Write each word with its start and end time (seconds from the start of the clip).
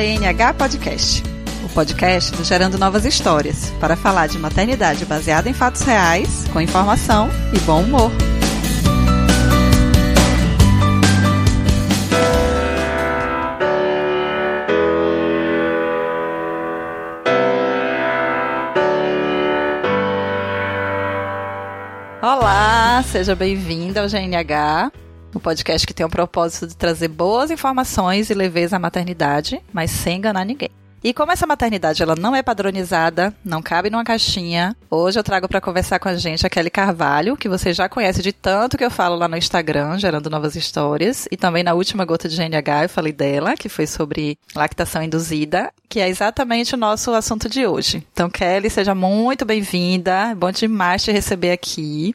GNH 0.00 0.54
Podcast, 0.54 1.22
o 1.62 1.68
podcast 1.74 2.34
do 2.34 2.42
Gerando 2.42 2.78
Novas 2.78 3.04
Histórias, 3.04 3.70
para 3.78 3.94
falar 3.94 4.28
de 4.28 4.38
maternidade 4.38 5.04
baseada 5.04 5.46
em 5.46 5.52
fatos 5.52 5.82
reais, 5.82 6.46
com 6.54 6.58
informação 6.58 7.28
e 7.52 7.58
bom 7.60 7.82
humor. 7.82 8.10
Olá, 22.22 23.04
seja 23.04 23.36
bem-vinda 23.36 24.00
ao 24.00 24.08
GNH, 24.08 24.90
o 25.34 25.40
podcast 25.40 25.86
que 25.86 25.94
tem 25.94 26.04
o 26.04 26.10
propósito 26.10 26.66
de 26.66 26.76
trazer 26.76 27.08
boas 27.08 27.50
informações 27.50 28.30
e 28.30 28.34
leveza 28.34 28.76
à 28.76 28.78
maternidade, 28.78 29.60
mas 29.72 29.90
sem 29.90 30.18
enganar 30.18 30.44
ninguém. 30.44 30.70
E 31.02 31.14
como 31.14 31.32
essa 31.32 31.46
maternidade 31.46 32.02
ela 32.02 32.14
não 32.14 32.36
é 32.36 32.42
padronizada, 32.42 33.34
não 33.42 33.62
cabe 33.62 33.88
numa 33.88 34.04
caixinha, 34.04 34.76
hoje 34.90 35.18
eu 35.18 35.24
trago 35.24 35.48
para 35.48 35.60
conversar 35.60 35.98
com 35.98 36.10
a 36.10 36.14
gente 36.14 36.46
a 36.46 36.50
Kelly 36.50 36.68
Carvalho, 36.68 37.38
que 37.38 37.48
você 37.48 37.72
já 37.72 37.88
conhece 37.88 38.20
de 38.20 38.32
tanto 38.34 38.76
que 38.76 38.84
eu 38.84 38.90
falo 38.90 39.16
lá 39.16 39.26
no 39.26 39.36
Instagram, 39.36 39.98
gerando 39.98 40.28
novas 40.28 40.56
histórias, 40.56 41.26
e 41.30 41.38
também 41.38 41.62
na 41.62 41.72
última 41.72 42.04
gota 42.04 42.28
de 42.28 42.36
GNH 42.36 42.84
eu 42.84 42.88
falei 42.90 43.14
dela, 43.14 43.56
que 43.56 43.70
foi 43.70 43.86
sobre 43.86 44.36
lactação 44.54 45.02
induzida, 45.02 45.72
que 45.88 46.00
é 46.00 46.08
exatamente 46.08 46.74
o 46.74 46.78
nosso 46.78 47.12
assunto 47.14 47.48
de 47.48 47.66
hoje. 47.66 48.06
Então, 48.12 48.28
Kelly, 48.28 48.68
seja 48.68 48.94
muito 48.94 49.46
bem-vinda, 49.46 50.34
bom 50.36 50.50
demais 50.50 51.02
te 51.02 51.10
receber 51.10 51.52
aqui. 51.52 52.14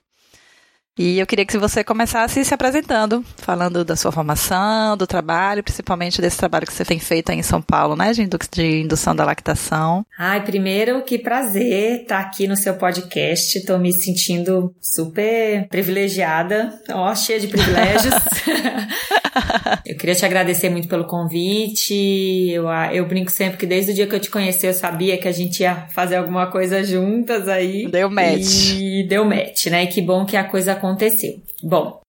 E 0.98 1.20
eu 1.20 1.27
queria 1.27 1.45
que 1.45 1.58
você 1.58 1.84
começasse 1.84 2.45
se 2.45 2.54
apresentando, 2.54 3.23
falando 3.35 3.84
da 3.84 3.98
sua 3.98 4.13
formação, 4.13 4.96
do 4.96 5.05
trabalho, 5.05 5.62
principalmente 5.62 6.21
desse 6.21 6.37
trabalho 6.37 6.65
que 6.65 6.74
você 6.74 6.85
tem 6.85 6.99
feito 6.99 7.32
aí 7.32 7.37
em 7.37 7.43
São 7.43 7.62
Paulo, 7.62 7.98
né, 7.98 8.13
de, 8.13 8.24
indu 8.24 8.40
de 8.49 8.82
indução 8.82 9.13
da 9.13 9.26
lactação. 9.26 10.05
Ai, 10.18 10.41
primeiro, 10.46 11.04
que 11.04 11.20
prazer 11.20 12.04
estar 12.04 12.20
aqui 12.20 12.48
no 12.48 12.55
seu 12.55 12.76
podcast. 12.76 13.57
Estou 13.57 13.77
me 13.77 13.91
sentindo 13.91 14.74
super 14.82 15.68
privilegiada, 15.68 16.74
ó, 16.90 17.13
cheia 17.13 17.41
de 17.41 17.48
privilégios. 17.48 18.13
eu 19.85 19.97
queria 19.97 20.15
te 20.15 20.25
agradecer 20.25 20.69
muito 20.69 20.87
pelo 20.87 21.05
convite. 21.05 21.93
Eu, 22.51 22.67
eu 22.93 23.07
brinco 23.07 23.31
sempre 23.31 23.57
que 23.57 23.65
desde 23.65 23.91
o 23.91 23.95
dia 23.95 24.07
que 24.07 24.15
eu 24.15 24.19
te 24.19 24.29
conheci, 24.29 24.65
eu 24.65 24.73
sabia 24.73 25.17
que 25.17 25.27
a 25.27 25.31
gente 25.31 25.61
ia 25.61 25.87
fazer 25.89 26.15
alguma 26.15 26.49
coisa 26.51 26.83
juntas 26.83 27.47
aí. 27.47 27.87
Deu 27.89 28.09
match. 28.09 28.73
E 28.73 29.07
deu 29.07 29.25
match, 29.25 29.67
né? 29.67 29.83
E 29.83 29.87
que 29.87 30.01
bom 30.01 30.25
que 30.25 30.37
a 30.37 30.43
coisa 30.43 30.73
aconteceu. 30.73 31.41
Bom, 31.63 32.01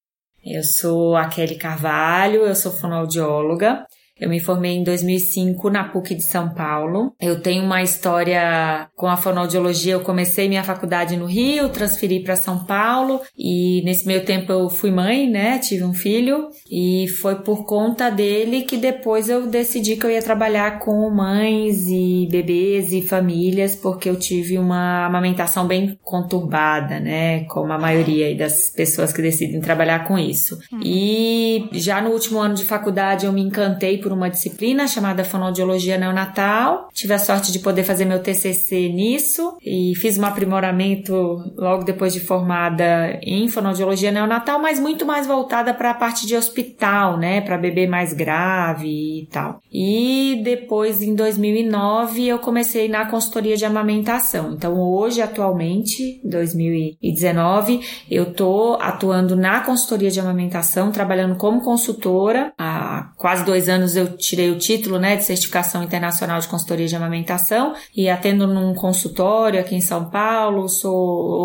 eu 0.44 0.62
sou 0.62 1.16
a 1.16 1.27
Kelly 1.27 1.56
Carvalho, 1.56 2.42
eu 2.42 2.54
sou 2.54 2.72
fonoaudióloga. 2.72 3.84
Eu 4.19 4.31
me 4.31 4.41
formei 4.41 4.77
em 4.77 4.83
2005 4.83 5.69
na 5.69 5.84
PUC 5.84 6.14
de 6.14 6.22
São 6.22 6.48
Paulo. 6.55 7.12
Eu 7.20 7.41
tenho 7.41 7.62
uma 7.62 7.83
história 7.83 8.89
com 8.97 9.06
a 9.06 9.17
fonoaudiologia. 9.17 9.92
Eu 9.92 10.00
comecei 10.00 10.48
minha 10.48 10.64
faculdade 10.64 11.17
no 11.17 11.27
Rio, 11.27 11.69
transferi 11.69 12.20
para 12.20 12.34
São 12.34 12.64
Paulo 12.64 13.20
e 13.37 13.83
nesse 13.84 14.06
meio 14.06 14.25
tempo 14.25 14.50
eu 14.50 14.70
fui 14.70 14.91
mãe, 14.91 15.28
né? 15.28 15.59
Tive 15.59 15.84
um 15.84 15.92
filho 15.92 16.48
e 16.70 17.06
foi 17.20 17.37
por 17.37 17.67
conta 17.67 18.11
dele 18.11 18.62
que 18.62 18.78
depois 18.78 19.28
eu 19.28 19.47
decidi 19.47 19.97
que 19.97 20.06
eu 20.06 20.11
ia 20.11 20.22
trabalhar 20.22 20.78
com 20.78 21.11
mães 21.11 21.87
e 21.87 22.27
bebês 22.31 22.92
e 22.92 23.03
famílias 23.03 23.77
porque 23.77 24.09
eu 24.09 24.19
tive 24.19 24.59
uma 24.59 25.05
amamentação 25.05 25.67
bem 25.67 25.98
conturbada, 26.03 26.98
né? 26.98 27.44
Como 27.44 27.70
a 27.70 27.78
maioria 27.78 28.34
das 28.34 28.70
pessoas 28.70 29.12
que 29.12 29.20
decidem 29.20 29.61
trabalhar 29.61 30.06
com 30.06 30.19
isso. 30.19 30.59
Uhum. 30.72 30.81
E 30.83 31.69
já 31.72 32.00
no 32.00 32.11
último 32.11 32.39
ano 32.39 32.55
de 32.55 32.64
faculdade 32.64 33.27
eu 33.27 33.33
me 33.33 33.42
encantei 33.42 34.06
por 34.07 34.12
uma 34.12 34.31
disciplina 34.31 34.87
chamada 34.87 35.25
Fonoaudiologia 35.25 35.99
Neonatal. 35.99 36.89
Tive 36.93 37.12
a 37.12 37.19
sorte 37.19 37.50
de 37.50 37.59
poder 37.59 37.83
fazer 37.83 38.05
meu 38.05 38.22
TCC 38.22 38.89
nisso 38.89 39.56
e 39.61 39.97
fiz 39.97 40.17
um 40.17 40.25
aprimoramento 40.25 41.12
logo 41.56 41.83
depois 41.83 42.12
de 42.12 42.21
formada 42.21 43.19
em 43.21 43.49
Fonoaudiologia 43.49 44.12
Neonatal, 44.12 44.61
mas 44.61 44.78
muito 44.78 45.05
mais 45.05 45.27
voltada 45.27 45.75
para 45.75 45.91
a 45.91 45.95
parte 45.95 46.25
de 46.25 46.37
hospital, 46.37 47.19
né, 47.19 47.41
para 47.41 47.59
bebê 47.59 47.89
mais 47.89 48.12
grave 48.12 49.22
e 49.22 49.27
tal. 49.27 49.61
E 49.72 50.41
depois, 50.45 51.03
em 51.03 51.16
2009, 51.16 52.28
eu 52.28 52.39
comecei 52.39 52.89
na 52.89 53.06
consultoria 53.06 53.56
de 53.56 53.65
amamentação. 53.65 54.53
Então, 54.53 54.78
hoje, 54.78 55.21
atualmente, 55.21 56.21
2019, 56.22 57.81
eu 58.09 58.33
tô 58.33 58.78
atuando 58.81 59.34
na 59.34 59.62
consultoria 59.62 60.12
de 60.12 60.21
amamentação, 60.21 60.93
trabalhando 60.93 61.34
como 61.34 61.61
consultora. 61.61 62.53
Há 62.56 63.11
quase 63.16 63.45
dois 63.45 63.69
anos 63.69 63.96
eu 63.97 64.17
tirei 64.17 64.51
o 64.51 64.59
título 64.59 64.99
né, 64.99 65.17
de 65.17 65.25
certificação 65.25 65.83
internacional 65.83 66.39
de 66.41 66.49
consultoria 66.49 66.87
de 66.87 66.97
amamentação 66.97 67.75
e 67.95 68.09
atendo 68.09 68.47
num 68.47 68.75
consultório 68.75 69.61
aqui 69.61 69.75
em 69.75 69.81
São 69.81 70.11
Paulo, 70.11 70.69
sou, 70.69 70.95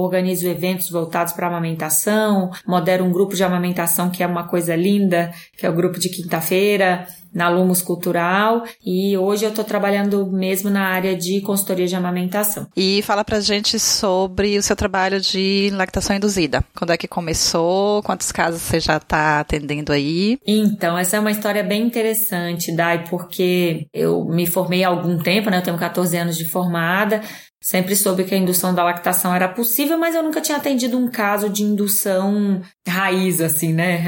organizo 0.04 0.48
eventos 0.48 0.90
voltados 0.90 1.34
para 1.34 1.48
amamentação, 1.48 2.52
modero 2.66 3.04
um 3.04 3.12
grupo 3.12 3.36
de 3.36 3.44
amamentação 3.44 4.10
que 4.10 4.24
é 4.24 4.28
uma 4.28 4.48
coisa 4.48 4.76
linda, 4.76 5.32
que 5.58 5.66
é 5.66 5.70
o 5.70 5.76
grupo 5.76 6.00
de 6.00 6.10
quinta-feira, 6.10 7.08
na 7.34 7.50
Lumos 7.50 7.82
Cultural 7.82 8.64
e 8.86 9.18
hoje 9.18 9.46
eu 9.46 9.50
estou 9.50 9.64
trabalhando 9.64 10.30
mesmo 10.32 10.70
na 10.70 10.88
área 10.88 11.16
de 11.16 11.42
consultoria 11.42 11.88
de 11.88 11.96
amamentação. 11.96 12.68
E 12.76 13.02
fala 13.04 13.24
pra 13.24 13.40
gente 13.40 13.80
sobre 13.80 14.58
o 14.58 14.64
seu 14.64 14.76
trabalho 14.76 15.20
de 15.20 15.70
lactação 15.74 16.16
induzida. 16.16 16.64
Quando 16.76 16.92
é 16.92 16.98
que 16.98 17.08
começou? 17.08 18.04
Quantos 18.04 18.32
casos 18.32 18.62
você 18.62 18.80
já 18.80 18.98
está 18.98 19.40
atendendo 19.40 19.92
aí? 19.92 20.38
Então, 20.46 20.98
essa 20.98 21.18
é 21.18 21.20
uma 21.20 21.32
história 21.32 21.64
bem 21.64 21.84
interessante, 21.84 22.76
Dai, 22.76 23.06
porque 23.10 23.88
eu 23.94 24.26
me 24.26 24.46
formei 24.46 24.84
há 24.84 24.90
algum 24.90 25.18
tempo, 25.18 25.50
né? 25.50 25.58
Eu 25.58 25.64
tenho 25.64 25.78
14 25.78 26.18
anos 26.18 26.38
de 26.38 26.46
formada, 26.46 27.22
Sempre 27.64 27.96
soube 27.96 28.24
que 28.24 28.34
a 28.34 28.38
indução 28.40 28.74
da 28.74 28.84
lactação 28.84 29.36
era 29.36 29.48
possível, 29.48 29.96
mas 29.96 30.16
eu 30.16 30.24
nunca 30.24 30.42
tinha 30.42 30.58
atendido 30.58 30.98
um 30.98 31.08
caso 31.08 31.48
de 31.48 31.62
indução 31.62 32.60
raiz, 32.88 33.40
assim, 33.40 33.72
né? 33.72 34.04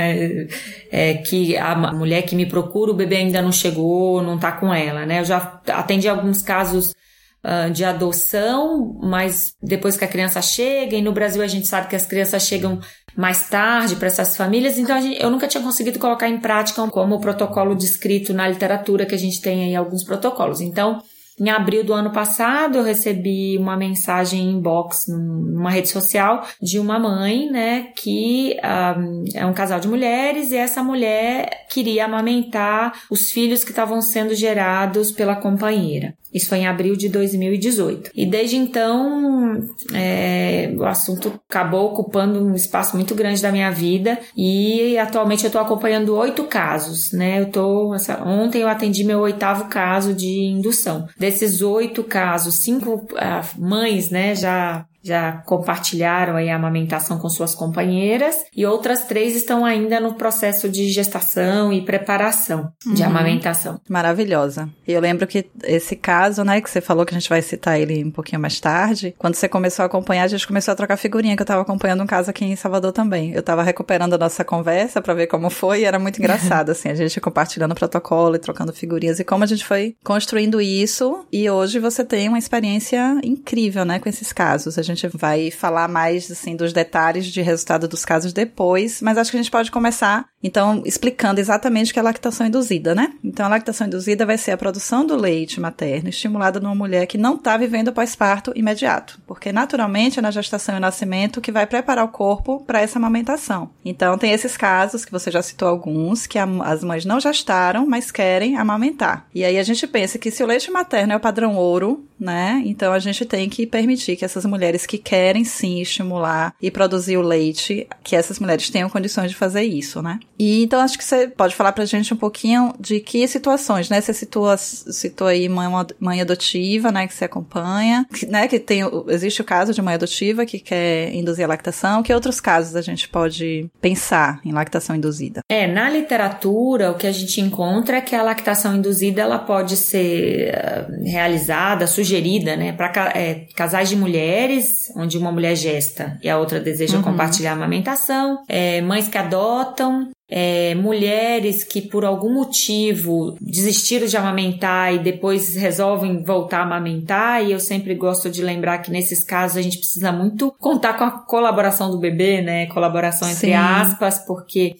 É, 0.91 1.11
é, 1.11 1.13
que 1.17 1.55
a 1.55 1.75
mulher 1.93 2.23
que 2.23 2.35
me 2.35 2.47
procura, 2.47 2.89
o 2.89 2.95
bebê 2.95 3.17
ainda 3.17 3.43
não 3.43 3.51
chegou, 3.51 4.23
não 4.23 4.39
tá 4.39 4.53
com 4.53 4.73
ela, 4.73 5.05
né? 5.05 5.19
Eu 5.19 5.25
já 5.25 5.61
atendi 5.67 6.09
alguns 6.09 6.41
casos 6.41 6.95
uh, 7.43 7.69
de 7.71 7.85
adoção, 7.85 8.99
mas 9.03 9.53
depois 9.61 9.95
que 9.95 10.03
a 10.03 10.07
criança 10.07 10.41
chega, 10.41 10.95
e 10.95 11.01
no 11.03 11.11
Brasil 11.11 11.43
a 11.43 11.47
gente 11.47 11.67
sabe 11.67 11.87
que 11.87 11.95
as 11.95 12.07
crianças 12.07 12.47
chegam 12.47 12.79
mais 13.15 13.49
tarde 13.49 13.97
para 13.97 14.07
essas 14.07 14.35
famílias, 14.35 14.79
então 14.79 14.99
gente, 14.99 15.21
eu 15.21 15.29
nunca 15.29 15.47
tinha 15.47 15.61
conseguido 15.61 15.99
colocar 15.99 16.27
em 16.27 16.39
prática 16.39 16.87
como 16.87 17.15
o 17.15 17.21
protocolo 17.21 17.75
descrito 17.75 18.33
na 18.33 18.47
literatura, 18.47 19.05
que 19.05 19.13
a 19.13 19.19
gente 19.19 19.39
tem 19.39 19.65
aí 19.65 19.75
alguns 19.75 20.03
protocolos. 20.03 20.59
Então, 20.59 20.99
em 21.39 21.49
abril 21.49 21.83
do 21.83 21.93
ano 21.93 22.11
passado, 22.11 22.77
eu 22.77 22.83
recebi 22.83 23.57
uma 23.57 23.75
mensagem 23.75 24.51
inbox 24.51 25.07
numa 25.07 25.69
rede 25.69 25.89
social 25.89 26.45
de 26.61 26.79
uma 26.79 26.99
mãe, 26.99 27.49
né, 27.49 27.91
que 27.95 28.55
um, 28.97 29.23
é 29.33 29.45
um 29.45 29.53
casal 29.53 29.79
de 29.79 29.87
mulheres 29.87 30.51
e 30.51 30.57
essa 30.57 30.83
mulher 30.83 31.65
queria 31.69 32.05
amamentar 32.05 32.93
os 33.09 33.31
filhos 33.31 33.63
que 33.63 33.71
estavam 33.71 34.01
sendo 34.01 34.35
gerados 34.35 35.11
pela 35.11 35.35
companheira. 35.35 36.15
Isso 36.33 36.49
foi 36.49 36.59
em 36.59 36.67
abril 36.67 36.95
de 36.95 37.09
2018. 37.09 38.11
E 38.15 38.25
desde 38.25 38.55
então, 38.55 39.61
é, 39.93 40.73
o 40.77 40.85
assunto 40.85 41.39
acabou 41.49 41.91
ocupando 41.91 42.43
um 42.43 42.55
espaço 42.55 42.95
muito 42.95 43.13
grande 43.13 43.41
da 43.41 43.51
minha 43.51 43.69
vida 43.69 44.19
e 44.35 44.97
atualmente 44.97 45.43
eu 45.43 45.47
estou 45.47 45.61
acompanhando 45.61 46.15
oito 46.15 46.43
casos, 46.45 47.11
né? 47.11 47.41
Eu 47.41 47.51
tô, 47.51 47.95
ontem 48.25 48.61
eu 48.61 48.67
atendi 48.67 49.03
meu 49.03 49.19
oitavo 49.19 49.65
caso 49.65 50.13
de 50.13 50.45
indução. 50.45 51.07
Desses 51.17 51.61
oito 51.61 52.03
casos, 52.03 52.55
cinco 52.55 52.95
uh, 52.95 53.59
mães, 53.61 54.09
né, 54.09 54.35
já 54.35 54.85
já 55.03 55.33
compartilharam 55.45 56.35
aí 56.35 56.49
a 56.49 56.55
amamentação 56.55 57.17
com 57.19 57.29
suas 57.29 57.53
companheiras 57.53 58.37
e 58.55 58.65
outras 58.65 59.03
três 59.03 59.35
estão 59.35 59.65
ainda 59.65 59.99
no 59.99 60.13
processo 60.13 60.69
de 60.69 60.89
gestação 60.89 61.73
e 61.73 61.81
preparação 61.81 62.71
uhum. 62.85 62.93
de 62.93 63.03
amamentação. 63.03 63.79
Maravilhosa. 63.89 64.69
E 64.87 64.93
eu 64.93 65.01
lembro 65.01 65.27
que 65.27 65.45
esse 65.63 65.95
caso, 65.95 66.43
né, 66.43 66.61
que 66.61 66.69
você 66.69 66.81
falou 66.81 67.05
que 67.05 67.13
a 67.13 67.19
gente 67.19 67.29
vai 67.29 67.41
citar 67.41 67.79
ele 67.79 68.03
um 68.03 68.11
pouquinho 68.11 68.41
mais 68.41 68.59
tarde, 68.59 69.13
quando 69.17 69.35
você 69.35 69.49
começou 69.49 69.83
a 69.83 69.85
acompanhar, 69.87 70.23
a 70.23 70.27
gente 70.27 70.47
começou 70.47 70.71
a 70.71 70.75
trocar 70.75 70.97
figurinha, 70.97 71.35
que 71.35 71.41
eu 71.41 71.45
tava 71.45 71.61
acompanhando 71.61 72.03
um 72.03 72.07
caso 72.07 72.29
aqui 72.29 72.45
em 72.45 72.55
Salvador 72.55 72.91
também. 72.91 73.33
Eu 73.33 73.43
tava 73.43 73.63
recuperando 73.63 74.13
a 74.13 74.17
nossa 74.17 74.43
conversa 74.43 75.01
para 75.01 75.13
ver 75.13 75.27
como 75.27 75.49
foi 75.49 75.81
e 75.81 75.85
era 75.85 75.99
muito 75.99 76.19
engraçado, 76.19 76.71
assim, 76.71 76.89
a 76.89 76.95
gente 76.95 77.19
compartilhando 77.19 77.75
protocolo 77.75 78.35
e 78.35 78.39
trocando 78.39 78.71
figurinhas 78.71 79.19
e 79.19 79.23
como 79.23 79.43
a 79.43 79.47
gente 79.47 79.65
foi 79.65 79.95
construindo 80.03 80.61
isso 80.61 81.25
e 81.31 81.49
hoje 81.49 81.79
você 81.79 82.03
tem 82.03 82.29
uma 82.29 82.37
experiência 82.37 83.19
incrível, 83.23 83.83
né, 83.85 83.99
com 83.99 84.07
esses 84.07 84.31
casos. 84.31 84.77
A 84.77 84.81
gente 84.81 84.92
gente 84.93 85.07
vai 85.17 85.51
falar 85.51 85.87
mais 85.87 86.29
assim 86.31 86.55
dos 86.55 86.73
detalhes 86.73 87.25
de 87.25 87.41
resultado 87.41 87.87
dos 87.87 88.05
casos 88.05 88.33
depois, 88.33 89.01
mas 89.01 89.17
acho 89.17 89.31
que 89.31 89.37
a 89.37 89.41
gente 89.41 89.51
pode 89.51 89.71
começar 89.71 90.27
Então, 90.43 90.83
explicando 90.85 91.39
exatamente 91.39 91.91
o 91.91 91.93
que 91.93 91.99
é 91.99 92.03
lactação 92.03 92.45
induzida, 92.45 92.93
né? 92.93 93.13
Então, 93.23 93.45
a 93.45 93.49
lactação 93.49 93.87
induzida 93.87 94.25
vai 94.25 94.37
ser 94.37 94.51
a 94.51 94.57
produção 94.57 95.05
do 95.05 95.15
leite 95.15 95.59
materno 95.59 96.09
estimulada 96.09 96.59
numa 96.59 96.75
mulher 96.75 97.07
que 97.07 97.17
não 97.17 97.35
está 97.35 97.55
vivendo 97.55 97.93
pós-parto 97.93 98.51
imediato, 98.55 99.19
porque 99.25 99.53
naturalmente 99.53 100.19
é 100.19 100.21
na 100.21 100.31
gestação 100.31 100.75
e 100.75 100.79
nascimento 100.79 101.39
que 101.39 101.51
vai 101.51 101.65
preparar 101.65 102.03
o 102.03 102.09
corpo 102.09 102.63
para 102.65 102.81
essa 102.81 102.99
amamentação. 102.99 103.69
Então, 103.85 104.17
tem 104.17 104.31
esses 104.31 104.57
casos 104.57 105.05
que 105.05 105.11
você 105.11 105.31
já 105.31 105.41
citou 105.41 105.67
alguns, 105.67 106.27
que 106.27 106.37
a, 106.37 106.45
as 106.65 106.83
mães 106.83 107.05
não 107.05 107.19
gestaram, 107.19 107.85
mas 107.87 108.11
querem 108.11 108.57
amamentar. 108.57 109.25
E 109.33 109.45
aí 109.45 109.57
a 109.57 109.63
gente 109.63 109.87
pensa 109.87 110.17
que 110.17 110.29
se 110.29 110.43
o 110.43 110.47
leite 110.47 110.69
materno 110.69 111.13
é 111.13 111.15
o 111.15 111.19
padrão 111.19 111.55
ouro, 111.55 112.05
né? 112.19 112.61
Então 112.65 112.93
a 112.93 112.99
gente 112.99 113.25
tem 113.25 113.49
que 113.49 113.67
permitir 113.67 114.15
que 114.15 114.25
essas 114.25 114.45
mulheres 114.45 114.85
que 114.85 114.97
querem 114.97 115.43
sim 115.43 115.81
estimular 115.81 116.55
e 116.61 116.71
produzir 116.71 117.17
o 117.17 117.21
leite, 117.21 117.87
que 118.03 118.15
essas 118.15 118.39
mulheres 118.39 118.69
tenham 118.69 118.89
condições 118.89 119.29
de 119.29 119.37
fazer 119.37 119.63
isso, 119.63 120.01
né? 120.01 120.19
E 120.43 120.61
então 120.61 120.81
acho 120.81 120.97
que 120.97 121.05
você 121.05 121.29
pode 121.29 121.55
falar 121.55 121.71
pra 121.71 121.85
gente 121.85 122.13
um 122.13 122.17
pouquinho 122.17 122.73
de 122.77 122.99
que 122.99 123.25
situações, 123.29 123.89
né? 123.89 124.01
Você 124.01 124.13
citou, 124.13 124.45
citou 124.57 125.27
aí 125.27 125.47
mãe, 125.47 125.69
mãe 125.97 126.19
adotiva, 126.19 126.91
né? 126.91 127.07
Que 127.07 127.13
você 127.13 127.23
acompanha, 127.23 128.05
né? 128.27 128.45
Que 128.49 128.59
tem, 128.59 128.81
existe 129.07 129.39
o 129.39 129.45
caso 129.45 129.73
de 129.73 129.81
mãe 129.81 129.93
adotiva 129.93 130.45
que 130.45 130.59
quer 130.59 131.15
induzir 131.15 131.45
a 131.45 131.47
lactação. 131.47 132.03
Que 132.03 132.13
outros 132.13 132.41
casos 132.41 132.75
a 132.75 132.81
gente 132.81 133.07
pode 133.07 133.69
pensar 133.79 134.41
em 134.43 134.51
lactação 134.51 134.97
induzida? 134.97 135.39
É, 135.49 135.65
na 135.65 135.89
literatura 135.89 136.91
o 136.91 136.95
que 136.95 137.07
a 137.07 137.11
gente 137.13 137.39
encontra 137.39 137.97
é 137.97 138.01
que 138.01 138.13
a 138.13 138.21
lactação 138.21 138.75
induzida 138.75 139.21
ela 139.21 139.39
pode 139.39 139.77
ser 139.77 140.49
eh, 140.49 140.87
realizada, 141.05 141.87
sugerida, 141.87 142.57
né? 142.57 142.73
Para 142.73 143.13
é, 143.15 143.45
casais 143.55 143.87
de 143.87 143.95
mulheres, 143.95 144.91
onde 144.97 145.17
uma 145.17 145.31
mulher 145.31 145.55
gesta 145.55 146.19
e 146.21 146.29
a 146.29 146.37
outra 146.37 146.59
deseja 146.59 146.97
uhum. 146.97 147.03
compartilhar 147.03 147.51
a 147.51 147.55
amamentação, 147.55 148.39
é, 148.49 148.81
mães 148.81 149.07
que 149.07 149.17
adotam, 149.17 150.11
é, 150.35 150.73
mulheres 150.73 151.63
que 151.63 151.79
por 151.79 152.03
algum 152.03 152.33
motivo 152.33 153.37
desistiram 153.39 154.07
de 154.07 154.17
amamentar 154.17 154.91
e 154.91 154.97
depois 154.97 155.55
resolvem 155.55 156.23
voltar 156.23 156.61
a 156.61 156.63
amamentar, 156.63 157.45
e 157.45 157.51
eu 157.51 157.59
sempre 157.59 157.93
gosto 157.93 158.31
de 158.31 158.41
lembrar 158.41 158.79
que 158.79 158.89
nesses 158.89 159.23
casos 159.23 159.57
a 159.57 159.61
gente 159.61 159.77
precisa 159.77 160.11
muito 160.11 160.51
contar 160.57 160.97
com 160.97 161.03
a 161.03 161.11
colaboração 161.11 161.91
do 161.91 161.99
bebê, 161.99 162.41
né? 162.41 162.65
Colaboração 162.65 163.29
entre 163.29 163.49
Sim. 163.49 163.53
aspas, 163.53 164.25
porque 164.25 164.75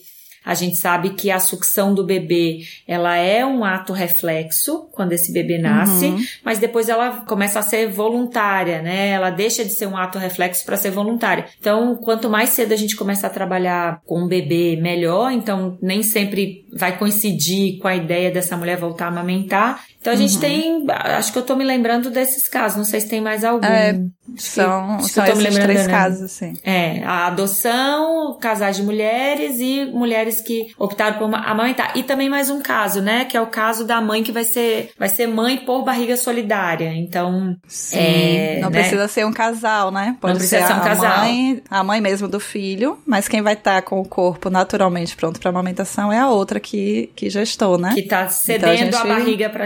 a 0.46 0.54
gente 0.54 0.78
sabe 0.78 1.12
que 1.12 1.32
a 1.32 1.40
sucção 1.40 1.94
do 1.94 2.04
bebê, 2.04 2.60
ela 2.88 3.16
é 3.18 3.46
um 3.46 3.64
ato 3.64 3.94
reflexo 3.94 4.90
quando 4.92 5.14
esse 5.14 5.32
bebê 5.32 5.58
nasce, 5.58 6.06
uhum. 6.06 6.24
mas 6.44 6.60
depois 6.60 6.90
ela 6.90 7.26
começa 7.26 7.60
a 7.60 7.64
ser 7.64 7.90
voluntária, 7.90 8.82
né? 8.82 9.10
Ela 9.10 9.30
deixa 9.30 9.64
de 9.64 9.72
ser 9.72 9.88
um 9.88 9.98
ato 9.98 10.18
reflexo 10.18 10.66
para 10.66 10.78
ser 10.78 10.92
voluntária. 10.92 11.46
Então, 11.60 11.96
quanto 11.96 12.30
mais 12.30 12.50
cedo 12.50 12.74
a 12.74 12.78
gente 12.78 12.96
começa 12.96 13.28
a 13.28 13.30
trabalhar 13.30 14.02
com 14.06 14.24
o 14.24 14.28
bebê, 14.28 14.78
melhor. 14.82 15.32
Então, 15.32 15.78
nem 15.82 16.04
sempre 16.04 16.66
vai 16.76 16.98
coincidir 16.98 17.80
com 17.80 17.88
a 17.88 17.96
ideia 17.96 18.32
dessa 18.32 18.58
mulher 18.58 18.78
voltar 18.78 19.06
a 19.06 19.10
amamentar. 19.10 19.84
Então 20.04 20.12
a 20.12 20.18
gente 20.18 20.36
uhum. 20.36 20.42
tem, 20.42 20.86
acho 20.90 21.32
que 21.32 21.40
eu 21.40 21.44
tô 21.44 21.56
me 21.56 21.64
lembrando 21.64 22.12
desses 22.12 22.50
casos, 22.50 22.78
não 22.78 22.84
sei 22.84 23.00
se 23.00 23.08
tem 23.08 23.22
mais 23.22 23.46
algum. 23.46 23.66
É, 23.66 23.98
são 24.36 24.98
que, 24.98 25.10
são 25.10 25.24
esses 25.26 25.56
três 25.56 25.88
né? 25.88 25.94
casos, 25.94 26.32
sim. 26.32 26.54
É, 26.62 27.02
a 27.06 27.28
adoção, 27.28 28.38
casais 28.38 28.76
de 28.76 28.84
mulheres 28.84 29.62
e 29.62 29.86
mulheres 29.94 30.42
que 30.42 30.74
optaram 30.78 31.18
por 31.18 31.34
amamentar. 31.34 31.94
E 31.96 32.04
também 32.04 32.30
mais 32.30 32.50
um 32.50 32.62
caso, 32.62 33.02
né, 33.02 33.24
que 33.24 33.38
é 33.38 33.40
o 33.40 33.48
caso 33.48 33.86
da 33.86 34.02
mãe 34.02 34.24
que 34.24 34.34
vai 34.34 34.44
ser, 34.44 34.92
vai 35.00 35.08
ser 35.08 35.26
mãe 35.26 35.56
por 35.60 35.84
barriga 35.86 36.18
solidária. 36.18 36.94
Então, 36.94 37.56
sim, 37.66 37.98
é, 37.98 38.60
não 38.62 38.70
né? 38.70 38.82
precisa 38.82 39.08
ser 39.08 39.26
um 39.26 39.32
casal, 39.32 39.90
né? 39.90 40.18
Pode 40.20 40.34
não 40.34 40.40
precisa 40.40 40.68
ser, 40.68 40.74
um 40.74 40.82
casal. 40.82 41.20
Mãe, 41.20 41.64
a 41.70 41.82
mãe 41.82 42.02
mesmo 42.02 42.28
do 42.28 42.42
filho, 42.42 42.98
mas 43.08 43.30
quem 43.30 43.42
vai 43.42 43.54
estar 43.54 43.76
tá 43.76 43.82
com 43.82 44.02
o 44.02 44.06
corpo 44.06 44.50
naturalmente 44.50 45.16
pronto 45.16 45.40
para 45.40 45.50
amamentação 45.50 46.12
é 46.12 46.20
a 46.20 46.30
outra 46.30 46.60
que, 46.60 47.10
que 47.16 47.30
gestou, 47.30 47.78
né? 47.78 47.94
Que 47.94 48.02
tá 48.02 48.28
cedendo 48.28 48.64
então, 48.64 48.70
a, 48.70 48.76
gente... 48.76 48.96
a 48.96 49.06
barriga 49.06 49.50
para 49.50 49.66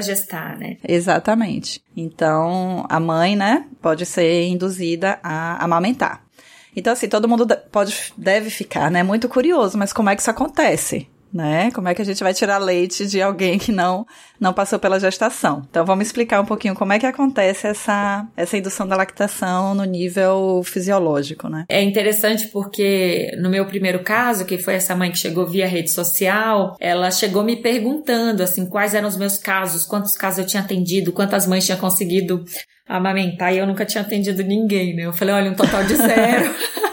né? 0.57 0.77
Exatamente. 0.87 1.81
Então, 1.95 2.85
a 2.89 2.99
mãe, 2.99 3.35
né, 3.35 3.65
pode 3.81 4.05
ser 4.05 4.47
induzida 4.47 5.19
a 5.23 5.63
amamentar. 5.63 6.23
Então, 6.75 6.93
assim, 6.93 7.07
todo 7.07 7.27
mundo 7.27 7.47
pode, 7.71 8.13
deve 8.17 8.49
ficar, 8.49 8.91
né, 8.91 9.01
muito 9.01 9.27
curioso, 9.27 9.77
mas 9.77 9.91
como 9.91 10.09
é 10.09 10.15
que 10.15 10.21
isso 10.21 10.29
acontece? 10.29 11.07
Né? 11.33 11.71
Como 11.71 11.87
é 11.87 11.95
que 11.95 12.01
a 12.01 12.05
gente 12.05 12.23
vai 12.23 12.33
tirar 12.33 12.57
leite 12.57 13.05
de 13.05 13.21
alguém 13.21 13.57
que 13.57 13.71
não 13.71 14.05
não 14.39 14.53
passou 14.53 14.79
pela 14.79 14.99
gestação? 14.99 15.63
Então 15.69 15.85
vamos 15.85 16.07
explicar 16.07 16.39
um 16.41 16.45
pouquinho 16.45 16.75
como 16.75 16.93
é 16.93 16.99
que 16.99 17.05
acontece 17.05 17.67
essa 17.67 18.27
essa 18.35 18.57
indução 18.57 18.87
da 18.87 18.95
lactação 18.95 19.73
no 19.73 19.83
nível 19.83 20.61
fisiológico, 20.63 21.49
né? 21.49 21.65
É 21.69 21.81
interessante 21.81 22.47
porque 22.47 23.31
no 23.39 23.49
meu 23.49 23.65
primeiro 23.65 24.03
caso, 24.03 24.45
que 24.45 24.57
foi 24.57 24.75
essa 24.75 24.95
mãe 24.95 25.11
que 25.11 25.17
chegou 25.17 25.47
via 25.47 25.67
rede 25.67 25.91
social, 25.91 26.75
ela 26.79 27.11
chegou 27.11 27.43
me 27.43 27.55
perguntando 27.55 28.43
assim 28.43 28.65
quais 28.65 28.93
eram 28.93 29.07
os 29.07 29.17
meus 29.17 29.37
casos, 29.37 29.85
quantos 29.85 30.15
casos 30.15 30.39
eu 30.39 30.45
tinha 30.45 30.63
atendido, 30.63 31.11
quantas 31.11 31.45
mães 31.45 31.65
tinha 31.65 31.77
conseguido 31.77 32.43
amamentar 32.87 33.53
e 33.53 33.57
eu 33.57 33.67
nunca 33.67 33.85
tinha 33.85 34.01
atendido 34.01 34.43
ninguém, 34.43 34.95
né? 34.95 35.03
Eu 35.05 35.13
falei, 35.13 35.35
olha, 35.35 35.51
um 35.51 35.55
total 35.55 35.83
de 35.83 35.95
zero. 35.95 36.55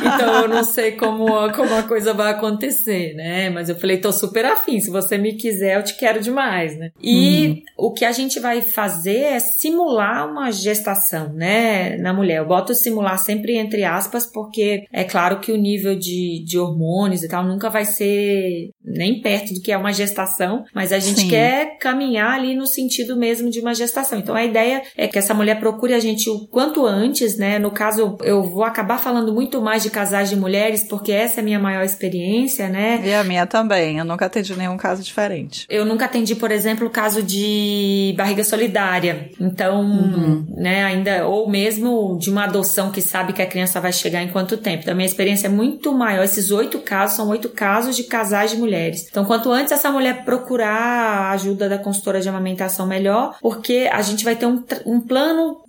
então 0.00 0.42
eu 0.42 0.48
não 0.48 0.64
sei 0.64 0.92
como, 0.92 1.26
como 1.52 1.74
a 1.74 1.82
coisa 1.82 2.12
vai 2.12 2.32
acontecer, 2.32 3.14
né? 3.14 3.50
Mas 3.50 3.68
eu 3.68 3.76
falei, 3.76 3.98
tô 3.98 4.12
super 4.12 4.44
afim. 4.44 4.80
Se 4.80 4.90
você 4.90 5.16
me 5.16 5.34
quiser, 5.34 5.76
eu 5.76 5.84
te 5.84 5.96
quero 5.96 6.20
demais, 6.20 6.76
né? 6.76 6.90
E 7.00 7.46
uhum. 7.46 7.88
o 7.88 7.92
que 7.92 8.04
a 8.04 8.12
gente 8.12 8.40
vai 8.40 8.60
fazer 8.60 9.18
é 9.18 9.38
simular 9.38 10.30
uma 10.30 10.50
gestação, 10.50 11.32
né? 11.32 11.96
Na 11.98 12.12
mulher. 12.12 12.38
Eu 12.38 12.46
boto 12.46 12.74
simular 12.74 13.18
sempre 13.18 13.56
entre 13.56 13.84
aspas, 13.84 14.26
porque 14.26 14.84
é 14.92 15.04
claro 15.04 15.40
que 15.40 15.52
o 15.52 15.56
nível 15.56 15.96
de, 15.96 16.42
de 16.44 16.58
hormônios 16.58 17.22
e 17.22 17.28
tal 17.28 17.44
nunca 17.44 17.70
vai 17.70 17.84
ser 17.84 18.70
nem 18.84 19.20
perto 19.20 19.54
do 19.54 19.60
que 19.60 19.72
é 19.72 19.76
uma 19.76 19.92
gestação, 19.92 20.64
mas 20.74 20.92
a 20.92 20.98
gente 20.98 21.20
Sim. 21.20 21.28
quer 21.28 21.78
caminhar 21.78 22.32
ali 22.32 22.54
no 22.54 22.66
sentido 22.66 23.16
mesmo 23.16 23.50
de 23.50 23.60
uma 23.60 23.74
gestação. 23.74 24.18
Então 24.18 24.34
a 24.34 24.44
ideia 24.44 24.82
é 24.96 25.06
que 25.06 25.18
essa 25.18 25.31
mulher 25.34 25.58
procure 25.58 25.94
a 25.94 26.00
gente 26.00 26.28
o 26.28 26.46
quanto 26.46 26.86
antes, 26.86 27.36
né? 27.36 27.58
No 27.58 27.70
caso, 27.70 28.16
eu 28.22 28.42
vou 28.42 28.64
acabar 28.64 28.98
falando 28.98 29.32
muito 29.32 29.60
mais 29.60 29.82
de 29.82 29.90
casais 29.90 30.28
de 30.28 30.36
mulheres, 30.36 30.84
porque 30.84 31.12
essa 31.12 31.40
é 31.40 31.42
a 31.42 31.44
minha 31.44 31.58
maior 31.58 31.82
experiência, 31.84 32.68
né? 32.68 33.00
E 33.04 33.12
a 33.12 33.24
minha 33.24 33.46
também. 33.46 33.98
Eu 33.98 34.04
nunca 34.04 34.26
atendi 34.26 34.54
nenhum 34.56 34.76
caso 34.76 35.02
diferente. 35.02 35.66
Eu 35.68 35.84
nunca 35.84 36.04
atendi, 36.04 36.34
por 36.34 36.50
exemplo, 36.50 36.86
o 36.86 36.90
caso 36.90 37.22
de 37.22 38.14
barriga 38.16 38.44
solidária. 38.44 39.30
Então, 39.40 39.80
uhum. 39.80 40.46
né, 40.56 40.84
ainda, 40.84 41.26
ou 41.26 41.48
mesmo 41.48 42.18
de 42.18 42.30
uma 42.30 42.44
adoção 42.44 42.90
que 42.90 43.00
sabe 43.00 43.32
que 43.32 43.42
a 43.42 43.46
criança 43.46 43.80
vai 43.80 43.92
chegar 43.92 44.22
em 44.22 44.28
quanto 44.28 44.56
tempo. 44.56 44.82
Então, 44.82 44.92
a 44.92 44.96
minha 44.96 45.06
experiência 45.06 45.46
é 45.46 45.50
muito 45.50 45.92
maior. 45.92 46.24
Esses 46.24 46.50
oito 46.50 46.78
casos 46.78 47.16
são 47.16 47.28
oito 47.28 47.48
casos 47.48 47.96
de 47.96 48.04
casais 48.04 48.50
de 48.50 48.56
mulheres. 48.56 49.06
Então, 49.10 49.24
quanto 49.24 49.50
antes 49.50 49.72
essa 49.72 49.90
mulher 49.90 50.24
procurar 50.24 50.72
a 50.72 51.30
ajuda 51.32 51.68
da 51.68 51.78
consultora 51.78 52.20
de 52.20 52.28
amamentação, 52.28 52.86
melhor, 52.86 53.36
porque 53.40 53.88
a 53.92 54.02
gente 54.02 54.24
vai 54.24 54.36
ter 54.36 54.46
um, 54.46 54.62
um 54.86 55.00
plano, 55.00 55.21
plano 55.22 55.64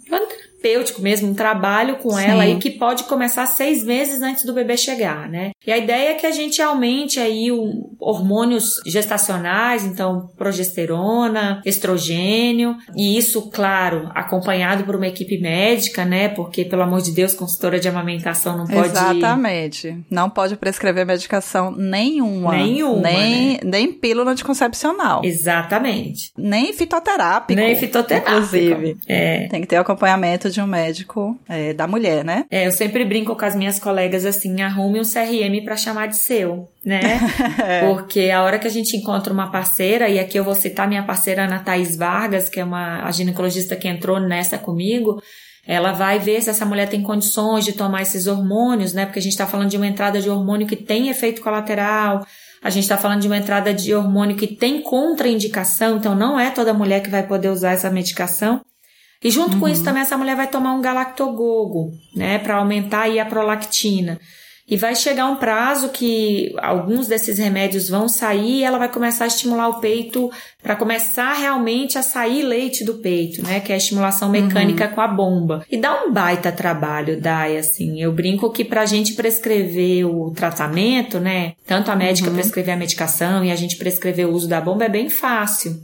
terapêutico 0.63 1.01
mesmo, 1.01 1.29
um 1.29 1.33
trabalho 1.33 1.97
com 1.97 2.11
Sim. 2.11 2.23
ela 2.23 2.43
aí 2.43 2.57
que 2.57 2.71
pode 2.71 3.03
começar 3.03 3.45
seis 3.45 3.83
meses 3.83 4.21
antes 4.21 4.45
do 4.45 4.53
bebê 4.53 4.77
chegar, 4.77 5.27
né? 5.29 5.51
E 5.67 5.71
a 5.71 5.77
ideia 5.77 6.11
é 6.11 6.13
que 6.13 6.25
a 6.25 6.31
gente 6.31 6.61
aumente 6.61 7.19
aí 7.19 7.51
o 7.51 7.91
hormônios 7.99 8.75
gestacionais, 8.85 9.83
então 9.83 10.29
progesterona, 10.37 11.61
estrogênio, 11.65 12.77
e 12.95 13.17
isso, 13.17 13.49
claro, 13.49 14.09
acompanhado 14.15 14.85
por 14.85 14.95
uma 14.95 15.07
equipe 15.07 15.39
médica, 15.39 16.05
né? 16.05 16.29
Porque, 16.29 16.63
pelo 16.63 16.81
amor 16.81 17.01
de 17.01 17.11
Deus, 17.11 17.33
consultora 17.33 17.79
de 17.79 17.87
amamentação 17.87 18.57
não 18.57 18.65
pode. 18.65 18.87
Exatamente. 18.87 19.97
Não 20.09 20.29
pode 20.29 20.55
prescrever 20.55 21.05
medicação 21.05 21.71
nenhuma. 21.71 22.55
Nenhuma. 22.55 23.01
Nem, 23.01 23.53
né? 23.53 23.59
nem 23.63 23.91
pílula 23.91 24.31
anticoncepcional. 24.31 25.21
Exatamente. 25.23 26.31
Nem 26.37 26.71
fitoterápico. 26.71 27.59
Nem 27.59 27.75
fitoterápico. 27.75 28.31
Inclusive. 28.31 28.97
É. 29.07 29.47
Tem 29.47 29.61
que 29.61 29.67
ter 29.67 29.77
acompanhamento 29.77 30.52
de 30.53 30.61
um 30.61 30.67
médico 30.67 31.37
é, 31.47 31.73
da 31.73 31.87
mulher, 31.87 32.23
né? 32.23 32.45
É, 32.49 32.67
eu 32.67 32.71
sempre 32.71 33.03
brinco 33.03 33.35
com 33.35 33.45
as 33.45 33.55
minhas 33.55 33.79
colegas 33.79 34.25
assim, 34.25 34.61
arrume 34.61 34.99
um 34.99 35.03
CRM 35.03 35.63
para 35.63 35.75
chamar 35.75 36.07
de 36.07 36.17
seu, 36.17 36.69
né? 36.85 37.19
é. 37.63 37.81
Porque 37.87 38.29
a 38.29 38.43
hora 38.43 38.59
que 38.59 38.67
a 38.67 38.71
gente 38.71 38.95
encontra 38.95 39.33
uma 39.33 39.51
parceira, 39.51 40.07
e 40.07 40.19
aqui 40.19 40.37
eu 40.37 40.43
vou 40.43 40.55
citar 40.55 40.87
minha 40.87 41.03
parceira 41.03 41.45
Ana 41.45 41.59
Thaís 41.59 41.95
Vargas, 41.95 42.49
que 42.49 42.59
é 42.59 42.63
uma 42.63 43.03
a 43.03 43.11
ginecologista 43.11 43.75
que 43.75 43.87
entrou 43.87 44.19
nessa 44.19 44.57
comigo, 44.57 45.21
ela 45.65 45.93
vai 45.93 46.19
ver 46.19 46.41
se 46.41 46.49
essa 46.49 46.65
mulher 46.65 46.89
tem 46.89 47.01
condições 47.01 47.63
de 47.63 47.73
tomar 47.73 48.01
esses 48.01 48.27
hormônios, 48.27 48.93
né? 48.93 49.05
Porque 49.05 49.19
a 49.19 49.21
gente 49.21 49.31
está 49.31 49.47
falando 49.47 49.69
de 49.69 49.77
uma 49.77 49.87
entrada 49.87 50.21
de 50.21 50.29
hormônio 50.29 50.67
que 50.67 50.75
tem 50.75 51.09
efeito 51.09 51.41
colateral, 51.41 52.25
a 52.63 52.69
gente 52.69 52.83
está 52.83 52.97
falando 52.97 53.21
de 53.21 53.27
uma 53.27 53.37
entrada 53.37 53.73
de 53.73 53.93
hormônio 53.93 54.37
que 54.37 54.47
tem 54.47 54.81
contraindicação, 54.81 55.97
então 55.97 56.15
não 56.15 56.39
é 56.39 56.49
toda 56.49 56.73
mulher 56.73 57.01
que 57.01 57.09
vai 57.09 57.25
poder 57.25 57.49
usar 57.49 57.71
essa 57.71 57.89
medicação. 57.89 58.61
E 59.23 59.31
junto 59.31 59.53
uhum. 59.53 59.59
com 59.61 59.67
isso 59.67 59.79
uhum. 59.81 59.85
também 59.85 60.01
essa 60.01 60.17
mulher 60.17 60.35
vai 60.35 60.47
tomar 60.47 60.73
um 60.73 60.81
galactogogo, 60.81 61.91
né, 62.15 62.39
para 62.39 62.57
aumentar 62.57 63.03
aí 63.03 63.19
a 63.19 63.25
prolactina. 63.25 64.19
E 64.65 64.77
vai 64.77 64.95
chegar 64.95 65.25
um 65.25 65.35
prazo 65.35 65.89
que 65.89 66.53
alguns 66.57 67.07
desses 67.07 67.37
remédios 67.37 67.89
vão 67.89 68.07
sair 68.07 68.59
e 68.59 68.63
ela 68.63 68.77
vai 68.77 68.87
começar 68.87 69.25
a 69.25 69.27
estimular 69.27 69.67
o 69.67 69.81
peito 69.81 70.31
para 70.61 70.75
começar 70.75 71.33
realmente 71.33 71.97
a 71.97 72.01
sair 72.01 72.43
leite 72.43 72.85
do 72.85 72.95
peito, 72.95 73.43
né? 73.43 73.59
Que 73.59 73.73
é 73.73 73.75
a 73.75 73.77
estimulação 73.77 74.29
mecânica 74.29 74.87
uhum. 74.87 74.93
com 74.93 75.01
a 75.01 75.07
bomba. 75.07 75.65
E 75.69 75.75
dá 75.75 76.05
um 76.05 76.13
baita 76.13 76.49
trabalho, 76.49 77.19
Dai, 77.19 77.57
assim. 77.57 78.01
Eu 78.01 78.13
brinco 78.13 78.49
que 78.51 78.63
pra 78.63 78.85
gente 78.85 79.15
prescrever 79.15 80.05
o 80.05 80.31
tratamento, 80.31 81.19
né? 81.19 81.53
Tanto 81.67 81.91
a 81.91 81.95
médica 81.95 82.29
uhum. 82.29 82.35
prescrever 82.35 82.73
a 82.73 82.77
medicação 82.77 83.43
e 83.43 83.51
a 83.51 83.55
gente 83.57 83.75
prescrever 83.75 84.27
o 84.27 84.31
uso 84.31 84.47
da 84.47 84.61
bomba 84.61 84.85
é 84.85 84.89
bem 84.89 85.09
fácil. 85.09 85.81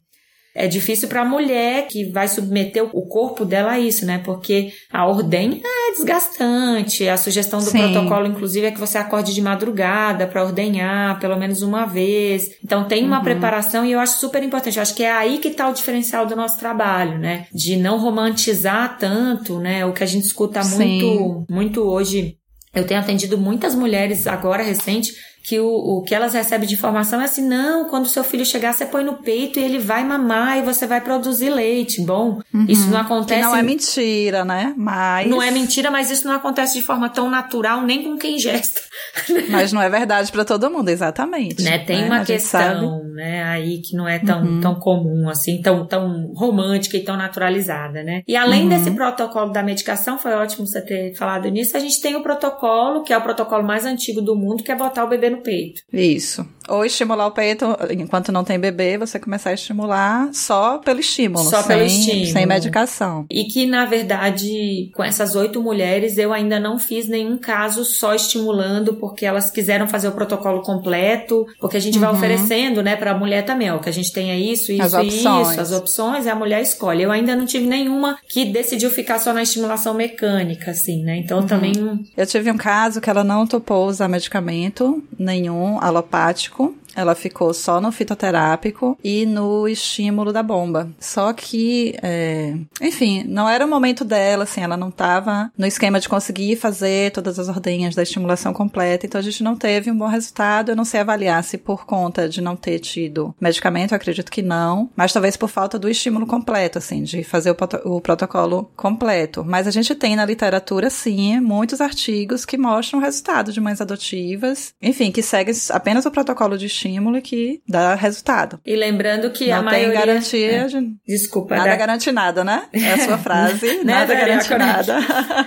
É 0.59 0.67
difícil 0.67 1.07
para 1.07 1.21
a 1.21 1.25
mulher 1.25 1.87
que 1.87 2.11
vai 2.11 2.27
submeter 2.27 2.83
o 2.83 3.07
corpo 3.07 3.45
dela 3.45 3.71
a 3.71 3.79
isso, 3.79 4.05
né? 4.05 4.17
Porque 4.25 4.73
a 4.91 5.07
ordenha 5.07 5.61
é 5.63 5.91
desgastante. 5.93 7.07
A 7.07 7.15
sugestão 7.15 7.59
do 7.59 7.65
Sim. 7.65 7.77
protocolo, 7.77 8.27
inclusive, 8.27 8.67
é 8.67 8.71
que 8.71 8.79
você 8.79 8.97
acorde 8.97 9.33
de 9.33 9.41
madrugada 9.41 10.27
para 10.27 10.43
ordenhar 10.43 11.17
pelo 11.17 11.37
menos 11.37 11.61
uma 11.61 11.85
vez. 11.85 12.51
Então 12.61 12.83
tem 12.83 13.05
uma 13.05 13.19
uhum. 13.19 13.23
preparação 13.23 13.85
e 13.85 13.93
eu 13.93 14.01
acho 14.01 14.19
super 14.19 14.43
importante. 14.43 14.75
Eu 14.75 14.81
acho 14.81 14.95
que 14.95 15.03
é 15.03 15.11
aí 15.13 15.37
que 15.37 15.47
está 15.47 15.69
o 15.69 15.73
diferencial 15.73 16.25
do 16.25 16.35
nosso 16.35 16.59
trabalho, 16.59 17.17
né? 17.17 17.47
De 17.53 17.77
não 17.77 17.97
romantizar 17.97 18.97
tanto, 18.97 19.59
né? 19.59 19.85
O 19.85 19.93
que 19.93 20.03
a 20.03 20.07
gente 20.07 20.25
escuta 20.25 20.61
muito, 20.61 21.45
muito 21.49 21.81
hoje 21.83 22.35
eu 22.73 22.85
tenho 22.85 22.99
atendido 22.99 23.37
muitas 23.37 23.73
mulheres 23.73 24.27
agora 24.27 24.61
recente 24.61 25.13
que 25.43 25.59
o, 25.59 25.67
o 25.67 26.03
que 26.03 26.13
elas 26.13 26.33
recebem 26.33 26.67
de 26.67 26.75
informação 26.75 27.21
é 27.21 27.25
assim: 27.25 27.47
não, 27.47 27.85
quando 27.85 28.07
seu 28.07 28.23
filho 28.23 28.45
chegar, 28.45 28.73
você 28.73 28.85
põe 28.85 29.03
no 29.03 29.15
peito 29.15 29.59
e 29.59 29.63
ele 29.63 29.79
vai 29.79 30.03
mamar 30.03 30.57
e 30.57 30.61
você 30.61 30.85
vai 30.85 31.01
produzir 31.01 31.49
leite. 31.49 32.01
Bom, 32.01 32.39
uhum. 32.53 32.65
isso 32.67 32.89
não 32.89 32.99
acontece. 32.99 33.41
Que 33.41 33.47
não 33.47 33.55
é 33.55 33.63
mentira, 33.63 34.45
né? 34.45 34.73
Mas. 34.77 35.29
Não 35.29 35.41
é 35.41 35.51
mentira, 35.51 35.89
mas 35.89 36.11
isso 36.11 36.27
não 36.27 36.35
acontece 36.35 36.73
de 36.75 36.81
forma 36.81 37.09
tão 37.09 37.29
natural 37.29 37.81
nem 37.81 38.03
com 38.03 38.17
quem 38.17 38.37
gesta. 38.37 38.81
Mas 39.49 39.73
não 39.73 39.81
é 39.81 39.89
verdade 39.89 40.31
para 40.31 40.45
todo 40.45 40.69
mundo, 40.69 40.89
exatamente. 40.89 41.63
Né? 41.63 41.79
Tem 41.79 42.01
né? 42.01 42.05
uma 42.05 42.23
questão, 42.23 43.03
né, 43.13 43.43
aí 43.43 43.81
que 43.81 43.95
não 43.95 44.07
é 44.07 44.19
tão, 44.19 44.43
uhum. 44.43 44.61
tão 44.61 44.75
comum, 44.75 45.27
assim, 45.29 45.61
tão, 45.61 45.85
tão 45.85 46.31
romântica 46.35 46.97
e 46.97 47.03
tão 47.03 47.17
naturalizada, 47.17 48.03
né? 48.03 48.21
E 48.27 48.35
além 48.35 48.63
uhum. 48.63 48.69
desse 48.69 48.91
protocolo 48.91 49.51
da 49.51 49.63
medicação, 49.63 50.17
foi 50.17 50.33
ótimo 50.33 50.67
você 50.67 50.81
ter 50.81 51.15
falado 51.15 51.49
nisso, 51.49 51.75
a 51.75 51.79
gente 51.79 52.01
tem 52.01 52.15
o 52.15 52.23
protocolo, 52.23 53.03
que 53.03 53.13
é 53.13 53.17
o 53.17 53.21
protocolo 53.21 53.63
mais 53.63 53.85
antigo 53.85 54.21
do 54.21 54.35
mundo, 54.35 54.63
que 54.63 54.71
é 54.71 54.75
botar 54.75 55.05
o 55.05 55.09
bebê 55.09 55.29
no 55.29 55.38
peito. 55.39 55.81
Isso. 55.91 56.45
Ou 56.69 56.85
estimular 56.85 57.25
o 57.25 57.31
peito, 57.31 57.65
enquanto 57.89 58.31
não 58.31 58.43
tem 58.43 58.59
bebê, 58.59 58.97
você 58.97 59.19
começar 59.19 59.49
a 59.49 59.53
estimular 59.53 60.29
só 60.33 60.77
pelo 60.77 60.99
estímulo. 60.99 61.49
Só 61.49 61.63
sem, 61.63 61.67
pelo 61.67 61.83
estímulo. 61.83 62.27
Sem 62.27 62.45
medicação. 62.45 63.25
E 63.29 63.45
que, 63.45 63.65
na 63.65 63.85
verdade, 63.85 64.91
com 64.93 65.03
essas 65.03 65.35
oito 65.35 65.61
mulheres, 65.61 66.17
eu 66.17 66.31
ainda 66.31 66.59
não 66.59 66.77
fiz 66.77 67.07
nenhum 67.07 67.37
caso 67.37 67.83
só 67.83 68.13
estimulando, 68.13 68.93
porque 68.95 69.25
elas 69.25 69.49
quiseram 69.49 69.87
fazer 69.87 70.09
o 70.09 70.11
protocolo 70.11 70.61
completo, 70.61 71.45
porque 71.59 71.77
a 71.77 71.79
gente 71.79 71.95
uhum. 71.95 72.01
vai 72.01 72.13
oferecendo, 72.13 72.83
né, 72.83 72.95
pra 72.95 73.17
mulher 73.17 73.43
também, 73.43 73.71
ó, 73.71 73.79
que 73.79 73.89
a 73.89 73.93
gente 73.93 74.13
tenha 74.13 74.37
isso, 74.37 74.71
isso 74.71 75.01
e 75.01 75.07
isso, 75.07 75.27
as 75.59 75.71
opções, 75.71 76.25
e 76.25 76.29
a 76.29 76.35
mulher 76.35 76.61
escolhe. 76.61 77.01
Eu 77.01 77.11
ainda 77.11 77.35
não 77.35 77.45
tive 77.45 77.65
nenhuma 77.65 78.17
que 78.27 78.45
decidiu 78.45 78.91
ficar 78.91 79.17
só 79.19 79.33
na 79.33 79.41
estimulação 79.41 79.95
mecânica, 79.95 80.71
assim, 80.71 81.03
né? 81.03 81.17
Então 81.17 81.39
uhum. 81.39 81.47
também. 81.47 81.73
Eu 82.15 82.27
tive 82.27 82.51
um 82.51 82.57
caso 82.57 83.01
que 83.01 83.09
ela 83.09 83.23
não 83.23 83.47
topou 83.47 83.87
usar 83.87 84.07
medicamento, 84.07 85.03
nenhum 85.19 85.77
alopático 85.79 86.73
ela 86.99 87.15
ficou 87.15 87.53
só 87.53 87.79
no 87.79 87.91
fitoterápico 87.91 88.97
e 89.03 89.25
no 89.25 89.67
estímulo 89.67 90.33
da 90.33 90.43
bomba. 90.43 90.89
Só 90.99 91.31
que, 91.31 91.95
é, 92.03 92.55
enfim, 92.81 93.23
não 93.23 93.47
era 93.47 93.65
o 93.65 93.69
momento 93.69 94.03
dela, 94.03 94.43
assim, 94.43 94.61
ela 94.61 94.75
não 94.75 94.89
estava 94.89 95.51
no 95.57 95.65
esquema 95.65 95.99
de 95.99 96.09
conseguir 96.09 96.57
fazer 96.57 97.11
todas 97.11 97.39
as 97.39 97.47
ordenhas 97.47 97.95
da 97.95 98.03
estimulação 98.03 98.53
completa, 98.53 99.05
então 99.05 99.19
a 99.19 99.23
gente 99.23 99.43
não 99.43 99.55
teve 99.55 99.89
um 99.89 99.97
bom 99.97 100.07
resultado. 100.07 100.69
Eu 100.69 100.75
não 100.75 100.83
sei 100.83 100.99
avaliar 100.99 101.43
se 101.43 101.57
por 101.57 101.85
conta 101.85 102.27
de 102.27 102.41
não 102.41 102.55
ter 102.55 102.79
tido 102.79 103.33
medicamento, 103.39 103.95
acredito 103.95 104.31
que 104.31 104.41
não, 104.41 104.89
mas 104.95 105.13
talvez 105.13 105.37
por 105.37 105.47
falta 105.47 105.79
do 105.79 105.89
estímulo 105.89 106.27
completo, 106.27 106.77
assim, 106.77 107.03
de 107.03 107.23
fazer 107.23 107.51
o, 107.51 107.57
o 107.95 108.01
protocolo 108.01 108.69
completo. 108.75 109.43
Mas 109.45 109.67
a 109.67 109.71
gente 109.71 109.95
tem 109.95 110.15
na 110.15 110.25
literatura, 110.25 110.89
sim, 110.89 111.39
muitos 111.39 111.79
artigos 111.79 112.43
que 112.43 112.57
mostram 112.57 112.99
o 112.99 113.03
resultado 113.03 113.53
de 113.53 113.61
mães 113.61 113.79
adotivas, 113.79 114.73
enfim, 114.81 115.11
que 115.11 115.21
seguem 115.21 115.55
apenas 115.71 116.05
o 116.05 116.11
protocolo 116.11 116.57
de 116.57 116.65
estímulo 116.65 116.88
que 117.21 117.61
dá 117.67 117.95
resultado. 117.95 118.59
E 118.65 118.75
lembrando 118.75 119.29
que 119.31 119.47
não 119.47 119.57
a 119.57 119.61
maioria... 119.61 119.91
tem 119.91 119.99
garantia 119.99 120.51
é. 120.51 120.65
de... 120.65 120.95
Desculpa. 121.07 121.55
Nada 121.55 121.69
da... 121.69 121.75
garante 121.75 122.11
nada, 122.11 122.43
né? 122.43 122.63
É 122.73 122.93
a 122.93 122.97
sua 122.99 123.17
frase. 123.19 123.77
Né, 123.77 123.83
nada 123.83 124.15
garante 124.15 124.49
nada. 124.49 124.97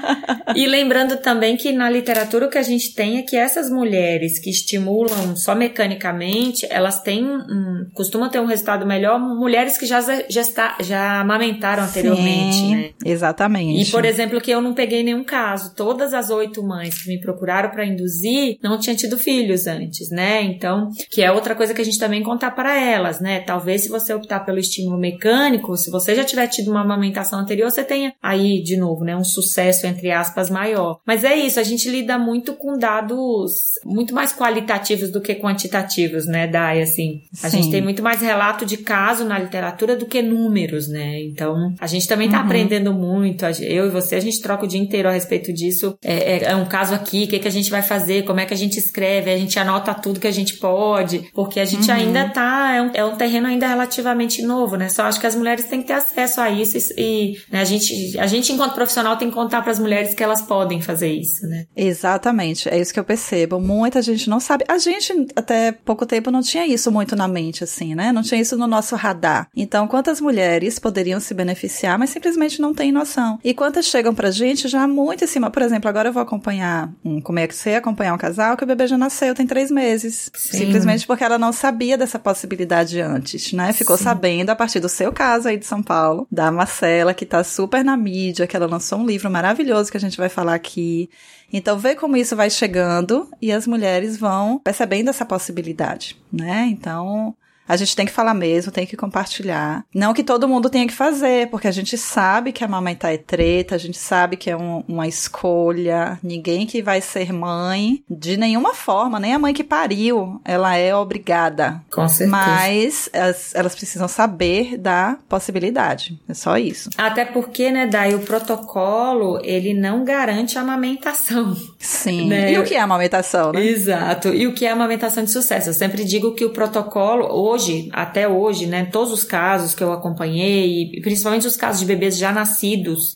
e 0.54 0.66
lembrando 0.66 1.16
também 1.16 1.56
que 1.56 1.72
na 1.72 1.88
literatura 1.88 2.46
o 2.46 2.50
que 2.50 2.58
a 2.58 2.62
gente 2.62 2.94
tem 2.94 3.18
é 3.18 3.22
que 3.22 3.36
essas 3.36 3.70
mulheres 3.70 4.38
que 4.38 4.50
estimulam 4.50 5.36
só 5.36 5.54
mecanicamente, 5.54 6.66
elas 6.70 7.02
têm 7.02 7.24
um, 7.24 7.86
costumam 7.94 8.28
ter 8.28 8.40
um 8.40 8.46
resultado 8.46 8.86
melhor 8.86 9.18
mulheres 9.18 9.78
que 9.78 9.86
já, 9.86 10.00
já, 10.00 10.40
está, 10.40 10.76
já 10.80 11.20
amamentaram 11.20 11.84
anteriormente, 11.84 12.56
Sim, 12.56 12.76
né? 12.76 12.90
Exatamente. 13.04 13.88
E, 13.88 13.90
por 13.90 14.04
exemplo, 14.04 14.40
que 14.40 14.50
eu 14.50 14.60
não 14.60 14.74
peguei 14.74 15.02
nenhum 15.02 15.24
caso. 15.24 15.74
Todas 15.74 16.14
as 16.14 16.30
oito 16.30 16.62
mães 16.62 17.02
que 17.02 17.08
me 17.08 17.20
procuraram 17.20 17.70
para 17.70 17.84
induzir 17.84 18.58
não 18.62 18.78
tinham 18.78 18.96
tido 18.96 19.18
filhos 19.18 19.66
antes, 19.66 20.10
né? 20.10 20.42
Então, 20.42 20.90
que 21.10 21.21
é 21.22 21.32
outra 21.32 21.54
coisa 21.54 21.74
que 21.74 21.80
a 21.80 21.84
gente 21.84 21.98
também 21.98 22.22
contar 22.22 22.52
para 22.52 22.78
elas, 22.80 23.20
né? 23.20 23.40
Talvez 23.40 23.82
se 23.82 23.88
você 23.88 24.12
optar 24.12 24.40
pelo 24.40 24.58
estímulo 24.58 24.98
mecânico, 24.98 25.76
se 25.76 25.90
você 25.90 26.14
já 26.14 26.24
tiver 26.24 26.46
tido 26.48 26.70
uma 26.70 26.82
amamentação 26.82 27.40
anterior, 27.40 27.70
você 27.70 27.84
tenha 27.84 28.14
aí, 28.22 28.62
de 28.62 28.76
novo, 28.76 29.04
né, 29.04 29.16
um 29.16 29.24
sucesso, 29.24 29.86
entre 29.86 30.10
aspas, 30.10 30.50
maior. 30.50 30.98
Mas 31.06 31.24
é 31.24 31.34
isso, 31.34 31.60
a 31.60 31.62
gente 31.62 31.88
lida 31.88 32.18
muito 32.18 32.54
com 32.54 32.76
dados 32.76 33.72
muito 33.84 34.14
mais 34.14 34.32
qualitativos 34.32 35.10
do 35.10 35.20
que 35.20 35.34
quantitativos, 35.34 36.26
né, 36.26 36.46
Dai, 36.46 36.82
assim. 36.82 37.22
A 37.42 37.48
Sim. 37.48 37.58
gente 37.58 37.70
tem 37.70 37.82
muito 37.82 38.02
mais 38.02 38.20
relato 38.20 38.64
de 38.64 38.76
caso 38.76 39.24
na 39.24 39.38
literatura 39.38 39.96
do 39.96 40.06
que 40.06 40.22
números, 40.22 40.88
né? 40.88 41.20
Então, 41.22 41.74
a 41.80 41.86
gente 41.86 42.06
também 42.06 42.30
tá 42.30 42.38
uhum. 42.38 42.44
aprendendo 42.44 42.92
muito, 42.92 43.44
eu 43.60 43.86
e 43.86 43.90
você, 43.90 44.16
a 44.16 44.20
gente 44.20 44.40
troca 44.40 44.64
o 44.64 44.68
dia 44.68 44.80
inteiro 44.80 45.08
a 45.08 45.12
respeito 45.12 45.52
disso. 45.52 45.96
É, 46.02 46.36
é, 46.36 46.44
é 46.52 46.56
um 46.56 46.66
caso 46.66 46.94
aqui, 46.94 47.24
o 47.24 47.28
que, 47.28 47.38
que 47.38 47.48
a 47.48 47.52
gente 47.52 47.70
vai 47.70 47.82
fazer, 47.82 48.24
como 48.24 48.40
é 48.40 48.46
que 48.46 48.54
a 48.54 48.56
gente 48.56 48.78
escreve, 48.78 49.30
a 49.30 49.36
gente 49.36 49.58
anota 49.58 49.94
tudo 49.94 50.20
que 50.20 50.26
a 50.26 50.32
gente 50.32 50.54
pode, 50.54 51.11
pode, 51.18 51.32
porque 51.32 51.60
a 51.60 51.64
gente 51.64 51.90
uhum. 51.90 51.96
ainda 51.96 52.28
tá, 52.28 52.72
é 52.74 52.82
um, 52.82 52.90
é 52.94 53.04
um, 53.04 53.16
terreno 53.16 53.46
ainda 53.46 53.66
relativamente 53.66 54.42
novo, 54.42 54.76
né? 54.76 54.88
Só 54.88 55.04
acho 55.04 55.20
que 55.20 55.26
as 55.26 55.34
mulheres 55.34 55.66
têm 55.66 55.80
que 55.80 55.88
ter 55.88 55.94
acesso 55.94 56.40
a 56.40 56.50
isso 56.50 56.76
e, 56.76 56.82
e 56.96 57.38
né, 57.50 57.60
a, 57.60 57.64
gente, 57.64 58.18
a 58.18 58.26
gente, 58.26 58.52
enquanto 58.52 58.74
profissional, 58.74 59.16
tem 59.16 59.28
que 59.28 59.34
contar 59.34 59.62
para 59.62 59.72
as 59.72 59.78
mulheres 59.78 60.14
que 60.14 60.22
elas 60.22 60.40
podem 60.40 60.80
fazer 60.80 61.12
isso, 61.12 61.46
né? 61.46 61.66
Exatamente, 61.76 62.68
é 62.68 62.80
isso 62.80 62.92
que 62.92 63.00
eu 63.00 63.04
percebo. 63.04 63.60
Muita 63.60 64.00
gente 64.02 64.28
não 64.28 64.40
sabe. 64.40 64.64
A 64.68 64.78
gente, 64.78 65.12
até 65.36 65.72
pouco 65.72 66.06
tempo, 66.06 66.30
não 66.30 66.40
tinha 66.40 66.66
isso 66.66 66.90
muito 66.90 67.14
na 67.14 67.28
mente, 67.28 67.64
assim, 67.64 67.94
né? 67.94 68.12
Não 68.12 68.22
tinha 68.22 68.40
isso 68.40 68.56
no 68.56 68.66
nosso 68.66 68.96
radar. 68.96 69.48
Então, 69.56 69.86
quantas 69.86 70.20
mulheres 70.20 70.78
poderiam 70.78 71.20
se 71.20 71.34
beneficiar, 71.34 71.98
mas 71.98 72.10
simplesmente 72.10 72.60
não 72.60 72.74
têm 72.74 72.92
noção? 72.92 73.38
E 73.44 73.54
quantas 73.54 73.86
chegam 73.86 74.14
pra 74.14 74.30
gente 74.30 74.68
já 74.68 74.86
muito 74.86 75.24
em 75.24 75.26
cima? 75.26 75.50
Por 75.50 75.62
exemplo, 75.62 75.88
agora 75.88 76.08
eu 76.08 76.12
vou 76.12 76.22
acompanhar 76.22 76.90
um, 77.04 77.20
como 77.20 77.38
é 77.38 77.46
que 77.46 77.54
você 77.54 77.74
acompanhar 77.74 78.14
um 78.14 78.18
casal 78.18 78.56
que 78.56 78.64
o 78.64 78.66
bebê 78.66 78.86
já 78.86 78.98
nasceu, 78.98 79.34
tem 79.34 79.46
três 79.46 79.70
meses. 79.70 80.30
Sim. 80.34 80.58
Simplesmente 80.58 81.01
Justamente 81.02 81.06
porque 81.06 81.24
ela 81.24 81.38
não 81.38 81.52
sabia 81.52 81.98
dessa 81.98 82.18
possibilidade 82.18 83.00
antes, 83.00 83.52
né? 83.52 83.72
Ficou 83.72 83.96
Sim. 83.96 84.04
sabendo 84.04 84.50
a 84.50 84.56
partir 84.56 84.80
do 84.80 84.88
seu 84.88 85.12
caso 85.12 85.48
aí 85.48 85.56
de 85.56 85.66
São 85.66 85.82
Paulo, 85.82 86.26
da 86.30 86.50
Marcela, 86.50 87.14
que 87.14 87.26
tá 87.26 87.42
super 87.42 87.84
na 87.84 87.96
mídia, 87.96 88.46
que 88.46 88.56
ela 88.56 88.66
lançou 88.66 88.98
um 88.98 89.06
livro 89.06 89.30
maravilhoso 89.30 89.90
que 89.90 89.96
a 89.96 90.00
gente 90.00 90.16
vai 90.16 90.28
falar 90.28 90.54
aqui. 90.54 91.10
Então, 91.52 91.78
vê 91.78 91.94
como 91.94 92.16
isso 92.16 92.36
vai 92.36 92.48
chegando 92.48 93.28
e 93.40 93.52
as 93.52 93.66
mulheres 93.66 94.16
vão 94.16 94.58
percebendo 94.58 95.10
essa 95.10 95.24
possibilidade, 95.24 96.16
né? 96.32 96.66
Então, 96.70 97.34
a 97.66 97.76
gente 97.76 97.94
tem 97.96 98.06
que 98.06 98.12
falar 98.12 98.34
mesmo, 98.34 98.72
tem 98.72 98.86
que 98.86 98.96
compartilhar. 98.96 99.84
Não 99.94 100.12
que 100.12 100.24
todo 100.24 100.48
mundo 100.48 100.70
tenha 100.70 100.86
que 100.86 100.92
fazer, 100.92 101.48
porque 101.48 101.68
a 101.68 101.72
gente 101.72 101.96
sabe 101.96 102.52
que 102.52 102.64
amamentar 102.64 103.12
é 103.12 103.18
treta, 103.18 103.74
a 103.74 103.78
gente 103.78 103.98
sabe 103.98 104.36
que 104.36 104.50
é 104.50 104.56
um, 104.56 104.82
uma 104.88 105.06
escolha. 105.06 106.18
Ninguém 106.22 106.66
que 106.66 106.82
vai 106.82 107.00
ser 107.00 107.32
mãe, 107.32 108.02
de 108.08 108.36
nenhuma 108.36 108.74
forma, 108.74 109.18
nem 109.18 109.34
a 109.34 109.38
mãe 109.38 109.54
que 109.54 109.64
pariu, 109.64 110.40
ela 110.44 110.76
é 110.76 110.94
obrigada. 110.94 111.80
Com 111.90 112.08
certeza. 112.08 112.30
Mas 112.30 113.08
elas, 113.12 113.54
elas 113.54 113.74
precisam 113.74 114.08
saber 114.08 114.76
da 114.76 115.18
possibilidade. 115.28 116.20
É 116.28 116.34
só 116.34 116.58
isso. 116.58 116.90
Até 116.96 117.24
porque, 117.24 117.70
né, 117.70 117.86
Dai, 117.86 118.14
o 118.14 118.20
protocolo, 118.20 119.40
ele 119.42 119.74
não 119.74 120.04
garante 120.04 120.58
a 120.58 120.62
amamentação. 120.62 121.56
Sim. 121.78 122.22
Né? 122.32 122.52
E 122.52 122.58
o 122.58 122.64
que 122.64 122.74
é 122.74 122.80
amamentação, 122.80 123.52
né? 123.52 123.64
Exato. 123.64 124.28
E 124.28 124.46
o 124.46 124.54
que 124.54 124.64
é 124.64 124.70
amamentação 124.70 125.24
de 125.24 125.30
sucesso? 125.30 125.70
Eu 125.70 125.74
sempre 125.74 126.04
digo 126.04 126.34
que 126.34 126.44
o 126.44 126.50
protocolo, 126.50 127.26
hoje, 127.52 127.88
até 127.92 128.28
hoje, 128.28 128.66
né, 128.66 128.84
todos 128.86 129.12
os 129.12 129.24
casos 129.24 129.74
que 129.74 129.82
eu 129.82 129.92
acompanhei, 129.92 131.00
principalmente 131.02 131.46
os 131.46 131.56
casos 131.56 131.80
de 131.80 131.86
bebês 131.86 132.16
já 132.16 132.32
nascidos, 132.32 133.14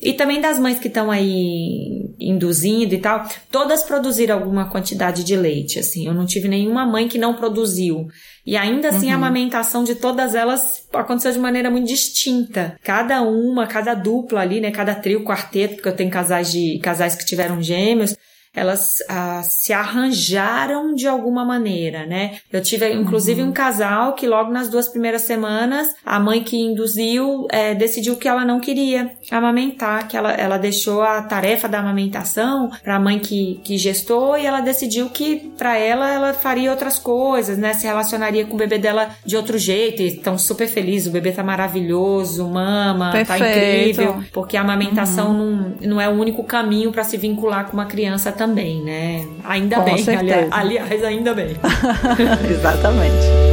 e 0.00 0.14
também 0.14 0.40
das 0.40 0.58
mães 0.58 0.78
que 0.78 0.88
estão 0.88 1.10
aí 1.10 2.14
induzindo 2.18 2.94
e 2.94 2.98
tal, 2.98 3.28
todas 3.50 3.82
produziram 3.82 4.36
alguma 4.36 4.70
quantidade 4.70 5.22
de 5.22 5.36
leite, 5.36 5.78
assim. 5.78 6.06
Eu 6.06 6.14
não 6.14 6.24
tive 6.24 6.48
nenhuma 6.48 6.86
mãe 6.86 7.08
que 7.08 7.18
não 7.18 7.34
produziu. 7.34 8.06
E 8.44 8.56
ainda 8.56 8.88
assim 8.88 9.08
uhum. 9.08 9.12
a 9.12 9.16
amamentação 9.16 9.84
de 9.84 9.94
todas 9.94 10.34
elas 10.34 10.88
aconteceu 10.92 11.32
de 11.32 11.38
maneira 11.38 11.70
muito 11.70 11.86
distinta. 11.86 12.76
Cada 12.82 13.22
uma, 13.22 13.66
cada 13.66 13.94
dupla 13.94 14.40
ali, 14.40 14.60
né, 14.60 14.70
cada 14.70 14.94
trio, 14.94 15.24
quarteto, 15.24 15.74
porque 15.74 15.88
eu 15.88 15.96
tenho 15.96 16.10
casais 16.10 16.50
de 16.50 16.78
casais 16.82 17.14
que 17.14 17.26
tiveram 17.26 17.62
gêmeos, 17.62 18.16
elas 18.54 18.96
ah, 19.08 19.42
se 19.42 19.72
arranjaram 19.72 20.94
de 20.94 21.08
alguma 21.08 21.44
maneira, 21.44 22.04
né? 22.04 22.38
Eu 22.52 22.62
tive, 22.62 22.92
inclusive, 22.92 23.42
uhum. 23.42 23.48
um 23.48 23.52
casal 23.52 24.14
que 24.14 24.26
logo 24.26 24.50
nas 24.50 24.68
duas 24.68 24.88
primeiras 24.88 25.22
semanas, 25.22 25.88
a 26.04 26.20
mãe 26.20 26.42
que 26.42 26.56
induziu 26.56 27.46
é, 27.50 27.74
decidiu 27.74 28.16
que 28.16 28.28
ela 28.28 28.44
não 28.44 28.60
queria 28.60 29.12
amamentar, 29.30 30.06
que 30.06 30.16
ela, 30.16 30.32
ela 30.32 30.58
deixou 30.58 31.02
a 31.02 31.22
tarefa 31.22 31.66
da 31.66 31.78
amamentação 31.78 32.70
para 32.82 32.96
a 32.96 33.00
mãe 33.00 33.18
que, 33.18 33.60
que 33.64 33.78
gestou 33.78 34.36
e 34.36 34.44
ela 34.44 34.60
decidiu 34.60 35.08
que 35.08 35.52
para 35.56 35.78
ela 35.78 36.10
ela 36.10 36.34
faria 36.34 36.70
outras 36.70 36.98
coisas, 36.98 37.56
né? 37.56 37.72
Se 37.72 37.86
relacionaria 37.86 38.44
com 38.44 38.54
o 38.54 38.58
bebê 38.58 38.76
dela 38.78 39.08
de 39.24 39.34
outro 39.34 39.56
jeito 39.56 40.02
e 40.02 40.08
estão 40.08 40.36
super 40.36 40.68
felizes, 40.68 41.08
o 41.08 41.12
bebê 41.12 41.32
tá 41.32 41.42
maravilhoso, 41.42 42.46
mama, 42.46 43.12
tá 43.12 43.24
Perfeito. 43.24 43.38
tá 43.38 43.48
incrível, 43.48 44.24
porque 44.30 44.58
a 44.58 44.60
amamentação 44.60 45.30
uhum. 45.30 45.74
não, 45.80 45.88
não 45.92 46.00
é 46.00 46.08
o 46.08 46.12
único 46.12 46.44
caminho 46.44 46.92
para 46.92 47.04
se 47.04 47.16
vincular 47.16 47.66
com 47.66 47.72
uma 47.72 47.86
criança 47.86 48.30
também, 48.46 48.82
né? 48.82 49.24
Ainda 49.44 49.76
com 49.76 49.84
bem, 49.84 50.04
aliás, 50.16 50.48
aliás, 50.50 51.04
ainda 51.04 51.32
bem. 51.32 51.56
Exatamente. 52.50 53.51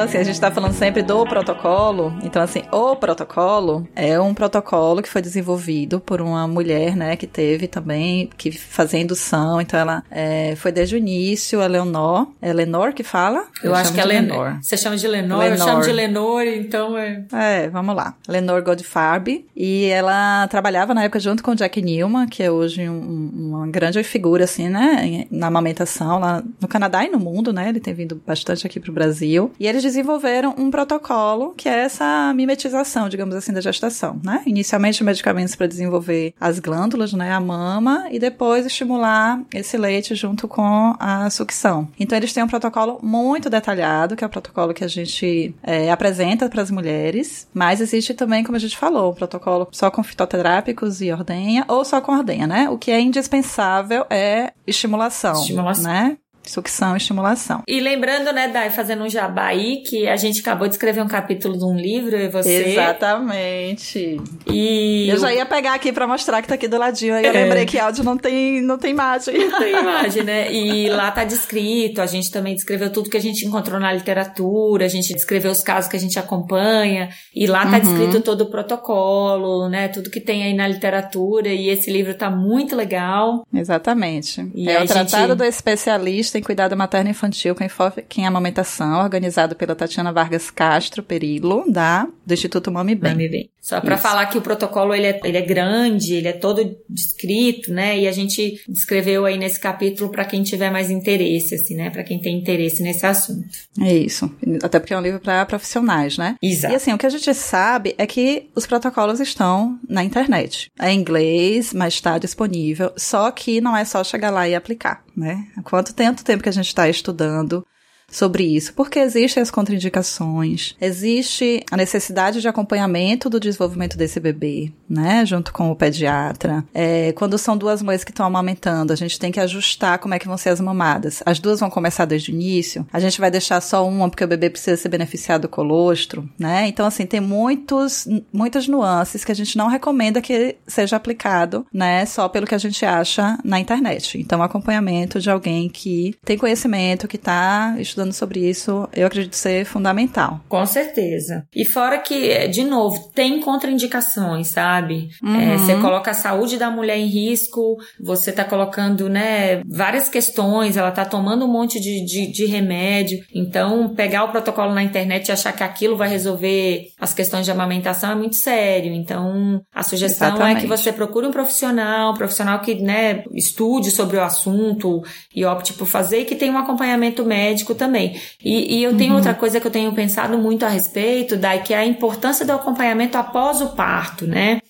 Então, 0.00 0.08
assim, 0.08 0.16
a 0.16 0.24
gente 0.24 0.34
está 0.36 0.50
falando 0.50 0.72
sempre 0.72 1.02
do 1.02 1.26
protocolo. 1.26 2.14
Então, 2.22 2.40
assim, 2.40 2.62
o 2.72 2.96
protocolo 2.96 3.86
é 3.94 4.18
um 4.18 4.32
protocolo 4.32 5.02
que 5.02 5.10
foi 5.10 5.20
desenvolvido 5.20 6.00
por 6.00 6.22
uma 6.22 6.48
mulher, 6.48 6.96
né, 6.96 7.16
que 7.16 7.26
teve 7.26 7.68
também, 7.68 8.30
que 8.38 8.50
fazia 8.50 8.98
indução. 8.98 9.60
Então, 9.60 9.78
ela 9.78 10.02
é, 10.10 10.54
foi 10.56 10.72
desde 10.72 10.94
o 10.94 10.98
início, 10.98 11.60
a 11.60 11.66
Leonor. 11.66 12.28
É 12.40 12.50
Lenor 12.50 12.94
que 12.94 13.02
fala? 13.02 13.44
Eu, 13.62 13.72
eu 13.72 13.74
acho 13.74 13.92
que 13.92 14.00
é 14.00 14.04
Lenor. 14.06 14.56
Você 14.62 14.74
chama 14.74 14.96
de 14.96 15.06
Lenor, 15.06 15.38
Lenor, 15.40 15.58
eu 15.58 15.64
chamo 15.66 15.82
de 15.82 15.92
Lenor, 15.92 16.42
então 16.44 16.96
é. 16.96 17.22
É, 17.30 17.68
vamos 17.68 17.94
lá. 17.94 18.14
Lenor 18.26 18.62
Godfarb. 18.62 19.44
E 19.54 19.84
ela 19.84 20.48
trabalhava 20.48 20.94
na 20.94 21.04
época 21.04 21.20
junto 21.20 21.42
com 21.42 21.54
Jack 21.54 21.82
Newman, 21.82 22.26
que 22.26 22.42
é 22.42 22.50
hoje 22.50 22.88
um, 22.88 23.30
uma 23.34 23.66
grande 23.66 24.02
figura, 24.02 24.44
assim, 24.44 24.70
né, 24.70 25.26
na 25.30 25.48
amamentação 25.48 26.18
lá 26.18 26.42
no 26.58 26.66
Canadá 26.66 27.04
e 27.04 27.10
no 27.10 27.20
mundo, 27.20 27.52
né? 27.52 27.68
Ele 27.68 27.80
tem 27.80 27.92
vindo 27.92 28.18
bastante 28.26 28.66
aqui 28.66 28.80
pro 28.80 28.94
Brasil. 28.94 29.52
E 29.60 29.66
eles 29.66 29.89
desenvolveram 29.90 30.54
um 30.56 30.70
protocolo 30.70 31.52
que 31.56 31.68
é 31.68 31.80
essa 31.80 32.32
mimetização, 32.34 33.08
digamos 33.08 33.34
assim, 33.34 33.52
da 33.52 33.60
gestação, 33.60 34.20
né? 34.22 34.42
Inicialmente 34.46 35.02
medicamentos 35.02 35.56
para 35.56 35.66
desenvolver 35.66 36.32
as 36.40 36.58
glândulas, 36.58 37.12
né, 37.12 37.32
a 37.32 37.40
mama, 37.40 38.06
e 38.10 38.18
depois 38.18 38.64
estimular 38.64 39.42
esse 39.52 39.76
leite 39.76 40.14
junto 40.14 40.46
com 40.46 40.94
a 40.98 41.28
sucção. 41.28 41.88
Então 41.98 42.16
eles 42.16 42.32
têm 42.32 42.42
um 42.42 42.48
protocolo 42.48 43.00
muito 43.02 43.50
detalhado, 43.50 44.14
que 44.14 44.22
é 44.22 44.26
o 44.26 44.30
protocolo 44.30 44.72
que 44.72 44.84
a 44.84 44.88
gente 44.88 45.54
é, 45.62 45.90
apresenta 45.90 46.48
para 46.48 46.62
as 46.62 46.70
mulheres, 46.70 47.48
mas 47.52 47.80
existe 47.80 48.14
também, 48.14 48.44
como 48.44 48.56
a 48.56 48.60
gente 48.60 48.76
falou, 48.76 49.10
um 49.10 49.14
protocolo 49.14 49.68
só 49.72 49.90
com 49.90 50.02
fitoterápicos 50.02 51.00
e 51.02 51.10
ordenha, 51.12 51.64
ou 51.66 51.84
só 51.84 52.00
com 52.00 52.12
ordenha, 52.12 52.46
né? 52.46 52.70
O 52.70 52.78
que 52.78 52.90
é 52.90 53.00
indispensável 53.00 54.06
é 54.08 54.52
estimulação, 54.66 55.34
estimulação. 55.34 55.84
né? 55.84 56.16
Sucção 56.50 56.94
e 56.94 56.96
estimulação. 56.96 57.62
E 57.68 57.78
lembrando, 57.78 58.32
né, 58.32 58.48
Dai, 58.48 58.70
fazendo 58.70 59.04
um 59.04 59.08
jabá 59.08 59.46
aí, 59.46 59.82
que 59.86 60.08
a 60.08 60.16
gente 60.16 60.40
acabou 60.40 60.66
de 60.66 60.74
escrever 60.74 61.00
um 61.00 61.06
capítulo 61.06 61.56
de 61.56 61.64
um 61.64 61.76
livro, 61.76 62.16
eu 62.16 62.24
e 62.24 62.28
você. 62.28 62.70
Exatamente. 62.72 64.20
E... 64.48 65.08
Eu 65.08 65.16
já 65.16 65.32
ia 65.32 65.46
pegar 65.46 65.74
aqui 65.74 65.92
para 65.92 66.08
mostrar 66.08 66.42
que 66.42 66.48
tá 66.48 66.56
aqui 66.56 66.66
do 66.66 66.76
ladinho, 66.76 67.14
aí 67.14 67.24
eu 67.24 67.30
é. 67.30 67.44
lembrei 67.44 67.64
que 67.66 67.78
áudio 67.78 68.02
não 68.02 68.16
tem, 68.18 68.60
não 68.60 68.78
tem 68.78 68.90
imagem. 68.90 69.48
Não 69.48 69.60
tem 69.60 69.78
imagem, 69.78 70.24
né? 70.24 70.52
E 70.52 70.88
lá 70.88 71.12
tá 71.12 71.22
descrito, 71.22 72.00
a 72.02 72.06
gente 72.06 72.32
também 72.32 72.56
descreveu 72.56 72.90
tudo 72.90 73.08
que 73.08 73.16
a 73.16 73.22
gente 73.22 73.46
encontrou 73.46 73.78
na 73.78 73.92
literatura, 73.92 74.84
a 74.86 74.88
gente 74.88 75.14
descreveu 75.14 75.52
os 75.52 75.60
casos 75.60 75.88
que 75.88 75.96
a 75.96 76.00
gente 76.00 76.18
acompanha, 76.18 77.10
e 77.32 77.46
lá 77.46 77.64
tá 77.64 77.76
uhum. 77.76 77.80
descrito 77.80 78.20
todo 78.22 78.40
o 78.42 78.50
protocolo, 78.50 79.68
né, 79.68 79.86
tudo 79.86 80.10
que 80.10 80.20
tem 80.20 80.42
aí 80.42 80.54
na 80.54 80.66
literatura, 80.66 81.48
e 81.48 81.68
esse 81.68 81.92
livro 81.92 82.12
tá 82.14 82.28
muito 82.28 82.74
legal. 82.74 83.46
Exatamente. 83.54 84.50
E 84.52 84.68
é 84.68 84.82
o 84.82 84.86
Tratado 84.86 85.28
gente... 85.28 85.36
do 85.36 85.44
Especialista 85.44 86.39
em 86.40 86.42
Cuidado 86.42 86.76
Materno 86.76 87.10
Infantil 87.10 87.54
com 87.54 87.62
enfoque 87.62 88.04
em 88.20 88.26
amamentação, 88.26 89.02
organizado 89.02 89.54
pela 89.54 89.76
Tatiana 89.76 90.12
Vargas 90.12 90.50
Castro 90.50 91.02
Perilo, 91.02 91.70
da, 91.70 92.08
do 92.26 92.34
Instituto 92.34 92.72
Mami 92.72 92.94
Bem. 92.94 93.12
Mami 93.12 93.28
Bem. 93.28 93.50
Só 93.60 93.78
para 93.80 93.98
falar 93.98 94.26
que 94.26 94.38
o 94.38 94.40
protocolo 94.40 94.94
ele 94.94 95.06
é, 95.06 95.20
ele 95.22 95.36
é 95.36 95.42
grande, 95.42 96.14
ele 96.14 96.28
é 96.28 96.32
todo 96.32 96.78
descrito, 96.88 97.70
né? 97.72 97.98
E 97.98 98.08
a 98.08 98.12
gente 98.12 98.60
descreveu 98.66 99.26
aí 99.26 99.36
nesse 99.36 99.60
capítulo 99.60 100.10
para 100.10 100.24
quem 100.24 100.42
tiver 100.42 100.70
mais 100.70 100.90
interesse, 100.90 101.54
assim, 101.54 101.74
né? 101.76 101.90
Para 101.90 102.02
quem 102.02 102.18
tem 102.18 102.38
interesse 102.38 102.82
nesse 102.82 103.04
assunto. 103.04 103.46
É 103.80 103.94
isso. 103.94 104.34
Até 104.62 104.78
porque 104.78 104.94
é 104.94 104.98
um 104.98 105.02
livro 105.02 105.20
para 105.20 105.44
profissionais, 105.44 106.16
né? 106.16 106.36
Exato. 106.42 106.72
E 106.72 106.76
assim, 106.76 106.92
o 106.92 106.98
que 106.98 107.06
a 107.06 107.10
gente 107.10 107.32
sabe 107.34 107.94
é 107.98 108.06
que 108.06 108.48
os 108.54 108.66
protocolos 108.66 109.20
estão 109.20 109.78
na 109.86 110.02
internet. 110.02 110.70
É 110.80 110.90
em 110.90 110.98
inglês, 110.98 111.74
mas 111.74 111.94
está 111.94 112.16
disponível. 112.16 112.92
Só 112.96 113.30
que 113.30 113.60
não 113.60 113.76
é 113.76 113.84
só 113.84 114.02
chegar 114.02 114.30
lá 114.30 114.48
e 114.48 114.54
aplicar, 114.54 115.04
né? 115.14 115.46
Quanto 115.64 115.94
tanto 115.94 116.24
tempo 116.24 116.42
que 116.42 116.48
a 116.48 116.52
gente 116.52 116.68
está 116.68 116.88
estudando 116.88 117.64
sobre 118.10 118.44
isso, 118.44 118.74
porque 118.74 118.98
existem 118.98 119.42
as 119.42 119.50
contraindicações, 119.50 120.74
existe 120.80 121.64
a 121.70 121.76
necessidade 121.76 122.40
de 122.40 122.48
acompanhamento 122.48 123.30
do 123.30 123.40
desenvolvimento 123.40 123.96
desse 123.96 124.18
bebê, 124.18 124.72
né, 124.88 125.24
junto 125.24 125.52
com 125.52 125.70
o 125.70 125.76
pediatra. 125.76 126.64
É, 126.74 127.12
quando 127.12 127.38
são 127.38 127.56
duas 127.56 127.82
mães 127.82 128.04
que 128.04 128.10
estão 128.10 128.26
amamentando, 128.26 128.92
a 128.92 128.96
gente 128.96 129.18
tem 129.18 129.30
que 129.30 129.40
ajustar 129.40 129.98
como 129.98 130.14
é 130.14 130.18
que 130.18 130.26
vão 130.26 130.36
ser 130.36 130.50
as 130.50 130.60
mamadas. 130.60 131.22
As 131.24 131.38
duas 131.38 131.60
vão 131.60 131.70
começar 131.70 132.04
desde 132.04 132.30
o 132.30 132.34
início, 132.34 132.86
a 132.92 133.00
gente 133.00 133.20
vai 133.20 133.30
deixar 133.30 133.60
só 133.60 133.86
uma 133.86 134.08
porque 134.08 134.24
o 134.24 134.28
bebê 134.28 134.50
precisa 134.50 134.76
ser 134.76 134.88
beneficiado 134.88 135.42
do 135.42 135.48
colostro, 135.48 136.28
né? 136.38 136.66
Então, 136.66 136.86
assim, 136.86 137.06
tem 137.06 137.20
muitos, 137.20 138.06
muitas 138.32 138.66
nuances 138.66 139.24
que 139.24 139.32
a 139.32 139.34
gente 139.34 139.56
não 139.56 139.68
recomenda 139.68 140.20
que 140.20 140.56
seja 140.66 140.96
aplicado, 140.96 141.66
né, 141.72 142.04
só 142.06 142.28
pelo 142.28 142.46
que 142.46 142.54
a 142.54 142.58
gente 142.58 142.84
acha 142.84 143.38
na 143.44 143.60
internet. 143.60 144.18
Então, 144.18 144.42
acompanhamento 144.42 145.20
de 145.20 145.30
alguém 145.30 145.68
que 145.68 146.14
tem 146.24 146.36
conhecimento, 146.36 147.08
que 147.08 147.16
está 147.16 147.76
estudando 147.78 147.99
estudando 148.00 148.12
sobre 148.12 148.40
isso, 148.48 148.88
eu 148.94 149.06
acredito 149.06 149.36
ser 149.36 149.64
fundamental. 149.64 150.40
Com 150.48 150.64
certeza. 150.64 151.46
E 151.54 151.64
fora 151.64 151.98
que, 151.98 152.48
de 152.48 152.64
novo, 152.64 153.10
tem 153.14 153.40
contraindicações, 153.40 154.48
sabe? 154.48 155.10
Uhum. 155.22 155.40
É, 155.40 155.58
você 155.58 155.76
coloca 155.76 156.10
a 156.10 156.14
saúde 156.14 156.56
da 156.56 156.70
mulher 156.70 156.96
em 156.96 157.06
risco, 157.06 157.76
você 158.00 158.32
tá 158.32 158.44
colocando, 158.44 159.08
né, 159.08 159.62
várias 159.66 160.08
questões, 160.08 160.76
ela 160.76 160.90
tá 160.90 161.04
tomando 161.04 161.44
um 161.44 161.48
monte 161.48 161.78
de, 161.78 162.04
de, 162.04 162.32
de 162.32 162.46
remédio. 162.46 163.20
Então, 163.34 163.94
pegar 163.94 164.24
o 164.24 164.28
protocolo 164.28 164.72
na 164.72 164.82
internet 164.82 165.28
e 165.28 165.32
achar 165.32 165.52
que 165.52 165.62
aquilo 165.62 165.96
vai 165.96 166.08
resolver 166.08 166.86
as 166.98 167.12
questões 167.12 167.44
de 167.44 167.50
amamentação 167.50 168.12
é 168.12 168.14
muito 168.14 168.36
sério. 168.36 168.92
Então, 168.94 169.60
a 169.74 169.82
sugestão 169.82 170.28
Exatamente. 170.28 170.58
é 170.58 170.60
que 170.62 170.66
você 170.66 170.92
procure 170.92 171.26
um 171.26 171.30
profissional, 171.30 172.12
um 172.12 172.16
profissional 172.16 172.60
que, 172.60 172.74
né, 172.76 173.24
estude 173.34 173.90
sobre 173.90 174.16
o 174.16 174.22
assunto 174.22 175.02
e 175.34 175.44
opte 175.44 175.72
por 175.72 175.86
fazer 175.86 176.20
e 176.20 176.24
que 176.24 176.36
tenha 176.36 176.52
um 176.52 176.58
acompanhamento 176.58 177.24
médico 177.24 177.74
também 177.74 177.89
também. 177.90 178.20
E, 178.42 178.78
e 178.78 178.82
eu 178.84 178.96
tenho 178.96 179.10
uhum. 179.10 179.16
outra 179.16 179.34
coisa 179.34 179.60
que 179.60 179.66
eu 179.66 179.70
tenho 179.70 179.92
pensado 179.92 180.38
muito 180.38 180.64
a 180.64 180.68
respeito, 180.68 181.36
Dai, 181.36 181.62
que 181.62 181.74
é 181.74 181.78
a 181.78 181.84
importância 181.84 182.46
do 182.46 182.52
acompanhamento 182.52 183.18
após 183.18 183.60
o 183.60 183.70
parto, 183.70 184.26
né? 184.26 184.60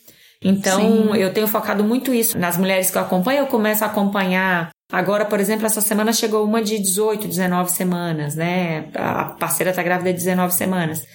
Então, 0.42 0.80
Sim. 0.80 1.16
eu 1.16 1.32
tenho 1.34 1.46
focado 1.46 1.84
muito 1.84 2.14
isso 2.14 2.38
nas 2.38 2.56
mulheres 2.56 2.90
que 2.90 2.96
eu 2.96 3.02
acompanho, 3.02 3.40
eu 3.40 3.46
começo 3.46 3.84
a 3.84 3.88
acompanhar 3.88 4.70
Agora, 4.92 5.24
por 5.24 5.38
exemplo, 5.38 5.66
essa 5.66 5.80
semana 5.80 6.12
chegou 6.12 6.44
uma 6.44 6.60
de 6.60 6.76
18, 6.78 7.28
19 7.28 7.70
semanas, 7.70 8.34
né? 8.34 8.86
A 8.94 9.26
parceira 9.26 9.72
tá 9.72 9.82
grávida 9.82 10.12
de 10.12 10.18
19 10.18 10.52
semanas. 10.52 11.06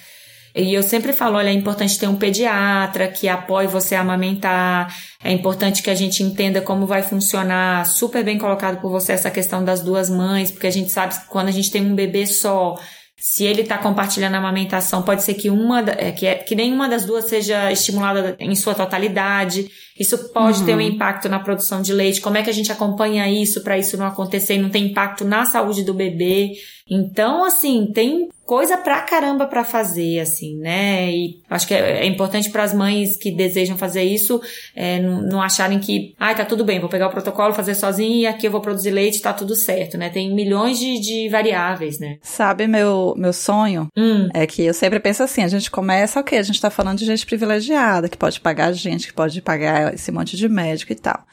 E 0.55 0.73
eu 0.73 0.81
sempre 0.81 1.11
falo, 1.11 1.35
olha, 1.35 1.49
é 1.49 1.53
importante 1.53 1.99
ter 1.99 2.07
um 2.07 2.15
pediatra 2.15 3.09
que 3.09 3.27
apoie 3.27 3.67
você 3.67 3.93
a 3.93 3.99
amamentar, 3.99 4.95
é 5.21 5.31
importante 5.31 5.83
que 5.83 5.89
a 5.89 5.95
gente 5.95 6.23
entenda 6.23 6.61
como 6.61 6.87
vai 6.87 7.03
funcionar, 7.03 7.85
super 7.85 8.23
bem 8.23 8.37
colocado 8.37 8.79
por 8.79 8.89
você 8.89 9.11
essa 9.11 9.29
questão 9.29 9.65
das 9.65 9.81
duas 9.81 10.09
mães, 10.09 10.49
porque 10.49 10.67
a 10.67 10.71
gente 10.71 10.91
sabe 10.91 11.13
que 11.13 11.27
quando 11.27 11.49
a 11.49 11.51
gente 11.51 11.69
tem 11.69 11.85
um 11.85 11.93
bebê 11.93 12.25
só, 12.25 12.75
se 13.17 13.43
ele 13.43 13.63
está 13.63 13.77
compartilhando 13.77 14.35
a 14.35 14.37
amamentação, 14.37 15.01
pode 15.01 15.23
ser 15.23 15.33
que 15.33 15.49
uma 15.49 15.79
é, 15.79 16.11
que, 16.11 16.25
é, 16.25 16.35
que 16.35 16.55
nenhuma 16.55 16.87
das 16.87 17.05
duas 17.05 17.25
seja 17.25 17.71
estimulada 17.71 18.35
em 18.39 18.55
sua 18.55 18.75
totalidade. 18.75 19.69
Isso 19.99 20.31
pode 20.31 20.59
uhum. 20.59 20.65
ter 20.65 20.73
um 20.73 20.77
uhum. 20.77 20.83
impacto 20.83 21.27
na 21.27 21.39
produção 21.39 21.81
de 21.81 21.91
leite. 21.91 22.21
Como 22.21 22.37
é 22.37 22.43
que 22.43 22.49
a 22.49 22.53
gente 22.53 22.71
acompanha 22.71 23.27
isso 23.29 23.63
para 23.63 23.77
isso 23.77 23.97
não 23.97 24.05
acontecer 24.05 24.55
e 24.55 24.61
não 24.61 24.69
ter 24.69 24.79
impacto 24.79 25.25
na 25.25 25.45
saúde 25.45 25.83
do 25.83 25.93
bebê? 25.93 26.51
Então, 26.89 27.43
assim, 27.43 27.89
tem 27.93 28.29
coisa 28.45 28.77
pra 28.77 29.01
caramba 29.01 29.47
pra 29.47 29.63
fazer, 29.63 30.19
assim, 30.19 30.55
né? 30.58 31.12
E 31.12 31.41
acho 31.49 31.67
que 31.67 31.73
é, 31.73 32.03
é 32.03 32.05
importante 32.05 32.49
para 32.49 32.63
as 32.63 32.73
mães 32.73 33.17
que 33.17 33.31
desejam 33.31 33.77
fazer 33.77 34.03
isso 34.03 34.41
é, 34.75 34.99
não, 34.99 35.21
não, 35.21 35.41
acharem 35.41 35.79
que, 35.79 36.13
ah, 36.19 36.34
tá 36.34 36.45
tudo 36.45 36.63
bem, 36.63 36.79
vou 36.79 36.89
pegar 36.89 37.08
o 37.08 37.12
protocolo, 37.12 37.53
fazer 37.53 37.73
sozinho 37.73 38.17
e 38.17 38.27
aqui 38.27 38.47
eu 38.47 38.51
vou 38.51 38.62
produzir 38.62 38.91
leite, 38.91 39.21
tá 39.21 39.34
tudo 39.34 39.55
certo, 39.55 39.97
né? 39.97 40.10
Tem 40.10 40.34
milhões 40.34 40.79
de, 40.79 40.99
de 40.99 41.29
variáveis, 41.29 41.99
né? 41.99 42.17
Sabe, 42.21 42.67
meu, 42.67 43.15
meu 43.17 43.34
sonho 43.34 43.88
hum. 43.97 44.29
é 44.34 44.45
que 44.45 44.63
eu 44.63 44.73
sempre 44.73 44.99
penso 44.99 45.23
assim, 45.23 45.43
a 45.43 45.47
gente 45.47 45.71
começa, 45.71 46.19
ok, 46.19 46.38
a 46.38 46.43
gente 46.43 46.62
tá 46.62 46.69
falando 46.69 46.99
de 46.99 47.05
gente 47.05 47.25
privilegiada, 47.25 48.08
que 48.08 48.17
pode 48.17 48.39
pagar 48.39 48.71
gente, 48.73 49.08
que 49.08 49.13
pode 49.13 49.41
pagar 49.41 49.93
esse 49.93 50.12
monte 50.12 50.38
de 50.38 50.47
médico 50.47 50.91
e 50.91 50.95
tal. 50.95 51.25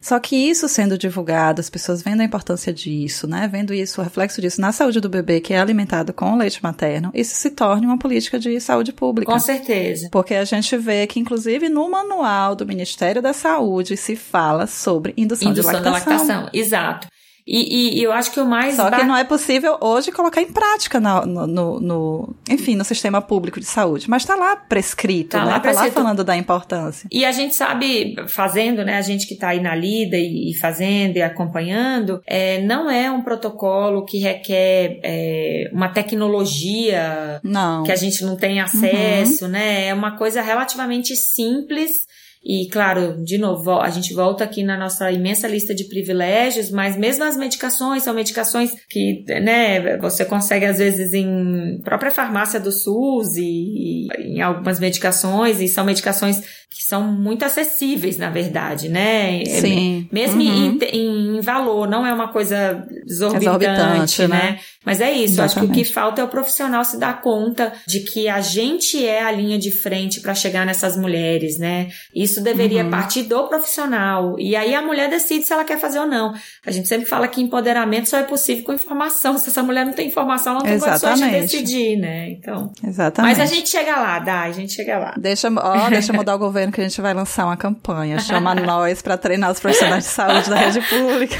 Só 0.00 0.18
que 0.20 0.36
isso 0.36 0.68
sendo 0.68 0.96
divulgado, 0.96 1.60
as 1.60 1.68
pessoas 1.68 2.02
vendo 2.02 2.20
a 2.20 2.24
importância 2.24 2.72
disso, 2.72 3.26
né? 3.26 3.48
Vendo 3.50 3.74
isso, 3.74 4.00
o 4.00 4.04
reflexo 4.04 4.40
disso 4.40 4.60
na 4.60 4.72
saúde 4.72 5.00
do 5.00 5.08
bebê 5.08 5.40
que 5.40 5.52
é 5.52 5.60
alimentado 5.60 6.12
com 6.12 6.36
leite 6.36 6.62
materno, 6.62 7.10
isso 7.14 7.34
se 7.34 7.50
torna 7.50 7.86
uma 7.86 7.98
política 7.98 8.38
de 8.38 8.60
saúde 8.60 8.92
pública. 8.92 9.32
Com 9.32 9.38
certeza. 9.38 10.08
Porque 10.10 10.34
a 10.34 10.44
gente 10.44 10.76
vê 10.76 11.06
que, 11.06 11.18
inclusive, 11.18 11.68
no 11.68 11.90
manual 11.90 12.54
do 12.54 12.66
Ministério 12.66 13.20
da 13.20 13.32
Saúde 13.32 13.96
se 13.96 14.14
fala 14.14 14.66
sobre 14.66 15.14
indução, 15.16 15.50
indução 15.50 15.72
de 15.72 15.76
lactação. 15.78 16.26
da 16.26 16.34
lactação. 16.34 16.50
Exato. 16.52 17.08
E, 17.50 17.98
e, 17.98 18.02
eu 18.02 18.12
acho 18.12 18.30
que 18.30 18.38
o 18.38 18.44
mais. 18.44 18.76
Só 18.76 18.90
que 18.90 19.02
não 19.04 19.16
é 19.16 19.24
possível 19.24 19.78
hoje 19.80 20.12
colocar 20.12 20.42
em 20.42 20.52
prática 20.52 21.00
no, 21.00 21.46
no, 21.46 21.80
no 21.80 22.36
enfim, 22.46 22.76
no 22.76 22.84
sistema 22.84 23.22
público 23.22 23.58
de 23.58 23.64
saúde. 23.64 24.08
Mas 24.10 24.22
está 24.22 24.36
lá 24.36 24.54
prescrito, 24.54 25.30
tá 25.30 25.46
né? 25.46 25.52
Lá 25.52 25.60
prescrito. 25.60 25.94
Tá 25.94 26.00
lá 26.00 26.04
falando 26.04 26.22
da 26.22 26.36
importância. 26.36 27.08
E 27.10 27.24
a 27.24 27.32
gente 27.32 27.54
sabe, 27.54 28.16
fazendo, 28.28 28.84
né? 28.84 28.98
A 28.98 29.02
gente 29.02 29.26
que 29.26 29.32
está 29.32 29.48
aí 29.48 29.60
na 29.60 29.74
lida 29.74 30.18
e, 30.18 30.52
fazendo 30.60 31.16
e 31.16 31.22
acompanhando, 31.22 32.20
é, 32.26 32.60
não 32.60 32.90
é 32.90 33.10
um 33.10 33.22
protocolo 33.22 34.04
que 34.04 34.18
requer 34.18 35.00
é, 35.02 35.70
uma 35.72 35.88
tecnologia 35.88 37.40
não. 37.42 37.82
que 37.82 37.92
a 37.92 37.96
gente 37.96 38.22
não 38.24 38.36
tem 38.36 38.60
acesso, 38.60 39.46
uhum. 39.46 39.52
né? 39.52 39.86
É 39.86 39.94
uma 39.94 40.18
coisa 40.18 40.42
relativamente 40.42 41.16
simples 41.16 42.06
e, 42.50 42.66
claro, 42.70 43.22
de 43.22 43.36
novo, 43.36 43.72
a 43.72 43.90
gente 43.90 44.14
volta 44.14 44.42
aqui 44.42 44.62
na 44.62 44.74
nossa 44.74 45.12
imensa 45.12 45.46
lista 45.46 45.74
de 45.74 45.84
privilégios, 45.84 46.70
mas 46.70 46.96
mesmo 46.96 47.22
as 47.22 47.36
medicações 47.36 48.04
são 48.04 48.14
medicações 48.14 48.72
que, 48.88 49.22
né, 49.28 49.98
você 49.98 50.24
consegue 50.24 50.64
às 50.64 50.78
vezes 50.78 51.12
em 51.12 51.78
própria 51.84 52.10
farmácia 52.10 52.58
do 52.58 52.72
SUS 52.72 53.36
e, 53.36 53.42
e 53.42 54.38
em 54.38 54.40
algumas 54.40 54.80
medicações, 54.80 55.60
e 55.60 55.68
são 55.68 55.84
medicações 55.84 56.42
que 56.70 56.84
são 56.84 57.02
muito 57.02 57.44
acessíveis, 57.44 58.16
na 58.16 58.30
verdade, 58.30 58.88
né? 58.88 59.42
Sim. 59.44 60.08
Mesmo 60.12 60.40
uhum. 60.40 60.78
em, 60.80 61.36
em, 61.36 61.40
valor, 61.40 61.88
não 61.88 62.06
é 62.06 62.12
uma 62.12 62.28
coisa 62.28 62.86
exorbitante, 63.06 63.46
exorbitante 63.46 64.22
né? 64.22 64.28
né? 64.28 64.60
Mas 64.88 65.02
é 65.02 65.12
isso, 65.12 65.34
Exatamente. 65.34 65.44
acho 65.44 65.60
que 65.60 65.66
o 65.66 65.74
que 65.74 65.84
falta 65.84 66.22
é 66.22 66.24
o 66.24 66.28
profissional 66.28 66.82
se 66.82 66.98
dar 66.98 67.20
conta 67.20 67.74
de 67.86 68.00
que 68.00 68.26
a 68.26 68.40
gente 68.40 69.06
é 69.06 69.22
a 69.22 69.30
linha 69.30 69.58
de 69.58 69.70
frente 69.70 70.18
para 70.18 70.34
chegar 70.34 70.64
nessas 70.64 70.96
mulheres, 70.96 71.58
né? 71.58 71.88
Isso 72.14 72.40
deveria 72.42 72.84
uhum. 72.84 72.90
partir 72.90 73.24
do 73.24 73.46
profissional. 73.48 74.36
E 74.38 74.56
aí 74.56 74.74
a 74.74 74.80
mulher 74.80 75.10
decide 75.10 75.44
se 75.44 75.52
ela 75.52 75.62
quer 75.62 75.78
fazer 75.78 75.98
ou 75.98 76.06
não. 76.06 76.32
A 76.64 76.70
gente 76.70 76.88
sempre 76.88 77.04
fala 77.04 77.28
que 77.28 77.38
empoderamento 77.42 78.08
só 78.08 78.16
é 78.16 78.22
possível 78.22 78.64
com 78.64 78.72
informação. 78.72 79.36
Se 79.36 79.50
essa 79.50 79.62
mulher 79.62 79.84
não 79.84 79.92
tem 79.92 80.08
informação, 80.08 80.54
ela 80.54 80.62
não 80.62 80.70
tem 80.70 80.80
condições 80.80 81.20
de 81.20 81.30
decidir, 81.32 81.98
né? 81.98 82.30
Então. 82.30 82.72
Exatamente. 82.82 83.36
Mas 83.36 83.40
a 83.40 83.54
gente 83.54 83.68
chega 83.68 83.94
lá, 83.94 84.18
dá, 84.20 84.40
a 84.44 84.52
gente 84.52 84.72
chega 84.72 84.98
lá. 84.98 85.14
Deixa, 85.18 85.48
ó, 85.50 85.90
deixa 85.90 86.14
mudar 86.14 86.34
o 86.34 86.38
governo 86.38 86.72
que 86.72 86.80
a 86.80 86.84
gente 86.84 86.98
vai 87.02 87.12
lançar 87.12 87.44
uma 87.44 87.58
campanha. 87.58 88.18
Chama 88.20 88.54
nós 88.56 89.02
para 89.02 89.18
treinar 89.18 89.50
os 89.50 89.60
profissionais 89.60 90.04
de 90.04 90.10
saúde 90.10 90.48
da 90.48 90.56
rede 90.56 90.80
pública. 90.80 91.36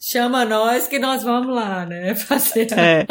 Chama 0.00 0.44
nós 0.44 0.86
que 0.86 1.00
nós 1.00 1.24
vamos 1.24 1.52
lá, 1.52 1.84
né? 1.84 2.14
Fazer. 2.24 2.68
É. 2.72 3.06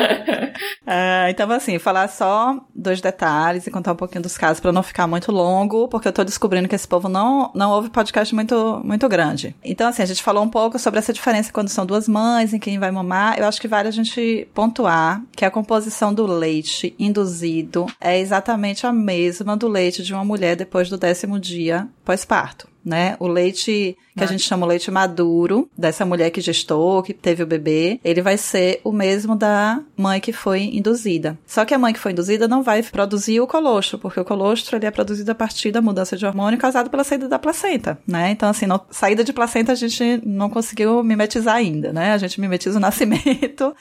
Uh, 0.83 1.29
então, 1.29 1.49
assim, 1.51 1.77
falar 1.79 2.07
só 2.07 2.59
dois 2.75 3.01
detalhes 3.01 3.67
e 3.67 3.71
contar 3.71 3.93
um 3.93 3.95
pouquinho 3.95 4.21
dos 4.21 4.37
casos 4.37 4.59
para 4.59 4.71
não 4.71 4.83
ficar 4.83 5.07
muito 5.07 5.31
longo, 5.31 5.87
porque 5.87 6.07
eu 6.07 6.13
tô 6.13 6.23
descobrindo 6.23 6.67
que 6.67 6.75
esse 6.75 6.87
povo 6.87 7.07
não, 7.07 7.51
não 7.53 7.71
ouve 7.71 7.89
podcast 7.89 8.33
muito, 8.33 8.81
muito 8.83 9.07
grande. 9.07 9.55
Então, 9.63 9.87
assim, 9.87 10.01
a 10.01 10.05
gente 10.05 10.23
falou 10.23 10.43
um 10.43 10.49
pouco 10.49 10.79
sobre 10.79 10.99
essa 10.99 11.13
diferença 11.13 11.51
quando 11.51 11.69
são 11.69 11.85
duas 11.85 12.07
mães 12.07 12.53
em 12.53 12.59
quem 12.59 12.79
vai 12.79 12.91
mamar. 12.91 13.37
Eu 13.37 13.45
acho 13.45 13.61
que 13.61 13.67
vale 13.67 13.87
a 13.87 13.91
gente 13.91 14.47
pontuar 14.53 15.21
que 15.35 15.45
a 15.45 15.51
composição 15.51 16.13
do 16.13 16.25
leite 16.25 16.95
induzido 16.97 17.85
é 17.99 18.19
exatamente 18.19 18.85
a 18.85 18.93
mesma 18.93 19.55
do 19.55 19.67
leite 19.67 20.03
de 20.03 20.13
uma 20.13 20.25
mulher 20.25 20.55
depois 20.55 20.89
do 20.89 20.97
décimo 20.97 21.39
dia 21.39 21.87
pós-parto 22.03 22.67
né? 22.83 23.15
O 23.19 23.27
leite 23.27 23.97
que 24.17 24.23
a 24.23 24.27
gente 24.27 24.43
chama 24.43 24.65
o 24.65 24.69
leite 24.69 24.91
maduro, 24.91 25.69
dessa 25.77 26.05
mulher 26.05 26.29
que 26.29 26.41
gestou, 26.41 27.01
que 27.01 27.13
teve 27.13 27.43
o 27.43 27.47
bebê, 27.47 27.99
ele 28.03 28.21
vai 28.21 28.37
ser 28.37 28.81
o 28.83 28.91
mesmo 28.91 29.35
da 29.35 29.81
mãe 29.95 30.19
que 30.19 30.33
foi 30.33 30.63
induzida. 30.63 31.37
Só 31.45 31.63
que 31.63 31.73
a 31.73 31.79
mãe 31.79 31.93
que 31.93 31.99
foi 31.99 32.11
induzida 32.11 32.47
não 32.47 32.61
vai 32.61 32.83
produzir 32.83 33.39
o 33.39 33.47
colostro, 33.47 33.97
porque 33.97 34.19
o 34.19 34.25
colostro 34.25 34.77
ele 34.77 34.85
é 34.85 34.91
produzido 34.91 35.31
a 35.31 35.35
partir 35.35 35.71
da 35.71 35.81
mudança 35.81 36.17
de 36.17 36.25
hormônio 36.25 36.59
causado 36.59 36.89
pela 36.89 37.03
saída 37.03 37.27
da 37.27 37.39
placenta, 37.39 37.97
né? 38.05 38.31
Então, 38.31 38.49
assim, 38.49 38.65
não, 38.65 38.81
saída 38.91 39.23
de 39.23 39.31
placenta 39.31 39.71
a 39.71 39.75
gente 39.75 40.21
não 40.25 40.49
conseguiu 40.49 41.03
mimetizar 41.03 41.55
ainda, 41.55 41.93
né? 41.93 42.13
A 42.13 42.17
gente 42.17 42.41
mimetiza 42.41 42.77
o 42.77 42.81
nascimento. 42.81 43.73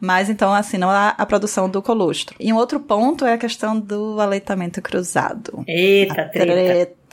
Mas 0.00 0.28
então, 0.28 0.52
assim, 0.52 0.76
não 0.76 0.90
há 0.90 1.10
a 1.10 1.24
produção 1.24 1.68
do 1.68 1.80
colostro. 1.80 2.36
E 2.38 2.52
um 2.52 2.56
outro 2.56 2.80
ponto 2.80 3.24
é 3.24 3.32
a 3.32 3.38
questão 3.38 3.78
do 3.78 4.20
aleitamento 4.20 4.82
cruzado. 4.82 5.64
Eita, 5.66 6.28
treta. 6.28 6.52
treta. 6.52 7.03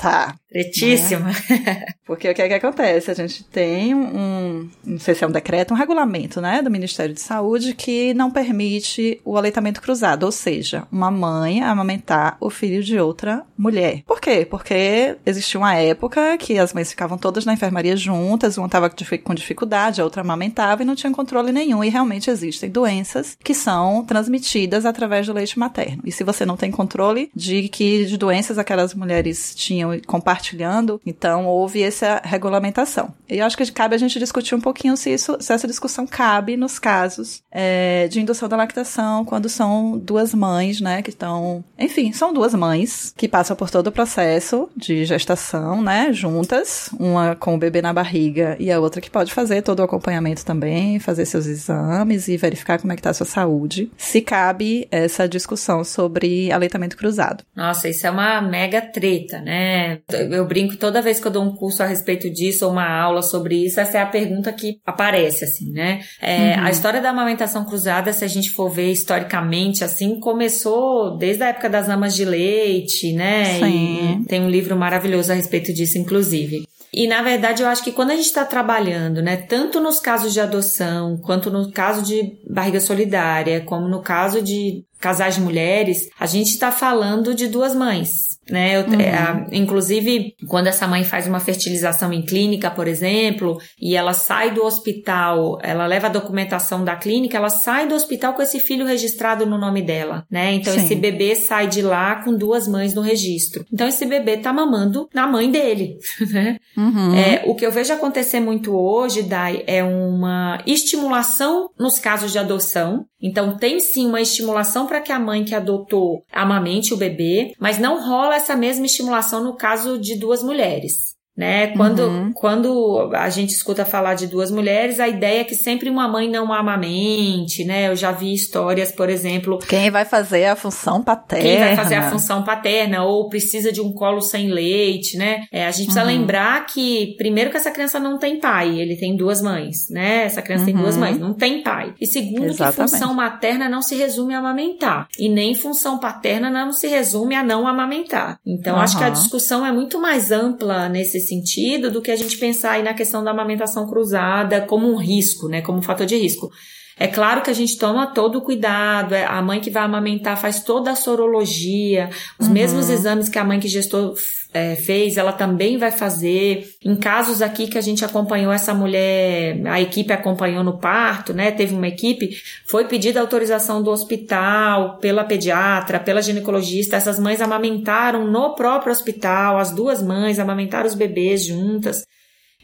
Tretíssima. 0.50 1.28
Né? 1.50 1.86
Porque 2.06 2.30
o 2.30 2.36
que 2.36 2.42
é 2.42 2.48
que 2.48 2.54
acontece? 2.54 3.10
A 3.10 3.14
gente 3.14 3.44
tem 3.46 3.96
um, 3.96 4.70
não 4.84 5.00
sei 5.00 5.16
se 5.16 5.24
é 5.24 5.28
um 5.28 5.32
decreto, 5.32 5.74
um 5.74 5.78
regulamento, 5.78 6.42
né, 6.42 6.62
do 6.62 6.70
Ministério 6.70 7.14
de 7.14 7.22
Saúde 7.22 7.74
que 7.74 8.14
não 8.14 8.30
permite 8.30 9.22
o 9.24 9.38
aleitamento 9.38 9.82
cruzado, 9.82 10.24
ou 10.24 10.32
seja, 10.32 10.84
uma 10.92 11.10
mãe 11.10 11.62
amamentar 11.62 12.36
o 12.40 12.50
filho 12.50 12.84
de 12.84 13.00
outra 13.00 13.46
mulher. 13.58 14.04
Por 14.06 14.20
quê? 14.20 14.46
Porque 14.50 15.16
existia 15.26 15.60
uma 15.60 15.76
época 15.76 16.38
que 16.38 16.58
as 16.58 16.74
mães 16.74 16.90
ficavam 16.90 17.18
todas 17.18 17.46
na 17.46 17.54
enfermaria 17.54 17.96
juntas, 17.96 18.58
uma 18.58 18.66
estava 18.66 18.90
com 18.90 19.34
dificuldade, 19.34 20.02
a 20.02 20.04
outra 20.04 20.22
amamentava 20.22 20.82
e 20.82 20.86
não 20.86 20.96
tinha 20.96 21.12
controle 21.14 21.52
nenhum. 21.52 21.84
E 21.84 21.90
realmente 21.90 22.30
existem 22.30 22.70
doenças 22.70 23.38
que 23.44 23.54
são 23.54 24.04
transmitidas 24.04 24.86
através 24.86 25.28
do 25.28 25.34
leite 25.34 25.60
materno. 25.60 26.02
E 26.06 26.12
se 26.12 26.24
você 26.24 26.46
não 26.46 26.58
tem 26.58 26.72
controle 26.72 27.30
de 27.36 27.70
que 27.70 28.06
de 28.06 28.18
doenças 28.18 28.58
aquelas 28.58 28.94
mulheres 28.94 29.54
tinham 29.56 29.91
compartilhando, 30.00 31.02
então 31.06 31.46
houve 31.46 31.82
essa 31.82 32.22
regulamentação. 32.24 33.14
E 33.30 33.40
eu 33.40 33.46
acho 33.46 33.58
que 33.58 33.72
cabe 33.72 33.96
a 33.96 33.98
gente 33.98 34.20
discutir 34.20 34.56
um 34.56 34.62
pouquinho 34.62 34.96
se, 34.98 35.12
isso, 35.12 35.38
se 35.40 35.54
essa 35.54 35.68
discussão 35.68 36.06
cabe 36.06 36.58
nos 36.58 36.80
casos 36.80 37.42
é, 37.52 38.08
de 38.08 38.20
indução 38.20 38.48
da 38.48 38.56
lactação, 38.56 39.26
quando 39.26 39.50
são 39.50 39.98
duas 39.98 40.34
mães, 40.34 40.82
né, 40.82 41.02
que 41.02 41.10
estão, 41.10 41.64
enfim, 41.78 42.12
são 42.12 42.34
duas 42.34 42.54
mães 42.54 43.14
que 43.18 43.28
passam 43.28 43.56
por 43.56 43.70
todo 43.70 43.88
o 43.88 43.92
processo 43.92 44.70
de 44.76 45.06
gestação, 45.06 45.82
né, 45.82 46.12
juntas, 46.12 46.90
uma 47.00 47.36
com 47.36 47.56
o 47.56 47.58
bebê 47.58 47.82
na 47.82 47.94
barriga 47.94 48.56
e 48.60 48.72
a 48.72 48.80
outra 48.80 49.02
que 49.02 49.10
pode 49.10 49.34
fazer 49.34 49.62
todo 49.62 49.80
o 49.80 49.84
acompanhamento 49.84 50.46
também, 50.46 51.00
fazer 51.00 51.26
seus 51.26 51.46
exames 51.46 52.28
e 52.28 52.38
verificar 52.38 52.80
como 52.80 52.94
é 52.94 52.96
que 52.96 53.02
tá 53.02 53.10
a 53.10 53.14
sua 53.14 53.26
saúde. 53.26 53.92
Se 53.98 54.22
cabe 54.22 54.88
essa 54.92 55.28
discussão 55.28 55.84
sobre 55.84 56.52
aleitamento 56.52 56.98
cruzado. 56.98 57.44
Nossa, 57.56 57.90
isso 57.90 58.06
é 58.06 58.12
uma 58.12 58.42
mega 58.42 58.82
treta, 58.82 59.40
né? 59.40 59.71
Eu 60.10 60.46
brinco 60.46 60.78
toda 60.78 61.02
vez 61.02 61.20
que 61.20 61.28
eu 61.28 61.32
dou 61.32 61.44
um 61.44 61.56
curso 61.56 61.84
a 61.84 61.86
respeito 61.86 62.30
disso 62.30 62.66
ou 62.66 62.72
uma 62.72 62.88
aula 62.88 63.22
sobre 63.22 63.66
isso, 63.66 63.80
essa 63.80 63.98
é 63.98 64.02
a 64.02 64.06
pergunta 64.06 64.52
que 64.52 64.80
aparece, 64.86 65.44
assim, 65.44 65.72
né? 65.72 66.02
É, 66.22 66.56
uhum. 66.56 66.66
A 66.66 66.70
história 66.72 67.02
da 67.02 67.10
amamentação 67.10 67.66
cruzada, 67.66 68.14
se 68.14 68.24
a 68.24 68.28
gente 68.28 68.52
for 68.52 68.70
ver 68.70 68.92
historicamente, 68.92 69.84
assim, 69.84 70.20
começou 70.20 71.18
desde 71.18 71.44
a 71.44 71.48
época 71.48 71.70
das 71.70 71.90
amas 71.90 72.16
de 72.16 72.26
leite, 72.26 73.14
né? 73.14 73.60
Sim. 73.60 74.22
E 74.22 74.26
tem 74.26 74.42
um 74.42 74.50
livro 74.50 74.76
maravilhoso 74.76 75.32
a 75.32 75.36
respeito 75.36 75.74
disso, 75.74 75.98
inclusive. 75.98 76.66
E 76.94 77.08
na 77.08 77.22
verdade 77.22 77.64
eu 77.64 77.70
acho 77.70 77.84
que 77.84 77.92
quando 77.92 78.12
a 78.12 78.16
gente 78.16 78.26
está 78.26 78.44
trabalhando, 78.44 79.22
né, 79.22 79.38
tanto 79.38 79.80
nos 79.80 80.00
casos 80.00 80.34
de 80.34 80.42
adoção, 80.42 81.18
quanto 81.18 81.50
no 81.50 81.72
caso 81.72 82.02
de 82.04 82.38
barriga 82.50 82.82
solidária, 82.82 83.62
como 83.62 83.88
no 83.88 84.02
caso 84.02 84.42
de 84.42 84.84
casais 85.00 85.36
de 85.36 85.42
mulheres, 85.42 86.10
a 86.20 86.26
gente 86.26 86.50
está 86.50 86.70
falando 86.70 87.34
de 87.34 87.48
duas 87.48 87.74
mães 87.74 88.31
né? 88.50 88.78
Eu, 88.78 88.82
uhum. 88.82 88.96
a, 88.96 89.56
inclusive, 89.56 90.36
quando 90.48 90.68
essa 90.68 90.88
mãe 90.88 91.04
faz 91.04 91.28
uma 91.28 91.40
fertilização 91.40 92.12
em 92.12 92.22
clínica, 92.22 92.72
por 92.72 92.88
exemplo, 92.88 93.60
e 93.80 93.96
ela 93.96 94.14
sai 94.14 94.52
do 94.52 94.64
hospital, 94.64 95.60
ela 95.62 95.86
leva 95.86 96.08
a 96.08 96.10
documentação 96.10 96.84
da 96.84 96.96
clínica, 96.96 97.38
ela 97.38 97.50
sai 97.50 97.88
do 97.88 97.96
hospital 97.96 98.34
com 98.34 98.42
esse 98.42 98.60
filho 98.60 98.86
registrado 98.86 99.46
no 99.46 99.58
nome 99.58 99.82
dela, 99.82 100.26
né? 100.30 100.54
Então 100.54 100.74
Sim. 100.74 100.80
esse 100.80 100.96
bebê 100.96 101.36
sai 101.36 101.68
de 101.68 101.82
lá 101.82 102.24
com 102.24 102.36
duas 102.36 102.68
mães 102.68 102.94
no 102.94 103.02
registro. 103.02 103.66
Então 103.72 103.88
esse 103.88 104.06
bebê 104.06 104.38
tá 104.38 104.52
mamando 104.52 105.08
na 105.14 105.28
mãe 105.28 105.50
dele, 105.52 105.98
né? 106.32 106.58
Uhum. 106.76 107.16
É, 107.16 107.44
o 107.46 107.56
que 107.56 107.66
eu 107.66 107.72
vejo 107.72 107.94
acontecer 107.94 108.40
muito 108.40 108.76
hoje, 108.76 109.24
Dai, 109.24 109.64
é 109.68 109.84
uma 109.84 110.60
estimulação 110.66 111.70
nos 111.80 112.00
casos 112.00 112.32
de 112.32 112.40
adoção. 112.40 113.06
Então 113.22 113.58
tem 113.58 113.80
sim 113.80 114.08
uma 114.08 114.22
estimulação 114.22 114.88
para 114.88 115.02
que 115.02 115.12
a 115.12 115.20
mãe 115.20 115.44
que 115.44 115.54
adotou 115.54 116.24
amamente 116.32 116.94
o 116.94 116.98
bebê, 116.98 117.54
mas 117.60 117.78
não 117.78 118.04
rola 118.04 118.36
essa 118.36 118.56
mesma 118.56 118.86
estimulação 118.86 119.44
no 119.44 119.56
caso 119.56 120.00
de 120.00 120.18
duas 120.18 120.42
mulheres 120.42 121.12
né? 121.36 121.68
Quando, 121.68 122.00
uhum. 122.02 122.32
quando 122.34 123.12
a 123.14 123.30
gente 123.30 123.52
escuta 123.52 123.86
falar 123.86 124.16
de 124.16 124.28
duas 124.28 124.52
mulheres, 124.52 125.00
a 125.00 125.08
ideia 125.08 125.42
é 125.42 125.44
que 125.44 125.56
sempre 125.56 125.90
uma 125.90 126.08
mãe 126.08 126.30
não 126.30 126.52
amamente, 126.52 127.64
né? 127.64 127.88
Eu 127.88 127.96
já 127.96 128.12
vi 128.12 128.34
histórias, 128.34 128.92
por 128.92 129.10
exemplo. 129.10 129.58
Quem 129.60 129.90
vai 129.90 130.06
fazer 130.06 130.46
a 130.46 130.56
função 130.56 131.02
paterna? 131.02 131.44
Quem 131.44 131.60
vai 131.60 131.76
fazer 131.76 131.96
a 131.96 132.10
função 132.10 132.44
paterna, 132.44 133.04
ou 133.04 133.30
precisa 133.30 133.72
de 133.72 133.82
um 133.82 133.94
colo 133.94 134.22
sem 134.22 134.50
leite, 134.50 135.18
né? 135.18 135.46
É, 135.52 135.66
a 135.66 135.72
gente 135.72 135.86
precisa 135.86 136.02
uhum. 136.06 136.12
lembrar 136.12 136.66
que, 136.66 137.16
primeiro, 137.18 137.50
que 137.50 137.58
essa 137.58 137.72
criança 137.72 138.00
não 138.00 138.18
tem 138.18 138.40
pai, 138.40 138.80
ele 138.80 138.98
tem 138.98 139.16
duas 139.16 139.42
mães, 139.42 139.90
né? 139.90 140.26
Essa 140.26 140.42
criança 140.42 140.66
uhum. 140.66 140.74
tem 140.74 140.76
duas 140.76 140.96
uhum. 140.96 141.02
mães, 141.02 141.20
não 141.20 141.34
tem 141.34 141.64
pai. 141.64 141.94
E 142.00 142.06
segundo, 142.06 142.48
Exatamente. 142.48 142.76
que 142.76 142.82
função 142.82 143.14
materna 143.14 143.70
não 143.70 143.82
se 143.82 143.96
resume 143.96 144.34
a 144.34 144.40
amamentar. 144.40 145.08
E 145.18 145.30
nem 145.30 145.56
função 145.56 145.98
paterna 145.98 146.50
não 146.50 146.74
se 146.74 146.88
resume 146.88 147.36
a 147.36 147.44
não 147.44 147.68
amamentar. 147.68 148.38
Então, 148.46 148.78
acho 148.78 148.98
que 148.98 149.04
a 149.04 149.10
discussão 149.10 149.66
é 149.66 149.72
muito 149.72 150.00
mais 150.00 150.32
ampla 150.32 150.90
nesse 150.90 151.21
sentido 151.22 151.90
do 151.90 152.02
que 152.02 152.12
a 152.12 152.16
gente 152.16 152.38
pensar 152.38 152.72
aí 152.72 152.84
na 152.84 152.94
questão 152.94 153.24
da 153.24 153.32
amamentação 153.32 153.88
cruzada 153.88 154.62
como 154.62 154.92
um 154.92 154.98
risco, 154.98 155.48
né? 155.48 155.62
Como 155.62 155.80
um 155.80 155.82
fator 155.82 156.06
de 156.06 156.18
risco. 156.18 156.52
É 156.98 157.08
claro 157.08 157.42
que 157.42 157.50
a 157.50 157.54
gente 157.54 157.78
toma 157.78 158.08
todo 158.08 158.38
o 158.38 158.42
cuidado, 158.42 159.16
é, 159.16 159.26
a 159.26 159.42
mãe 159.42 159.60
que 159.60 159.72
vai 159.72 159.82
amamentar 159.82 160.40
faz 160.40 160.62
toda 160.64 160.92
a 160.92 160.96
sorologia, 160.96 162.10
os 162.38 162.48
uhum. 162.48 162.54
mesmos 162.54 162.90
exames 162.90 163.28
que 163.28 163.40
a 163.40 163.44
mãe 163.44 163.60
que 163.60 163.68
gestou 163.68 164.14
é, 164.54 164.76
fez, 164.76 165.18
ela 165.18 165.32
também 165.32 165.78
vai 165.78 165.92
fazer. 165.92 166.70
Em 166.84 166.96
casos 166.96 167.42
aqui 167.42 167.68
que 167.68 167.78
a 167.78 167.82
gente 167.82 168.04
acompanhou 168.04 168.52
essa 168.52 168.74
mulher, 168.74 169.62
a 169.66 169.80
equipe 169.80 170.12
acompanhou 170.12 170.64
no 170.64 170.78
parto, 170.78 171.34
né? 171.34 171.52
Teve 171.52 171.74
uma 171.74 171.88
equipe, 171.88 172.30
foi 172.66 172.86
pedida 172.86 173.22
autorização 173.22 173.82
do 173.82 173.90
hospital 173.90 174.98
pela 174.98 175.24
pediatra, 175.24 176.00
pela 176.00 176.22
ginecologista. 176.22 176.98
Essas 176.98 177.20
mães 177.20 177.42
amamentaram 177.42 178.26
no 178.28 178.56
próprio 178.56 178.92
hospital, 178.92 179.58
as 179.58 179.72
duas 179.72 180.04
mães 180.04 180.40
amamentaram 180.40 180.88
os 180.88 180.96
bebês 180.96 181.46
juntas. 181.46 182.06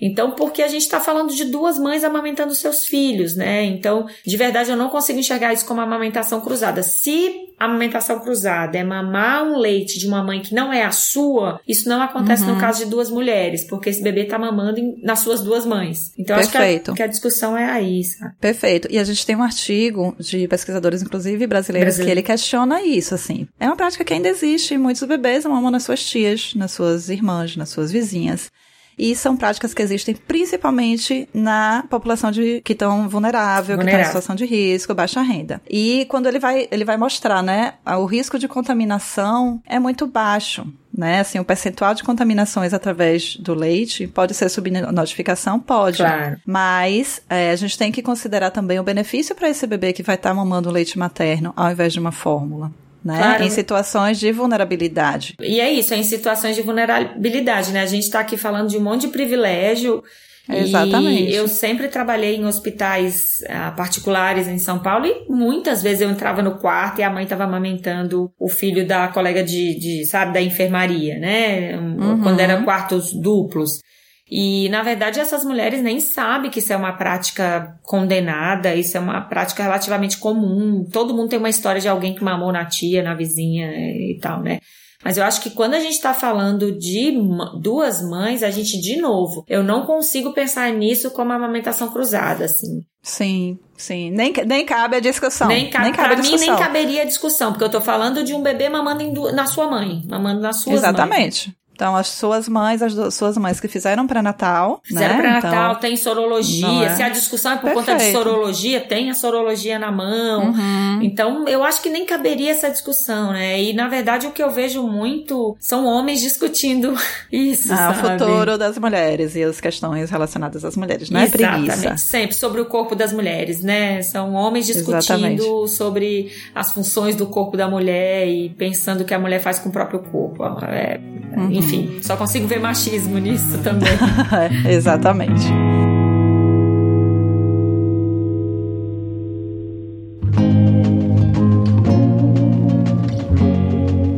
Então, 0.01 0.31
porque 0.31 0.61
a 0.61 0.67
gente 0.67 0.83
está 0.83 0.99
falando 0.99 1.33
de 1.33 1.45
duas 1.45 1.77
mães 1.79 2.03
amamentando 2.03 2.53
seus 2.53 2.85
filhos, 2.85 3.35
né? 3.35 3.63
Então, 3.65 4.07
de 4.25 4.37
verdade, 4.37 4.69
eu 4.69 4.77
não 4.77 4.89
consigo 4.89 5.19
enxergar 5.19 5.53
isso 5.53 5.65
como 5.65 5.81
amamentação 5.81 6.41
cruzada. 6.41 6.83
Se 6.83 7.47
a 7.59 7.65
amamentação 7.65 8.19
cruzada 8.19 8.77
é 8.77 8.83
mamar 8.83 9.43
um 9.43 9.57
leite 9.57 9.97
de 9.97 10.07
uma 10.07 10.23
mãe 10.23 10.41
que 10.41 10.53
não 10.53 10.71
é 10.71 10.83
a 10.83 10.91
sua, 10.91 11.59
isso 11.67 11.89
não 11.89 12.01
acontece 12.01 12.43
uhum. 12.43 12.53
no 12.53 12.61
caso 12.61 12.83
de 12.83 12.89
duas 12.89 13.09
mulheres, 13.09 13.63
porque 13.63 13.89
esse 13.89 14.01
bebê 14.01 14.23
está 14.23 14.37
mamando 14.37 14.79
em, 14.79 14.99
nas 15.01 15.19
suas 15.19 15.41
duas 15.41 15.65
mães. 15.65 16.13
Então, 16.17 16.37
Perfeito. 16.37 16.55
acho 16.55 16.83
que 16.83 16.91
a, 16.91 16.93
que 16.93 17.03
a, 17.03 17.07
discussão 17.07 17.57
é 17.57 17.65
aí, 17.65 18.03
sabe? 18.03 18.35
Perfeito. 18.39 18.87
E 18.91 18.99
a 18.99 19.03
gente 19.03 19.25
tem 19.25 19.35
um 19.35 19.41
artigo 19.41 20.15
de 20.19 20.47
pesquisadores, 20.47 21.01
inclusive 21.01 21.47
brasileiros, 21.47 21.95
Brasileiro. 21.95 22.21
que 22.21 22.29
ele 22.29 22.37
questiona 22.37 22.83
isso, 22.83 23.15
assim. 23.15 23.47
É 23.59 23.65
uma 23.65 23.75
prática 23.75 24.03
que 24.03 24.13
ainda 24.13 24.29
existe. 24.29 24.77
Muitos 24.77 25.01
bebês 25.03 25.43
mamam 25.45 25.71
nas 25.71 25.83
suas 25.83 26.03
tias, 26.05 26.53
nas 26.53 26.71
suas 26.71 27.09
irmãs, 27.09 27.55
nas 27.55 27.69
suas 27.69 27.91
vizinhas. 27.91 28.51
E 28.97 29.15
são 29.15 29.37
práticas 29.37 29.73
que 29.73 29.81
existem 29.81 30.15
principalmente 30.15 31.29
na 31.33 31.85
população 31.89 32.31
de, 32.31 32.61
que 32.61 32.73
estão 32.73 33.07
vulnerável, 33.07 33.75
vulnerável, 33.75 33.77
que 33.77 33.89
está 33.89 34.01
em 34.01 34.05
situação 34.05 34.35
de 34.35 34.45
risco, 34.45 34.93
baixa 34.95 35.21
renda. 35.21 35.61
E 35.69 36.05
quando 36.09 36.27
ele 36.27 36.39
vai, 36.39 36.67
ele 36.71 36.83
vai 36.83 36.97
mostrar, 36.97 37.43
né, 37.43 37.75
o 37.85 38.05
risco 38.05 38.39
de 38.39 38.47
contaminação 38.47 39.61
é 39.65 39.79
muito 39.79 40.07
baixo 40.07 40.65
né? 40.97 41.19
Assim, 41.19 41.37
o 41.37 41.45
percentual 41.45 41.93
de 41.93 42.03
contaminações 42.03 42.73
através 42.73 43.37
do 43.37 43.53
leite 43.53 44.07
pode 44.07 44.33
ser 44.33 44.49
subnotificação? 44.49 45.59
Pode. 45.59 45.97
Claro. 45.97 46.37
Mas 46.43 47.21
é, 47.29 47.51
a 47.51 47.55
gente 47.55 47.77
tem 47.77 47.91
que 47.91 48.01
considerar 48.01 48.49
também 48.49 48.79
o 48.79 48.83
benefício 48.83 49.35
para 49.35 49.47
esse 49.47 49.67
bebê 49.67 49.93
que 49.93 50.01
vai 50.01 50.15
estar 50.15 50.29
tá 50.29 50.35
mamando 50.35 50.71
leite 50.71 50.97
materno 50.97 51.53
ao 51.55 51.71
invés 51.71 51.93
de 51.93 51.99
uma 51.99 52.11
fórmula 52.11 52.71
né? 53.03 53.17
Claro. 53.17 53.43
Em 53.43 53.49
situações 53.49 54.19
de 54.19 54.31
vulnerabilidade. 54.31 55.35
E 55.39 55.59
é 55.59 55.71
isso, 55.71 55.93
é 55.93 55.97
em 55.97 56.03
situações 56.03 56.55
de 56.55 56.61
vulnerabilidade, 56.61 57.71
né? 57.71 57.81
A 57.81 57.85
gente 57.85 58.03
está 58.03 58.19
aqui 58.19 58.37
falando 58.37 58.69
de 58.69 58.77
um 58.77 58.81
monte 58.81 59.01
de 59.01 59.07
privilégio. 59.09 60.03
Exatamente. 60.49 61.31
E 61.31 61.35
eu 61.35 61.47
sempre 61.47 61.89
trabalhei 61.89 62.37
em 62.37 62.45
hospitais 62.45 63.41
uh, 63.43 63.75
particulares 63.75 64.47
em 64.47 64.57
São 64.57 64.79
Paulo 64.79 65.05
e 65.05 65.25
muitas 65.29 65.83
vezes 65.83 66.01
eu 66.01 66.09
entrava 66.09 66.41
no 66.41 66.57
quarto 66.57 66.99
e 66.99 67.03
a 67.03 67.09
mãe 67.09 67.25
estava 67.25 67.43
amamentando 67.43 68.31
o 68.39 68.47
filho 68.47 68.87
da 68.87 69.09
colega 69.09 69.43
de, 69.43 69.77
de 69.77 70.05
sabe, 70.05 70.33
da 70.33 70.41
enfermaria, 70.41 71.19
né? 71.19 71.77
Uhum. 71.77 72.21
Quando 72.21 72.39
eram 72.39 72.63
quartos 72.63 73.11
duplos. 73.13 73.81
E, 74.29 74.67
na 74.69 74.83
verdade, 74.83 75.19
essas 75.19 75.45
mulheres 75.45 75.81
nem 75.81 75.99
sabem 75.99 76.51
que 76.51 76.59
isso 76.59 76.73
é 76.73 76.77
uma 76.77 76.93
prática 76.93 77.77
condenada, 77.81 78.75
isso 78.75 78.97
é 78.97 78.99
uma 78.99 79.21
prática 79.21 79.63
relativamente 79.63 80.17
comum. 80.17 80.85
Todo 80.91 81.13
mundo 81.13 81.29
tem 81.29 81.39
uma 81.39 81.49
história 81.49 81.79
de 81.79 81.87
alguém 81.87 82.13
que 82.13 82.23
mamou 82.23 82.51
na 82.51 82.65
tia, 82.65 83.01
na 83.01 83.13
vizinha 83.13 83.71
e 83.71 84.19
tal, 84.21 84.41
né? 84.41 84.59
Mas 85.03 85.17
eu 85.17 85.23
acho 85.23 85.41
que 85.41 85.51
quando 85.51 85.75
a 85.75 85.79
gente 85.79 85.93
está 85.93 86.13
falando 86.13 86.77
de 86.77 87.13
duas 87.61 88.01
mães, 88.01 88.43
a 88.43 88.49
gente, 88.49 88.81
de 88.81 88.99
novo, 88.99 89.45
eu 89.47 89.63
não 89.63 89.85
consigo 89.85 90.33
pensar 90.33 90.71
nisso 90.73 91.11
como 91.11 91.31
amamentação 91.31 91.89
cruzada, 91.89 92.45
assim. 92.45 92.81
Sim, 93.01 93.57
sim. 93.77 94.09
Nem, 94.11 94.33
nem 94.45 94.65
cabe 94.65 94.97
a 94.97 94.99
discussão. 94.99 95.47
Nem, 95.47 95.69
ca 95.69 95.83
nem 95.83 95.93
cabe 95.93 96.09
pra 96.09 96.17
a 96.17 96.19
discussão. 96.19 96.47
mim, 96.47 96.51
nem 96.51 96.59
caberia 96.59 97.01
a 97.03 97.05
discussão, 97.05 97.51
porque 97.51 97.63
eu 97.63 97.69
tô 97.69 97.79
falando 97.79 98.23
de 98.23 98.33
um 98.33 98.41
bebê 98.41 98.67
mamando 98.67 99.31
na 99.31 99.45
sua 99.45 99.69
mãe, 99.69 100.03
mamando 100.09 100.41
na 100.41 100.51
sua 100.51 100.73
Exatamente. 100.73 101.47
Mães. 101.47 101.57
Então, 101.77 101.95
as 101.95 102.07
suas 102.07 102.49
mães, 102.49 102.81
as 102.81 103.13
suas 103.13 103.37
mães 103.37 103.59
que 103.59 103.67
fizeram 103.67 104.07
pré-natal. 104.07 104.81
Fizeram 104.83 105.13
né? 105.13 105.21
pré-natal, 105.21 105.69
então, 105.69 105.81
tem 105.81 105.95
sorologia. 105.95 106.85
É? 106.85 106.95
Se 106.95 107.03
a 107.03 107.09
discussão 107.09 107.51
é 107.51 107.55
por 107.57 107.71
Perfeito. 107.71 107.85
conta 107.85 108.03
de 108.03 108.11
sorologia, 108.11 108.81
tem 108.81 109.11
a 109.11 109.13
sorologia 109.13 109.77
na 109.77 109.91
mão. 109.91 110.47
Uhum. 110.47 111.03
Então, 111.03 111.47
eu 111.47 111.63
acho 111.63 111.79
que 111.83 111.89
nem 111.91 112.03
caberia 112.03 112.51
essa 112.51 112.71
discussão, 112.71 113.31
né? 113.31 113.61
E, 113.61 113.73
na 113.73 113.87
verdade, 113.87 114.25
o 114.25 114.31
que 114.31 114.41
eu 114.41 114.49
vejo 114.49 114.81
muito 114.81 115.55
são 115.59 115.85
homens 115.85 116.19
discutindo 116.25 116.95
isso. 117.31 117.71
Ah, 117.71 117.93
sabe? 117.93 117.99
o 117.99 118.19
futuro 118.19 118.57
das 118.57 118.75
mulheres 118.79 119.35
e 119.35 119.43
as 119.43 119.61
questões 119.61 120.09
relacionadas 120.09 120.65
às 120.65 120.75
mulheres, 120.75 121.11
não 121.11 121.19
é 121.19 121.25
Exatamente, 121.25 121.67
preguiça. 121.73 121.97
sempre 121.97 122.35
sobre 122.35 122.59
o 122.59 122.65
corpo 122.65 122.95
das 122.95 123.13
mulheres, 123.13 123.61
né? 123.61 124.01
São 124.01 124.33
homens 124.33 124.65
discutindo 124.65 124.97
Exatamente. 124.97 125.69
sobre 125.69 126.31
as 126.55 126.71
funções 126.71 127.15
do 127.15 127.27
corpo 127.27 127.55
da 127.55 127.69
mulher 127.69 128.27
e 128.27 128.49
pensando 128.49 129.01
o 129.01 129.05
que 129.05 129.13
a 129.13 129.19
mulher 129.19 129.41
faz 129.41 129.59
com 129.59 129.69
o 129.69 129.71
próprio 129.71 129.99
corpo. 129.99 130.43
É, 130.43 130.99
uhum. 131.37 131.51
Enfim, 131.51 131.66
só 132.01 132.15
consigo 132.15 132.47
ver 132.47 132.59
machismo 132.59 133.17
nisso 133.17 133.57
também. 133.59 133.89
Exatamente. 134.69 135.45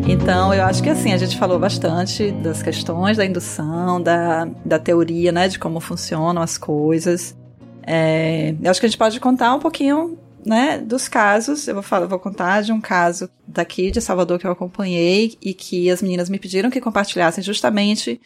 Então, 0.08 0.54
eu 0.54 0.64
acho 0.64 0.84
que 0.84 0.90
assim, 0.90 1.12
a 1.12 1.18
gente 1.18 1.38
falou 1.38 1.58
bastante 1.58 2.32
das 2.32 2.62
questões 2.62 3.18
da 3.18 3.26
indução, 3.26 4.00
da, 4.00 4.48
da 4.64 4.78
teoria, 4.78 5.32
né, 5.32 5.48
de 5.48 5.58
como 5.58 5.80
funcionam 5.80 6.42
as 6.42 6.58
coisas. 6.58 7.36
É, 7.82 8.54
eu 8.62 8.70
acho 8.70 8.80
que 8.80 8.86
a 8.86 8.90
gente 8.90 8.98
pode 8.98 9.20
contar 9.20 9.56
um 9.56 9.60
pouquinho 9.60 10.18
né, 10.46 10.78
dos 10.80 11.08
casos, 11.08 11.68
eu 11.68 11.74
vou, 11.76 11.84
falar, 11.84 12.06
vou 12.06 12.20
contar 12.20 12.62
de 12.62 12.72
um 12.72 12.82
caso 12.82 13.30
daqui 13.48 13.92
de 13.92 14.02
Salvador 14.02 14.40
que 14.40 14.48
eu 14.48 14.52
acompanhei 14.52 15.38
e 15.42 15.54
que 15.54 15.90
as 15.90 16.02
meninas 16.02 16.30
me 16.30 16.40
pediram 16.40 16.70
que 16.70 16.82
compartilhassem 16.82 17.44
justamente 17.44 18.20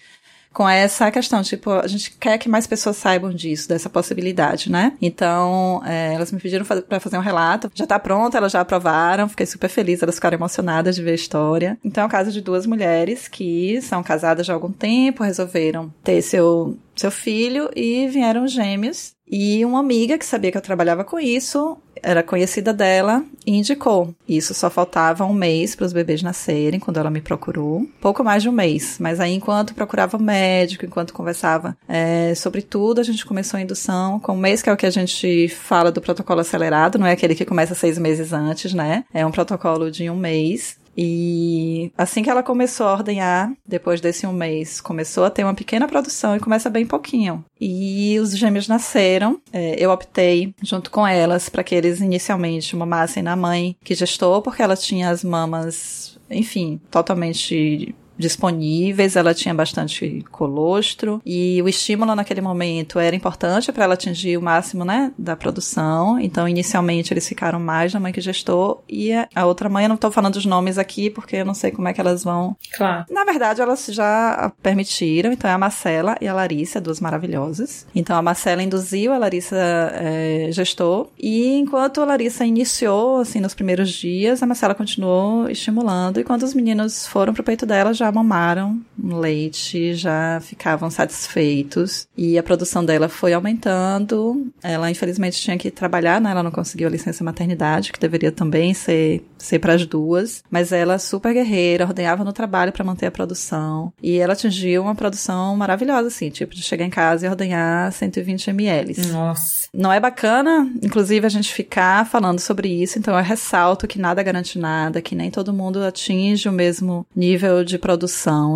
com 0.53 0.69
essa 0.69 1.09
questão, 1.09 1.41
tipo, 1.41 1.71
a 1.71 1.87
gente 1.87 2.11
quer 2.11 2.37
que 2.37 2.47
mais 2.47 2.67
pessoas 2.67 2.95
saibam 2.95 3.31
disso, 3.31 3.67
dessa 3.67 3.89
possibilidade, 3.89 4.71
né? 4.71 4.93
Então, 5.01 5.81
é, 5.83 6.13
elas 6.13 6.31
me 6.31 6.39
pediram 6.39 6.63
para 6.63 6.99
fazer 6.99 7.17
um 7.17 7.21
relato, 7.21 7.71
já 7.73 7.87
tá 7.87 7.97
pronto, 7.97 8.37
elas 8.37 8.51
já 8.51 8.61
aprovaram, 8.61 9.27
fiquei 9.27 9.47
super 9.47 9.67
feliz, 9.67 10.01
elas 10.03 10.15
ficaram 10.15 10.37
emocionadas 10.37 10.95
de 10.95 11.01
ver 11.01 11.11
a 11.11 11.15
história. 11.15 11.77
Então, 11.83 12.03
é 12.03 12.07
o 12.07 12.09
caso 12.09 12.31
de 12.31 12.39
duas 12.39 12.67
mulheres 12.67 13.27
que 13.27 13.81
são 13.81 14.03
casadas 14.03 14.45
já 14.45 14.53
há 14.53 14.55
algum 14.55 14.71
tempo, 14.71 15.23
resolveram 15.23 15.91
ter 16.03 16.21
seu, 16.21 16.77
seu 16.95 17.09
filho 17.09 17.69
e 17.75 18.07
vieram 18.07 18.47
gêmeos. 18.47 19.15
E 19.27 19.65
uma 19.65 19.79
amiga 19.79 20.17
que 20.17 20.25
sabia 20.25 20.51
que 20.51 20.57
eu 20.57 20.61
trabalhava 20.61 21.03
com 21.03 21.19
isso 21.19 21.77
era 22.03 22.21
conhecida 22.21 22.73
dela 22.73 23.23
e 23.45 23.57
indicou. 23.57 24.13
Isso 24.27 24.53
só 24.53 24.69
faltava 24.69 25.25
um 25.25 25.33
mês 25.33 25.75
para 25.75 25.85
os 25.85 25.93
bebês 25.93 26.21
nascerem 26.21 26.79
quando 26.79 26.97
ela 26.97 27.09
me 27.09 27.21
procurou. 27.21 27.87
Pouco 28.01 28.23
mais 28.23 28.43
de 28.43 28.49
um 28.49 28.51
mês. 28.51 28.97
Mas 28.99 29.19
aí, 29.19 29.33
enquanto 29.33 29.73
procurava 29.73 30.17
o 30.17 30.21
médico, 30.21 30.85
enquanto 30.85 31.13
conversava 31.13 31.75
é, 31.87 32.35
sobre 32.35 32.61
tudo, 32.61 32.99
a 32.99 33.03
gente 33.03 33.25
começou 33.25 33.57
a 33.57 33.61
indução 33.61 34.19
com 34.19 34.33
um 34.33 34.37
mês, 34.37 34.61
que 34.61 34.69
é 34.69 34.73
o 34.73 34.77
que 34.77 34.85
a 34.85 34.91
gente 34.91 35.47
fala 35.47 35.91
do 35.91 36.01
protocolo 36.01 36.41
acelerado, 36.41 36.99
não 36.99 37.07
é 37.07 37.13
aquele 37.13 37.35
que 37.35 37.45
começa 37.45 37.73
seis 37.73 37.97
meses 37.97 38.33
antes, 38.33 38.73
né? 38.73 39.05
É 39.13 39.25
um 39.25 39.31
protocolo 39.31 39.89
de 39.89 40.09
um 40.09 40.15
mês. 40.15 40.77
E 40.97 41.91
assim 41.97 42.23
que 42.23 42.29
ela 42.29 42.43
começou 42.43 42.87
a 42.87 42.93
ordenhar, 42.93 43.51
depois 43.65 43.99
desse 43.99 44.27
um 44.27 44.33
mês, 44.33 44.79
começou 44.79 45.23
a 45.23 45.29
ter 45.29 45.43
uma 45.43 45.53
pequena 45.53 45.87
produção 45.87 46.35
e 46.35 46.39
começa 46.39 46.69
bem 46.69 46.85
pouquinho. 46.85 47.43
E 47.59 48.19
os 48.19 48.37
gêmeos 48.37 48.67
nasceram. 48.67 49.41
É, 49.51 49.75
eu 49.77 49.91
optei, 49.91 50.53
junto 50.61 50.91
com 50.91 51.05
elas, 51.05 51.49
para 51.49 51.63
que 51.63 51.73
eles 51.73 51.99
inicialmente 51.99 52.75
mamassem 52.75 53.23
na 53.23 53.35
mãe 53.35 53.75
que 53.83 53.95
gestou, 53.95 54.41
porque 54.41 54.61
ela 54.61 54.75
tinha 54.75 55.09
as 55.09 55.23
mamas, 55.23 56.19
enfim, 56.29 56.79
totalmente 56.91 57.95
disponíveis, 58.23 59.15
ela 59.15 59.33
tinha 59.33 59.53
bastante 59.53 60.23
colostro 60.31 61.21
e 61.25 61.61
o 61.61 61.67
estímulo 61.67 62.15
naquele 62.15 62.41
momento 62.41 62.97
era 62.99 63.15
importante 63.15 63.71
para 63.71 63.83
ela 63.83 63.93
atingir 63.93 64.37
o 64.37 64.41
máximo, 64.41 64.85
né, 64.85 65.11
da 65.17 65.35
produção. 65.35 66.19
Então, 66.19 66.47
inicialmente 66.47 67.13
eles 67.13 67.27
ficaram 67.27 67.59
mais 67.59 67.93
na 67.93 67.99
mãe 67.99 68.13
que 68.13 68.21
gestou 68.21 68.83
e 68.89 69.11
a 69.13 69.45
outra 69.45 69.69
mãe, 69.69 69.85
eu 69.85 69.89
não 69.89 69.95
estou 69.95 70.11
falando 70.11 70.37
os 70.37 70.45
nomes 70.45 70.77
aqui 70.77 71.09
porque 71.09 71.37
eu 71.37 71.45
não 71.45 71.53
sei 71.53 71.71
como 71.71 71.87
é 71.87 71.93
que 71.93 72.01
elas 72.01 72.23
vão. 72.23 72.55
Claro. 72.75 73.05
Na 73.09 73.25
verdade, 73.25 73.61
elas 73.61 73.85
já 73.87 74.51
permitiram, 74.61 75.31
então 75.31 75.49
é 75.49 75.53
a 75.53 75.57
Marcela 75.57 76.15
e 76.21 76.27
a 76.27 76.33
Larissa, 76.33 76.79
duas 76.79 76.99
maravilhosas. 76.99 77.85
Então, 77.93 78.15
a 78.15 78.21
Marcela 78.21 78.63
induziu, 78.63 79.11
a 79.11 79.17
Larissa 79.17 79.57
é, 79.57 80.49
gestou 80.51 81.11
e 81.19 81.57
enquanto 81.57 82.01
a 82.01 82.05
Larissa 82.05 82.45
iniciou, 82.45 83.17
assim, 83.17 83.39
nos 83.39 83.53
primeiros 83.53 83.91
dias, 83.91 84.41
a 84.41 84.45
Marcela 84.45 84.73
continuou 84.73 85.49
estimulando 85.49 86.19
e 86.19 86.23
quando 86.23 86.43
os 86.43 86.53
meninos 86.53 87.05
foram 87.05 87.33
pro 87.33 87.43
peito 87.43 87.65
dela, 87.65 87.93
já 87.93 88.03
já 88.03 88.11
mamaram 88.13 88.81
leite, 89.01 89.93
já 89.93 90.39
ficavam 90.41 90.89
satisfeitos 90.89 92.07
e 92.17 92.37
a 92.37 92.43
produção 92.43 92.85
dela 92.85 93.09
foi 93.09 93.33
aumentando. 93.33 94.47
Ela 94.61 94.89
infelizmente 94.89 95.41
tinha 95.41 95.57
que 95.57 95.71
trabalhar, 95.71 96.21
né? 96.21 96.31
Ela 96.31 96.43
não 96.43 96.51
conseguiu 96.51 96.87
a 96.87 96.91
licença 96.91 97.23
maternidade, 97.23 97.91
que 97.91 97.99
deveria 97.99 98.31
também 98.31 98.73
ser 98.73 99.23
ser 99.37 99.59
para 99.59 99.73
as 99.73 99.85
duas, 99.85 100.41
mas 100.49 100.71
ela 100.71 100.97
super 100.97 101.33
guerreira, 101.33 101.85
ordenhava 101.85 102.23
no 102.23 102.31
trabalho 102.31 102.71
para 102.71 102.83
manter 102.83 103.07
a 103.07 103.11
produção 103.11 103.91
e 104.01 104.17
ela 104.17 104.33
atingiu 104.33 104.83
uma 104.83 104.95
produção 104.95 105.55
maravilhosa 105.57 106.07
assim, 106.07 106.29
tipo 106.29 106.55
de 106.55 106.61
chegar 106.61 106.85
em 106.85 106.89
casa 106.89 107.25
e 107.25 107.29
ordenhar 107.29 107.91
120 107.91 108.49
ml. 108.49 108.95
Nossa. 109.11 109.67
Não 109.73 109.91
é 109.91 109.99
bacana, 109.99 110.71
inclusive 110.81 111.25
a 111.25 111.29
gente 111.29 111.53
ficar 111.53 112.05
falando 112.05 112.39
sobre 112.39 112.69
isso, 112.69 112.97
então 112.97 113.17
eu 113.17 113.23
ressalto 113.23 113.87
que 113.87 113.99
nada 113.99 114.23
garante 114.23 114.59
nada, 114.59 115.01
que 115.01 115.15
nem 115.15 115.31
todo 115.31 115.53
mundo 115.53 115.83
atinge 115.83 116.47
o 116.47 116.51
mesmo 116.51 117.05
nível 117.15 117.63
de 117.63 117.77
produção, 117.77 117.92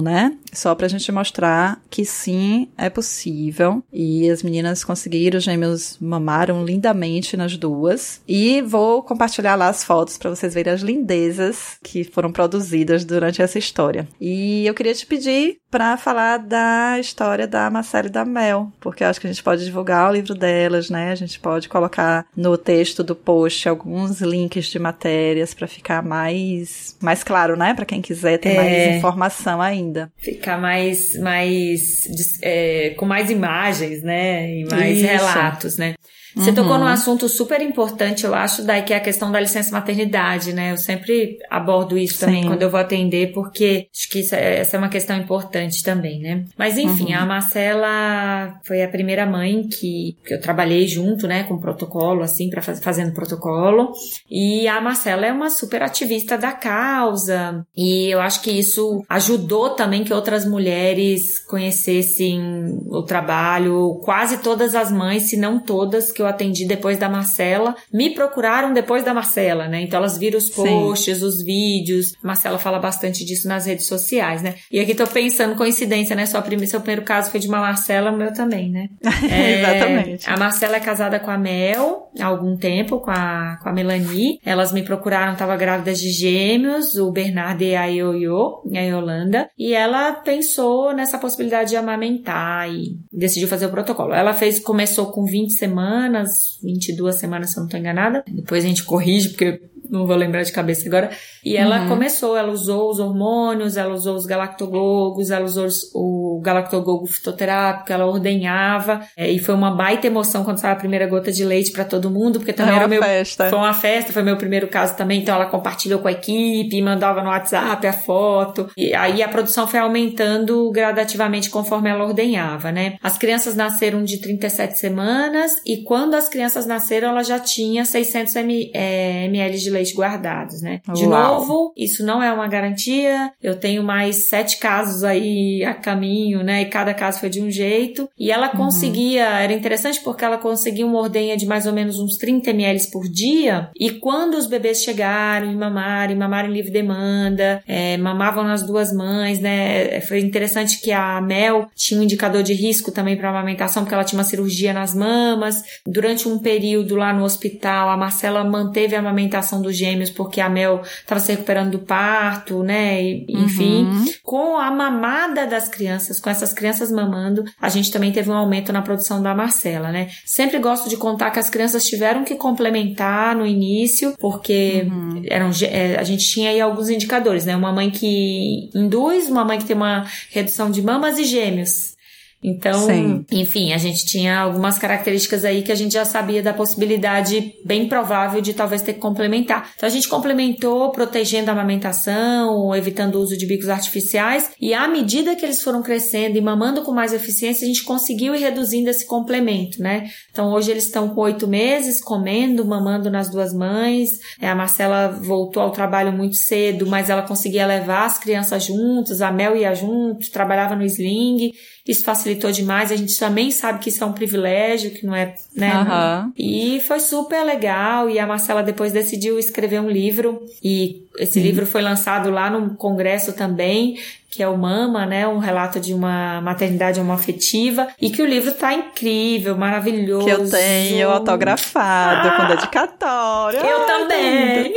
né? 0.02 0.36
Só 0.54 0.74
pra 0.74 0.88
gente 0.88 1.12
mostrar 1.12 1.82
que 1.90 2.06
sim, 2.06 2.70
é 2.78 2.90
possível. 2.90 3.84
E 3.92 4.30
as 4.30 4.42
meninas 4.44 4.84
conseguiram, 4.84 5.38
os 5.38 5.44
gêmeos 5.44 5.98
mamaram 6.00 6.66
lindamente 6.66 7.38
nas 7.38 7.58
duas. 7.58 8.22
E 8.28 8.62
vou 8.62 9.04
compartilhar 9.04 9.56
lá 9.56 9.70
as 9.70 9.84
fotos 9.84 10.18
para 10.18 10.30
vocês 10.30 10.54
verem 10.54 10.74
as 10.74 10.82
lindezas 10.82 11.78
que 11.84 12.04
foram 12.04 12.32
produzidas 12.32 13.06
durante 13.06 13.42
essa 13.42 13.60
história. 13.60 14.08
E 14.20 14.66
eu 14.66 14.74
queria 14.74 14.94
te 14.94 15.06
pedir 15.06 15.58
para 15.70 15.98
falar 15.98 16.38
da 16.38 16.98
história 17.00 17.48
da 17.48 17.70
Marcela 17.70 18.08
e 18.08 18.12
da 18.12 18.24
Mel, 18.24 18.72
porque 18.80 19.04
eu 19.04 19.08
acho 19.08 19.20
que 19.20 19.28
a 19.28 19.30
gente 19.30 19.44
pode 19.44 19.66
divulgar 19.66 20.10
o 20.10 20.14
livro 20.14 20.34
delas, 20.34 20.90
né? 20.90 21.12
A 21.12 21.16
gente 21.16 21.40
pode 21.40 21.68
colocar 21.68 22.26
no 22.36 22.58
texto 22.58 23.04
do 23.04 23.16
post 23.16 23.68
alguns 23.68 24.22
links 24.22 24.68
de 24.68 24.80
matérias 24.80 25.54
para 25.54 25.68
ficar 25.68 26.02
mais 26.02 26.96
mais 27.02 27.24
claro, 27.24 27.58
né? 27.58 27.74
Para 27.74 27.86
quem 27.86 28.02
quiser 28.02 28.38
ter 28.38 28.50
é, 28.50 28.56
mais 28.56 28.98
informação 28.98 29.62
ainda. 29.62 30.12
Ficar 30.18 30.58
mais 30.60 31.18
mais 31.20 32.40
é, 32.42 32.92
com 32.92 33.06
mais 33.06 33.30
imagens, 33.30 34.02
né? 34.04 34.50
E 34.60 34.66
mais 34.66 34.98
Isso. 34.98 35.08
relatos, 35.08 35.78
né? 35.78 35.96
Você 36.38 36.50
uhum. 36.50 36.56
tocou 36.56 36.78
num 36.78 36.86
assunto 36.86 37.28
super 37.28 37.60
importante, 37.62 38.24
eu 38.24 38.36
acho, 38.36 38.62
daí 38.62 38.84
que 38.84 38.94
é 38.94 38.98
a 38.98 39.02
questão 39.02 39.32
da 39.32 39.40
licença 39.40 39.72
maternidade, 39.72 40.54
né? 40.54 40.72
Eu 40.72 40.78
sempre 40.78 41.40
abordo 41.50 41.98
isso 41.98 42.20
Sim. 42.20 42.26
também 42.26 42.46
quando 42.46 42.62
eu 42.62 42.70
vou 42.70 42.80
atender, 42.80 43.32
porque 43.34 43.88
acho 43.96 44.08
que 44.08 44.20
é, 44.36 44.60
essa 44.60 44.76
é 44.76 44.80
uma 44.80 44.88
questão 44.88 45.18
importante 45.18 45.67
também, 45.84 46.20
né? 46.20 46.46
Mas 46.58 46.78
enfim, 46.78 47.14
uhum. 47.14 47.20
a 47.20 47.26
Marcela 47.26 48.60
foi 48.66 48.84
a 48.84 48.88
primeira 48.88 49.26
mãe 49.26 49.68
que, 49.68 50.16
que 50.26 50.34
eu 50.34 50.42
trabalhei 50.42 50.88
junto, 50.88 51.28
né, 51.28 51.44
com 51.44 51.60
protocolo, 51.60 52.24
assim, 52.24 52.50
para 52.50 52.62
faz, 52.62 52.80
fazendo 52.80 53.14
protocolo. 53.14 53.92
E 54.30 54.68
a 54.68 54.80
Marcela 54.82 55.26
é 55.26 55.32
uma 55.32 55.50
super 55.50 55.82
ativista 55.82 56.38
da 56.38 56.52
causa. 56.52 57.66
E 57.76 58.10
eu 58.10 58.20
acho 58.20 58.42
que 58.42 58.52
isso 58.52 59.04
ajudou 59.10 59.72
também 59.72 60.04
que 60.04 60.14
outras 60.14 60.46
mulheres 60.46 61.40
conhecessem 61.40 62.42
o 62.88 63.04
trabalho. 63.04 64.00
Quase 64.04 64.40
todas 64.40 64.76
as 64.76 64.92
mães, 64.92 65.24
se 65.24 65.38
não 65.38 65.60
todas, 65.60 66.12
que 66.12 66.22
eu 66.22 66.28
atendi 66.28 66.66
depois 66.66 66.98
da 66.98 67.10
Marcela 67.10 67.76
me 67.92 68.10
procuraram 68.10 68.74
depois 68.74 69.04
da 69.04 69.14
Marcela, 69.14 69.68
né? 69.68 69.82
Então 69.82 69.98
elas 69.98 70.18
viram 70.18 70.38
os 70.38 70.50
posts, 70.50 71.18
Sim. 71.18 71.26
os 71.26 71.44
vídeos. 71.44 72.14
A 72.24 72.28
Marcela 72.28 72.60
fala 72.60 72.80
bastante 72.80 73.26
disso 73.26 73.48
nas 73.48 73.66
redes 73.66 73.88
sociais, 73.88 74.42
né? 74.42 74.56
E 74.72 74.80
aqui 74.80 74.94
tô 74.94 75.08
pensando, 75.08 75.47
coincidência, 75.56 76.16
né? 76.16 76.26
Sua 76.26 76.44
seu 76.68 76.82
primeiro 76.82 77.04
caso 77.04 77.32
foi 77.32 77.40
de 77.40 77.48
uma 77.48 77.60
Marcela, 77.60 78.12
o 78.12 78.18
meu 78.18 78.34
também, 78.34 78.70
né? 78.70 78.90
É, 79.30 79.60
Exatamente. 79.60 80.30
A 80.30 80.38
Marcela 80.38 80.78
é 80.78 80.80
casada 80.80 81.20
com 81.20 81.30
a 81.30 81.38
Mel 81.38 82.10
há 82.20 82.26
algum 82.26 82.56
tempo, 82.56 83.00
com 83.00 83.12
a, 83.12 83.58
com 83.62 83.70
a 83.70 83.74
Melanie. 83.74 84.40
Elas 84.46 84.72
me 84.72 84.84
procuraram, 84.84 85.36
tava 85.36 85.56
grávidas 85.58 86.00
de 86.00 86.10
gêmeos, 86.10 86.96
o 86.96 87.12
Bernardo 87.12 87.64
e 87.64 87.76
a 87.76 87.90
e 87.90 88.78
a 88.78 88.82
Yolanda. 88.82 89.50
E 89.58 89.74
ela 89.74 90.14
pensou 90.14 90.94
nessa 90.94 91.18
possibilidade 91.18 91.72
de 91.72 91.76
amamentar 91.76 92.70
e 92.70 92.98
decidiu 93.12 93.48
fazer 93.48 93.66
o 93.66 93.72
protocolo. 93.72 94.14
Ela 94.14 94.34
fez, 94.34 94.60
começou 94.60 95.08
com 95.08 95.26
20 95.26 95.54
semanas 95.54 95.78
semanas, 95.78 96.60
22 96.64 97.16
semanas, 97.16 97.52
se 97.52 97.58
eu 97.58 97.62
não 97.62 97.68
estou 97.68 97.80
enganada. 97.80 98.24
Depois 98.28 98.64
a 98.64 98.68
gente 98.68 98.84
corrige, 98.84 99.30
porque 99.30 99.62
não 99.90 100.06
vou 100.06 100.16
lembrar 100.16 100.44
de 100.44 100.52
cabeça 100.52 100.88
agora. 100.88 101.10
E 101.44 101.56
ela 101.56 101.82
uhum. 101.82 101.90
começou, 101.90 102.36
ela 102.36 102.52
usou 102.52 102.90
os 102.90 103.00
hormônios, 103.00 103.78
ela 103.78 103.94
usou 103.94 104.16
os 104.16 104.26
galactogogos, 104.26 105.30
ela 105.32 105.46
usou 105.46 105.68
o 105.94 106.17
galactogogo 106.40 107.06
fitoterápico, 107.08 107.92
ela 107.92 108.06
ordenhava. 108.06 109.02
É, 109.16 109.30
e 109.30 109.40
foi 109.40 109.56
uma 109.56 109.72
baita 109.72 110.08
emoção 110.08 110.44
quando 110.44 110.60
saiu 110.60 110.74
a 110.74 110.78
primeira 110.78 111.08
gota 111.08 111.32
de 111.32 111.44
leite 111.44 111.72
para 111.72 111.86
todo 111.86 112.10
mundo, 112.10 112.40
porque 112.40 112.54
também 112.54 112.74
é 112.74 112.78
era 112.78 112.88
meu. 112.88 113.02
Festa. 113.02 113.50
Foi 113.50 113.58
uma 113.58 113.74
festa, 113.74 114.14
foi 114.14 114.24
meu 114.24 114.38
primeiro 114.38 114.68
caso 114.68 114.96
também. 114.96 115.22
Então 115.22 115.36
ela 115.36 115.46
compartilhou 115.46 116.00
com 116.00 116.08
a 116.08 116.12
equipe, 116.12 116.82
mandava 116.82 117.22
no 117.22 117.30
WhatsApp 117.30 117.86
a 117.86 117.94
foto. 117.94 118.70
E 118.78 118.94
aí 118.94 119.22
a 119.22 119.28
produção 119.28 119.68
foi 119.68 119.80
aumentando 119.80 120.70
gradativamente 120.72 121.50
conforme 121.50 121.90
ela 121.90 122.04
ordenhava, 122.04 122.72
né? 122.72 122.98
As 123.02 123.18
crianças 123.18 123.56
nasceram 123.56 124.04
de 124.04 124.20
37 124.20 124.78
semanas 124.80 125.52
e 125.66 125.84
quando 125.84 126.16
as 126.16 126.28
crianças 126.30 126.66
nasceram, 126.66 127.10
ela 127.10 127.24
já 127.24 127.40
tinha 127.40 127.86
600 127.86 128.36
ml, 128.36 128.72
é, 128.74 129.26
ml 129.26 129.58
de 129.58 129.70
leite 129.70 129.96
guardados, 129.96 130.62
né? 130.62 130.82
De 130.94 131.06
Uau. 131.06 131.40
novo, 131.40 131.74
isso 131.76 132.06
não 132.06 132.22
é 132.22 132.32
uma 132.32 132.48
garantia. 132.48 133.32
Eu 133.42 133.56
tenho 133.60 133.84
mais 133.84 134.28
sete 134.28 134.58
casos 134.58 135.04
aí 135.04 135.64
a 135.64 135.74
caminho, 135.74 136.27
né? 136.36 136.62
E 136.62 136.66
cada 136.66 136.94
caso 136.94 137.20
foi 137.20 137.30
de 137.30 137.42
um 137.42 137.50
jeito. 137.50 138.10
E 138.18 138.32
ela 138.32 138.52
uhum. 138.52 138.58
conseguia, 138.58 139.28
uhum. 139.28 139.36
era 139.38 139.54
interessante 139.54 140.02
porque 140.02 140.24
ela 140.24 140.38
conseguia 140.38 140.86
uma 140.86 141.00
ordenha 141.00 141.38
de 141.38 141.46
mais 141.46 141.66
ou 141.66 141.74
menos 141.74 142.00
uns 142.00 142.18
30 142.18 142.50
ml 142.52 142.92
por 142.92 143.08
dia. 143.08 143.70
E 143.80 143.92
quando 143.92 144.36
os 144.36 144.48
bebês 144.48 144.84
chegaram 144.84 145.52
e 145.52 145.56
mamaram, 145.56 146.14
e 146.14 146.16
mamaram 146.16 146.50
em 146.50 146.54
livre 146.54 146.72
demanda, 146.72 147.62
é, 147.68 147.98
mamavam 147.98 148.44
nas 148.44 148.64
duas 148.64 148.94
mães, 148.94 149.40
né? 149.40 150.02
Foi 150.02 150.20
interessante 150.20 150.80
que 150.82 150.92
a 150.92 151.20
Mel 151.22 151.70
tinha 151.76 152.00
um 152.00 152.04
indicador 152.04 152.44
de 152.44 152.54
risco 152.54 152.92
também 152.92 153.16
para 153.16 153.30
amamentação, 153.30 153.84
porque 153.84 153.94
ela 153.94 154.04
tinha 154.04 154.20
uma 154.20 154.24
cirurgia 154.24 154.74
nas 154.74 154.94
mamas. 154.94 155.64
Durante 155.86 156.28
um 156.28 156.40
período 156.40 156.96
lá 156.96 157.14
no 157.14 157.24
hospital, 157.24 157.90
a 157.90 157.98
Marcela 157.98 158.44
manteve 158.44 158.96
a 158.96 159.00
amamentação 159.00 159.62
dos 159.62 159.76
gêmeos 159.76 160.10
porque 160.10 160.42
a 160.42 160.50
Mel 160.50 160.82
estava 160.84 161.20
se 161.20 161.32
recuperando 161.32 161.72
do 161.72 161.80
parto, 161.80 162.64
né? 162.64 163.02
E, 163.02 163.26
enfim, 163.30 163.86
uhum. 163.86 164.06
com 164.24 164.58
a 164.58 164.72
mamada 164.72 165.46
das 165.46 165.70
crianças, 165.70 166.17
com 166.20 166.30
essas 166.30 166.54
crianças 166.54 166.92
mamando, 166.92 167.44
a 167.62 167.70
gente 167.70 167.92
também 167.92 168.12
teve 168.12 168.30
um 168.30 168.34
aumento 168.34 168.72
na 168.72 168.82
produção 168.82 169.22
da 169.22 169.34
Marcela, 169.34 169.92
né? 169.92 170.10
Sempre 170.26 170.60
gosto 170.60 170.90
de 170.90 170.98
contar 170.98 171.32
que 171.32 171.40
as 171.40 171.50
crianças 171.50 171.86
tiveram 171.86 172.24
que 172.24 172.36
complementar 172.36 173.36
no 173.36 173.46
início, 173.46 174.14
porque 174.20 174.88
uhum. 174.90 175.22
eram, 175.28 175.52
é, 175.64 175.98
a 175.98 176.04
gente 176.04 176.26
tinha 176.26 176.50
aí 176.50 176.62
alguns 176.62 176.90
indicadores, 176.90 177.46
né? 177.46 177.56
Uma 177.56 177.72
mãe 177.72 177.90
que 177.90 178.70
induz, 178.74 179.30
uma 179.30 179.44
mãe 179.44 179.58
que 179.58 179.66
tem 179.66 179.76
uma 179.76 180.06
redução 180.32 180.70
de 180.72 180.82
mamas 180.82 181.18
e 181.18 181.24
gêmeos. 181.24 181.97
Então, 182.44 182.86
Sim. 182.86 183.26
enfim, 183.32 183.74
a 183.74 183.78
gente 183.78 184.06
tinha 184.06 184.40
algumas 184.40 184.78
características 184.78 185.44
aí 185.44 185.64
que 185.64 185.72
a 185.72 185.76
gente 185.76 185.94
já 185.94 186.06
sabia 186.06 186.44
da 186.44 186.54
possibilidade 186.54 187.54
bem 187.66 187.88
provável 187.88 188.42
de 188.42 188.54
talvez 188.54 188.84
ter 188.84 188.94
que 188.94 189.00
complementar. 189.00 189.72
Então 189.76 189.88
a 189.88 189.92
gente 189.92 190.08
complementou 190.08 190.92
protegendo 190.92 191.50
a 191.50 191.54
amamentação, 191.54 192.76
evitando 192.76 193.16
o 193.16 193.22
uso 193.22 193.36
de 193.36 193.46
bicos 193.46 193.70
artificiais 193.70 194.52
e 194.62 194.74
à 194.74 194.88
medida 194.88 195.36
que 195.36 195.44
eles 195.44 195.64
foram 195.64 195.82
crescendo 195.82 196.38
e 196.38 196.42
mamando 196.42 196.84
com 196.84 196.92
mais 196.92 197.12
eficiência, 197.12 197.66
a 197.66 197.68
gente 197.68 197.84
conseguiu 197.84 198.36
ir 198.36 198.40
reduzindo 198.40 198.90
esse 198.90 199.06
complemento, 199.08 199.82
né? 199.82 200.08
Então 200.32 200.52
hoje 200.54 200.70
eles 200.70 200.86
estão 200.86 201.10
com 201.10 201.22
oito 201.22 201.48
meses, 201.48 202.00
comendo, 202.00 202.64
mamando 202.64 203.10
nas 203.10 203.32
duas 203.32 203.52
mães. 203.52 204.12
É, 204.40 204.48
a 204.48 204.56
Marcela 204.56 205.08
voltou 205.08 205.64
ao 205.64 205.72
trabalho 205.72 206.12
muito 206.12 206.36
cedo, 206.36 206.86
mas 206.86 207.10
ela 207.10 207.24
conseguia 207.24 207.66
levar 207.66 208.06
as 208.06 208.20
crianças 208.20 208.64
juntas, 208.64 209.22
a 209.22 209.32
Mel 209.32 209.56
ia 209.56 209.74
junto, 209.74 210.32
trabalhava 210.32 210.76
no 210.76 210.86
sling 210.86 211.52
isso 211.92 212.04
facilitou 212.04 212.52
demais. 212.52 212.92
A 212.92 212.96
gente 212.96 213.18
também 213.18 213.50
sabe 213.52 213.80
que 213.80 213.90
isso 213.90 214.04
é 214.04 214.08
um 214.08 214.14
privilégio, 214.14 214.92
que 214.92 215.06
não 215.06 215.16
é, 215.16 215.36
né? 215.56 215.74
Uhum. 215.74 216.34
E 216.38 216.82
foi 216.82 217.00
super 217.00 217.44
legal. 217.44 218.10
E 218.10 218.20
a 218.20 218.28
Marcela 218.28 218.62
depois 218.62 218.92
decidiu 218.92 219.40
escrever 219.40 219.80
um 219.80 219.90
livro. 219.90 220.46
E 220.64 221.04
esse 221.18 221.40
livro 221.40 221.66
foi 221.66 221.82
lançado 221.82 222.30
lá 222.30 222.50
no 222.50 222.76
congresso 222.76 223.34
também 223.34 223.98
que 224.38 224.44
é 224.44 224.48
o 224.48 224.56
Mama, 224.56 225.04
né? 225.08 225.28
Um 225.28 225.40
relato 225.40 225.80
de 225.80 225.96
uma 225.96 226.40
maternidade 226.42 227.00
homoafetiva. 227.00 227.88
E 228.00 228.12
que 228.12 228.22
o 228.22 228.26
livro 228.26 228.52
tá 228.52 228.72
incrível, 228.72 229.58
maravilhoso. 229.58 230.26
Que 230.26 230.32
eu 230.32 230.48
tenho 230.48 231.10
autografado, 231.10 232.28
ah, 232.28 232.38
com 232.38 232.48
dedicatória. 232.48 233.58
Eu 233.58 233.80
também! 233.88 234.76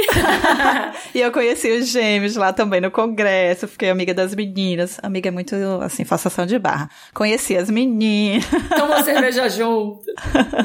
e 1.15 1.21
eu 1.21 1.31
conheci 1.31 1.71
os 1.73 1.89
gêmeos 1.89 2.37
lá 2.37 2.55
também 2.55 2.81
no 2.81 2.91
congresso, 2.91 3.69
fiquei 3.69 3.91
amiga 3.91 4.15
das 4.15 4.35
meninas. 4.35 4.99
Amiga 5.03 5.29
é 5.29 5.31
muito, 5.31 5.55
assim, 5.83 6.07
façação 6.07 6.47
de 6.47 6.59
barra. 6.59 6.89
Conheci 7.13 7.51
conheci 7.51 7.57
as 7.57 7.71
meninas. 7.71 8.45
Tomou 8.77 9.03
cerveja 9.03 9.49
junto. 9.49 10.03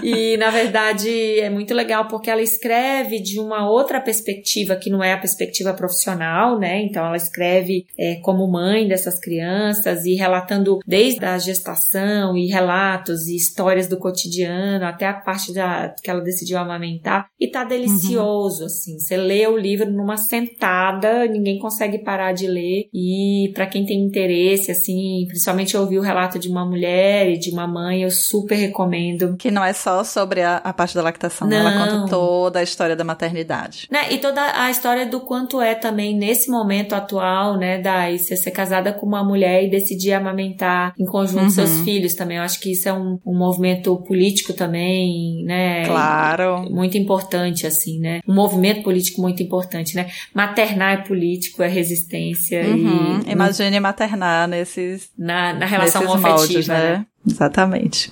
E, 0.03 0.37
na 0.37 0.49
verdade, 0.49 1.39
é 1.39 1.49
muito 1.49 1.73
legal 1.73 2.07
porque 2.07 2.29
ela 2.29 2.41
escreve 2.41 3.21
de 3.21 3.39
uma 3.39 3.69
outra 3.69 3.99
perspectiva 3.99 4.75
que 4.75 4.89
não 4.89 5.03
é 5.03 5.13
a 5.13 5.17
perspectiva 5.17 5.73
profissional, 5.73 6.59
né? 6.59 6.81
Então, 6.81 7.05
ela 7.05 7.17
escreve 7.17 7.85
é, 7.97 8.15
como 8.21 8.49
mãe 8.49 8.84
dessas 8.87 9.19
crianças 9.19 10.05
e 10.05 10.15
relatando 10.15 10.79
desde 10.85 11.25
a 11.25 11.37
gestação 11.37 12.37
e 12.37 12.47
relatos 12.47 13.27
e 13.27 13.35
histórias 13.35 13.87
do 13.87 13.97
cotidiano 13.97 14.85
até 14.85 15.07
a 15.07 15.13
parte 15.13 15.53
da, 15.53 15.93
que 16.01 16.09
ela 16.09 16.21
decidiu 16.21 16.57
amamentar. 16.57 17.27
E 17.39 17.49
tá 17.49 17.63
delicioso, 17.63 18.61
uhum. 18.61 18.65
assim. 18.65 18.99
Você 18.99 19.17
lê 19.17 19.47
o 19.47 19.57
livro 19.57 19.89
numa 19.91 20.17
sentada, 20.17 21.25
ninguém 21.27 21.59
consegue 21.59 21.99
parar 21.99 22.33
de 22.33 22.47
ler. 22.47 22.87
E 22.93 23.51
para 23.53 23.67
quem 23.67 23.85
tem 23.85 24.01
interesse, 24.01 24.71
assim, 24.71 25.25
principalmente 25.27 25.77
ouvir 25.77 25.99
o 25.99 26.01
relato 26.01 26.39
de 26.39 26.49
uma 26.49 26.65
mulher 26.65 27.29
e 27.29 27.37
de 27.37 27.51
uma 27.51 27.67
mãe, 27.67 28.03
eu 28.03 28.11
super 28.11 28.55
recomendo. 28.55 29.35
Que 29.37 29.51
não 29.51 29.63
é 29.63 29.73
só 29.73 30.03
sobre 30.03 30.41
a, 30.41 30.57
a 30.57 30.73
parte 30.73 30.95
da 30.95 31.01
lactação, 31.01 31.47
não. 31.47 31.63
Né? 31.63 31.65
ela 31.65 31.85
conta 31.85 32.09
toda 32.09 32.59
a 32.59 32.63
história 32.63 32.95
da 32.95 33.03
maternidade. 33.03 33.87
Né? 33.91 34.11
E 34.11 34.17
toda 34.17 34.41
a 34.61 34.69
história 34.69 35.05
do 35.05 35.19
quanto 35.19 35.61
é 35.61 35.75
também 35.75 36.15
nesse 36.15 36.49
momento 36.49 36.93
atual, 36.93 37.57
né, 37.57 37.79
da 37.79 38.05
ser 38.17 38.37
casada 38.65 38.91
com 38.91 39.05
uma 39.05 39.23
mulher 39.23 39.63
e 39.63 39.69
decidir 39.69 40.13
amamentar 40.13 40.93
em 40.99 41.05
conjunto 41.05 41.43
uhum. 41.43 41.49
seus 41.49 41.81
filhos 41.81 42.15
também. 42.15 42.37
Eu 42.37 42.43
acho 42.43 42.59
que 42.59 42.71
isso 42.71 42.89
é 42.89 42.93
um, 42.93 43.19
um 43.25 43.37
movimento 43.37 43.95
político 43.97 44.53
também, 44.53 45.43
né? 45.45 45.85
Claro. 45.85 46.63
Muito 46.69 46.97
importante, 46.97 47.67
assim, 47.67 47.99
né? 47.99 48.21
Um 48.27 48.33
movimento 48.33 48.81
político 48.81 49.21
muito 49.21 49.43
importante, 49.43 49.95
né? 49.95 50.09
Maternar 50.33 50.93
é 50.93 50.97
político, 50.97 51.61
é 51.61 51.67
resistência 51.67 52.65
uhum. 52.65 53.21
e... 53.27 53.31
Imagine 53.31 53.79
maternar 53.79 54.47
nesses... 54.47 55.09
Na, 55.17 55.53
na 55.53 55.65
relação 55.65 56.01
afetiva, 56.03 56.29
moldes, 56.29 56.67
né? 56.67 56.97
né? 56.97 57.05
Exatamente. 57.29 58.11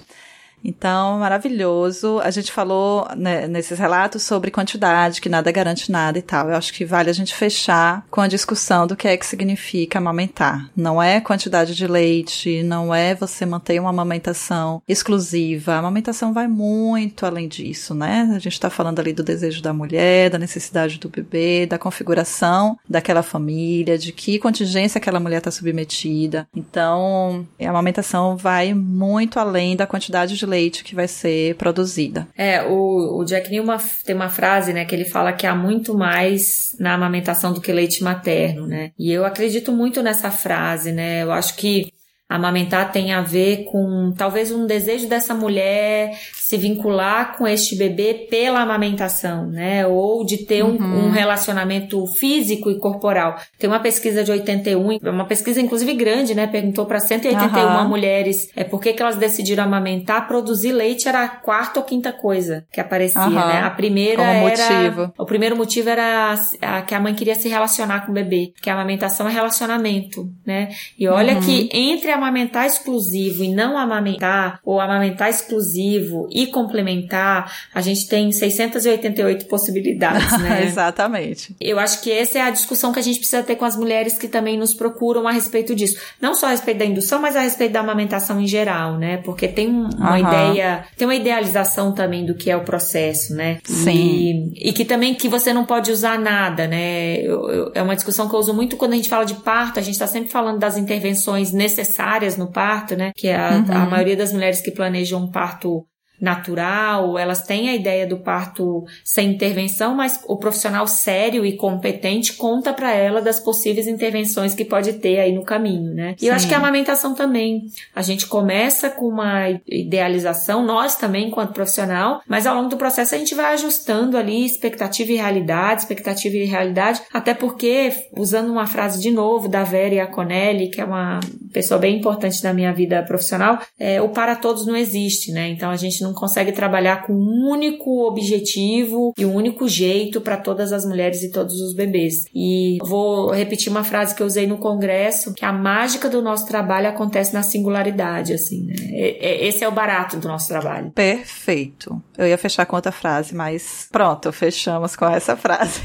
Então, 0.63 1.19
maravilhoso. 1.19 2.19
A 2.19 2.31
gente 2.31 2.51
falou 2.51 3.07
né, 3.17 3.47
nesses 3.47 3.77
relatos 3.77 4.23
sobre 4.23 4.49
quantidade, 4.49 5.19
que 5.19 5.29
nada 5.29 5.51
garante 5.51 5.91
nada 5.91 6.17
e 6.17 6.21
tal. 6.21 6.49
Eu 6.49 6.55
acho 6.55 6.73
que 6.73 6.85
vale 6.85 7.09
a 7.09 7.13
gente 7.13 7.35
fechar 7.35 8.05
com 8.09 8.21
a 8.21 8.27
discussão 8.27 8.87
do 8.87 8.95
que 8.95 9.07
é 9.07 9.17
que 9.17 9.25
significa 9.25 9.99
amamentar. 9.99 10.69
Não 10.75 11.01
é 11.01 11.19
quantidade 11.19 11.75
de 11.75 11.85
leite, 11.85 12.63
não 12.63 12.93
é 12.95 13.13
você 13.13 13.45
manter 13.45 13.79
uma 13.79 13.89
amamentação 13.89 14.81
exclusiva. 14.87 15.73
A 15.73 15.79
amamentação 15.79 16.33
vai 16.33 16.47
muito 16.47 17.25
além 17.25 17.47
disso, 17.47 17.93
né? 17.93 18.29
A 18.33 18.39
gente 18.39 18.53
está 18.53 18.69
falando 18.69 18.99
ali 18.99 19.11
do 19.11 19.23
desejo 19.23 19.61
da 19.61 19.73
mulher, 19.73 20.29
da 20.29 20.39
necessidade 20.39 20.99
do 20.99 21.09
bebê, 21.09 21.65
da 21.65 21.77
configuração 21.77 22.77
daquela 22.87 23.23
família, 23.23 23.97
de 23.97 24.11
que 24.11 24.39
contingência 24.39 24.97
aquela 24.97 25.19
mulher 25.19 25.39
está 25.39 25.51
submetida. 25.51 26.47
Então, 26.55 27.45
a 27.59 27.69
amamentação 27.69 28.37
vai 28.37 28.73
muito 28.73 29.39
além 29.39 29.75
da 29.75 29.85
quantidade 29.85 30.37
de 30.37 30.45
leite 30.45 30.52
que 30.83 30.95
vai 30.95 31.07
ser 31.07 31.55
produzida. 31.55 32.27
É, 32.37 32.63
o, 32.63 33.19
o 33.19 33.25
Jack 33.25 33.49
Newman 33.49 33.77
tem 34.05 34.15
uma 34.15 34.29
frase, 34.29 34.73
né, 34.73 34.85
que 34.85 34.95
ele 34.95 35.05
fala 35.05 35.33
que 35.33 35.47
há 35.47 35.55
muito 35.55 35.97
mais 35.97 36.75
na 36.79 36.93
amamentação 36.93 37.53
do 37.53 37.61
que 37.61 37.71
leite 37.71 38.03
materno, 38.03 38.67
né? 38.67 38.91
E 38.97 39.11
eu 39.11 39.25
acredito 39.25 39.71
muito 39.71 40.01
nessa 40.01 40.31
frase, 40.31 40.91
né? 40.91 41.23
Eu 41.23 41.31
acho 41.31 41.55
que 41.55 41.91
amamentar 42.35 42.91
tem 42.91 43.13
a 43.13 43.21
ver 43.21 43.65
com 43.65 44.11
talvez 44.17 44.51
um 44.51 44.65
desejo 44.65 45.07
dessa 45.07 45.35
mulher 45.35 46.17
se 46.33 46.57
vincular 46.57 47.37
com 47.37 47.47
este 47.47 47.75
bebê 47.75 48.27
pela 48.29 48.61
amamentação, 48.61 49.45
né? 49.45 49.85
Ou 49.85 50.25
de 50.25 50.37
ter 50.39 50.63
um, 50.63 50.75
uhum. 50.75 51.05
um, 51.05 51.09
relacionamento 51.11 52.05
físico 52.07 52.71
e 52.71 52.79
corporal. 52.79 53.37
Tem 53.59 53.69
uma 53.69 53.79
pesquisa 53.79 54.23
de 54.23 54.31
81, 54.31 54.97
uma 55.03 55.25
pesquisa 55.25 55.61
inclusive 55.61 55.93
grande, 55.93 56.33
né? 56.33 56.47
Perguntou 56.47 56.87
para 56.87 56.99
181 56.99 57.83
uhum. 57.83 57.87
mulheres 57.87 58.49
é, 58.55 58.63
por 58.63 58.81
que, 58.81 58.93
que 58.93 59.01
elas 59.01 59.15
decidiram 59.15 59.63
amamentar. 59.63 60.27
Produzir 60.27 60.71
leite 60.71 61.07
era 61.07 61.23
a 61.23 61.27
quarta 61.27 61.79
ou 61.79 61.85
quinta 61.85 62.11
coisa 62.11 62.65
que 62.71 62.81
aparecia, 62.81 63.21
uhum. 63.21 63.29
né? 63.29 63.61
A 63.61 63.69
primeira 63.69 64.23
Como 64.23 64.47
era... 64.47 64.69
Motivo. 64.73 65.13
O 65.17 65.25
primeiro 65.25 65.55
motivo 65.55 65.89
era 65.89 66.35
a, 66.61 66.77
a, 66.77 66.81
que 66.81 66.95
a 66.95 66.99
mãe 66.99 67.13
queria 67.13 67.35
se 67.35 67.47
relacionar 67.47 68.05
com 68.05 68.11
o 68.11 68.15
bebê. 68.15 68.53
Que 68.61 68.69
a 68.69 68.73
amamentação 68.73 69.27
é 69.27 69.31
relacionamento, 69.31 70.27
né? 70.45 70.69
E 70.97 71.07
olha 71.07 71.35
uhum. 71.35 71.41
que 71.41 71.69
entre 71.71 72.11
amamentar 72.23 72.65
exclusivo 72.65 73.43
e 73.43 73.53
não 73.53 73.77
amamentar, 73.77 74.59
ou 74.63 74.79
amamentar 74.79 75.29
exclusivo 75.29 76.27
e 76.31 76.47
complementar, 76.47 77.51
a 77.73 77.81
gente 77.81 78.07
tem 78.07 78.31
688 78.31 79.45
possibilidades, 79.45 80.31
né? 80.39 80.63
Exatamente. 80.63 81.55
Eu 81.59 81.79
acho 81.79 82.01
que 82.01 82.11
essa 82.11 82.39
é 82.39 82.41
a 82.41 82.49
discussão 82.49 82.93
que 82.93 82.99
a 82.99 83.03
gente 83.03 83.19
precisa 83.19 83.43
ter 83.43 83.55
com 83.55 83.65
as 83.65 83.75
mulheres 83.75 84.17
que 84.17 84.27
também 84.27 84.57
nos 84.57 84.73
procuram 84.73 85.27
a 85.27 85.31
respeito 85.31 85.75
disso. 85.75 85.99
Não 86.21 86.33
só 86.33 86.47
a 86.47 86.49
respeito 86.49 86.77
da 86.77 86.85
indução, 86.85 87.21
mas 87.21 87.35
a 87.35 87.41
respeito 87.41 87.73
da 87.73 87.81
amamentação 87.81 88.39
em 88.39 88.47
geral, 88.47 88.97
né? 88.97 89.17
Porque 89.17 89.47
tem 89.47 89.69
uma 89.69 90.11
uhum. 90.11 90.17
ideia, 90.17 90.85
tem 90.97 91.07
uma 91.07 91.15
idealização 91.15 91.93
também 91.93 92.25
do 92.25 92.35
que 92.35 92.49
é 92.49 92.55
o 92.55 92.63
processo, 92.63 93.33
né? 93.33 93.59
Sim. 93.63 94.53
E, 94.55 94.69
e 94.69 94.73
que 94.73 94.85
também 94.85 95.13
que 95.13 95.27
você 95.27 95.53
não 95.53 95.65
pode 95.65 95.91
usar 95.91 96.19
nada, 96.19 96.67
né? 96.67 97.17
Eu, 97.17 97.49
eu, 97.49 97.71
é 97.73 97.81
uma 97.81 97.95
discussão 97.95 98.27
que 98.29 98.35
eu 98.35 98.39
uso 98.39 98.53
muito 98.53 98.77
quando 98.77 98.93
a 98.93 98.95
gente 98.95 99.09
fala 99.09 99.25
de 99.25 99.35
parto, 99.35 99.79
a 99.79 99.81
gente 99.81 99.95
está 99.95 100.07
sempre 100.07 100.31
falando 100.31 100.59
das 100.59 100.77
intervenções 100.77 101.51
necessárias 101.51 102.12
no 102.37 102.51
parto, 102.51 102.95
né? 102.95 103.11
Que 103.15 103.27
é 103.27 103.35
a, 103.35 103.51
uhum. 103.51 103.65
a 103.71 103.85
maioria 103.85 104.15
das 104.15 104.31
mulheres 104.31 104.61
que 104.61 104.71
planejam 104.71 105.23
um 105.23 105.31
parto 105.31 105.85
natural, 106.23 107.19
elas 107.19 107.43
têm 107.43 107.67
a 107.67 107.75
ideia 107.75 108.07
do 108.07 108.17
parto 108.17 108.85
sem 109.03 109.31
intervenção, 109.31 109.93
mas 109.93 110.23
o 110.25 110.37
profissional 110.37 110.87
sério 110.87 111.45
e 111.45 111.57
competente 111.57 112.33
conta 112.33 112.71
para 112.71 112.93
ela 112.93 113.21
das 113.21 113.41
possíveis 113.41 113.87
intervenções 113.87 114.55
que 114.55 114.63
pode 114.63 114.93
ter 114.93 115.19
aí 115.19 115.33
no 115.33 115.43
caminho, 115.43 115.93
né? 115.93 116.15
E 116.21 116.27
eu 116.27 116.33
acho 116.33 116.47
que 116.47 116.53
a 116.53 116.57
amamentação 116.57 117.13
também. 117.13 117.65
A 117.93 118.01
gente 118.01 118.25
começa 118.25 118.89
com 118.89 119.09
uma 119.09 119.49
idealização, 119.67 120.65
nós 120.65 120.95
também, 120.95 121.27
enquanto 121.27 121.51
profissional, 121.51 122.21
mas 122.25 122.47
ao 122.47 122.55
longo 122.55 122.69
do 122.69 122.77
processo 122.77 123.13
a 123.13 123.17
gente 123.17 123.35
vai 123.35 123.53
ajustando 123.53 124.17
ali 124.17 124.45
expectativa 124.45 125.11
e 125.11 125.17
realidade, 125.17 125.81
expectativa 125.81 126.37
e 126.37 126.45
realidade, 126.45 127.01
até 127.13 127.33
porque, 127.33 127.91
usando 128.15 128.49
uma 128.49 128.65
frase 128.65 129.01
de 129.01 129.11
novo 129.11 129.49
da 129.49 129.63
Vera 129.63 129.95
Iaconelli, 129.95 130.69
que 130.69 130.79
é 130.79 130.85
uma 130.85 131.19
pessoa 131.51 131.77
bem 131.77 131.97
importante 131.97 132.41
da 132.41 132.53
minha 132.53 132.71
vida 132.71 133.03
profissional, 133.03 133.59
é, 133.77 134.01
o 134.01 134.07
para 134.07 134.37
todos 134.37 134.65
não 134.65 134.75
existe, 134.77 135.33
né? 135.33 135.49
Então 135.49 135.69
a 135.69 135.75
gente 135.75 136.01
não 136.01 136.12
consegue 136.13 136.51
trabalhar 136.51 137.05
com 137.05 137.13
um 137.13 137.49
único 137.49 138.07
objetivo 138.07 139.13
e 139.17 139.25
um 139.25 139.33
único 139.33 139.67
jeito 139.67 140.21
para 140.21 140.37
todas 140.37 140.71
as 140.71 140.85
mulheres 140.85 141.23
e 141.23 141.31
todos 141.31 141.59
os 141.61 141.73
bebês. 141.73 142.25
E 142.33 142.77
vou 142.81 143.31
repetir 143.31 143.69
uma 143.69 143.83
frase 143.83 144.15
que 144.15 144.21
eu 144.21 144.27
usei 144.27 144.47
no 144.47 144.57
congresso, 144.57 145.33
que 145.33 145.45
a 145.45 145.51
mágica 145.51 146.09
do 146.09 146.21
nosso 146.21 146.47
trabalho 146.47 146.87
acontece 146.87 147.33
na 147.33 147.43
singularidade, 147.43 148.33
assim, 148.33 148.65
né? 148.65 148.73
Esse 148.91 149.63
é 149.63 149.67
o 149.67 149.71
barato 149.71 150.17
do 150.17 150.27
nosso 150.27 150.47
trabalho. 150.47 150.91
Perfeito. 150.91 152.01
Eu 152.17 152.27
ia 152.27 152.37
fechar 152.37 152.65
com 152.65 152.75
outra 152.75 152.91
frase, 152.91 153.35
mas 153.35 153.87
pronto, 153.91 154.31
fechamos 154.31 154.95
com 154.95 155.05
essa 155.05 155.35
frase. 155.35 155.81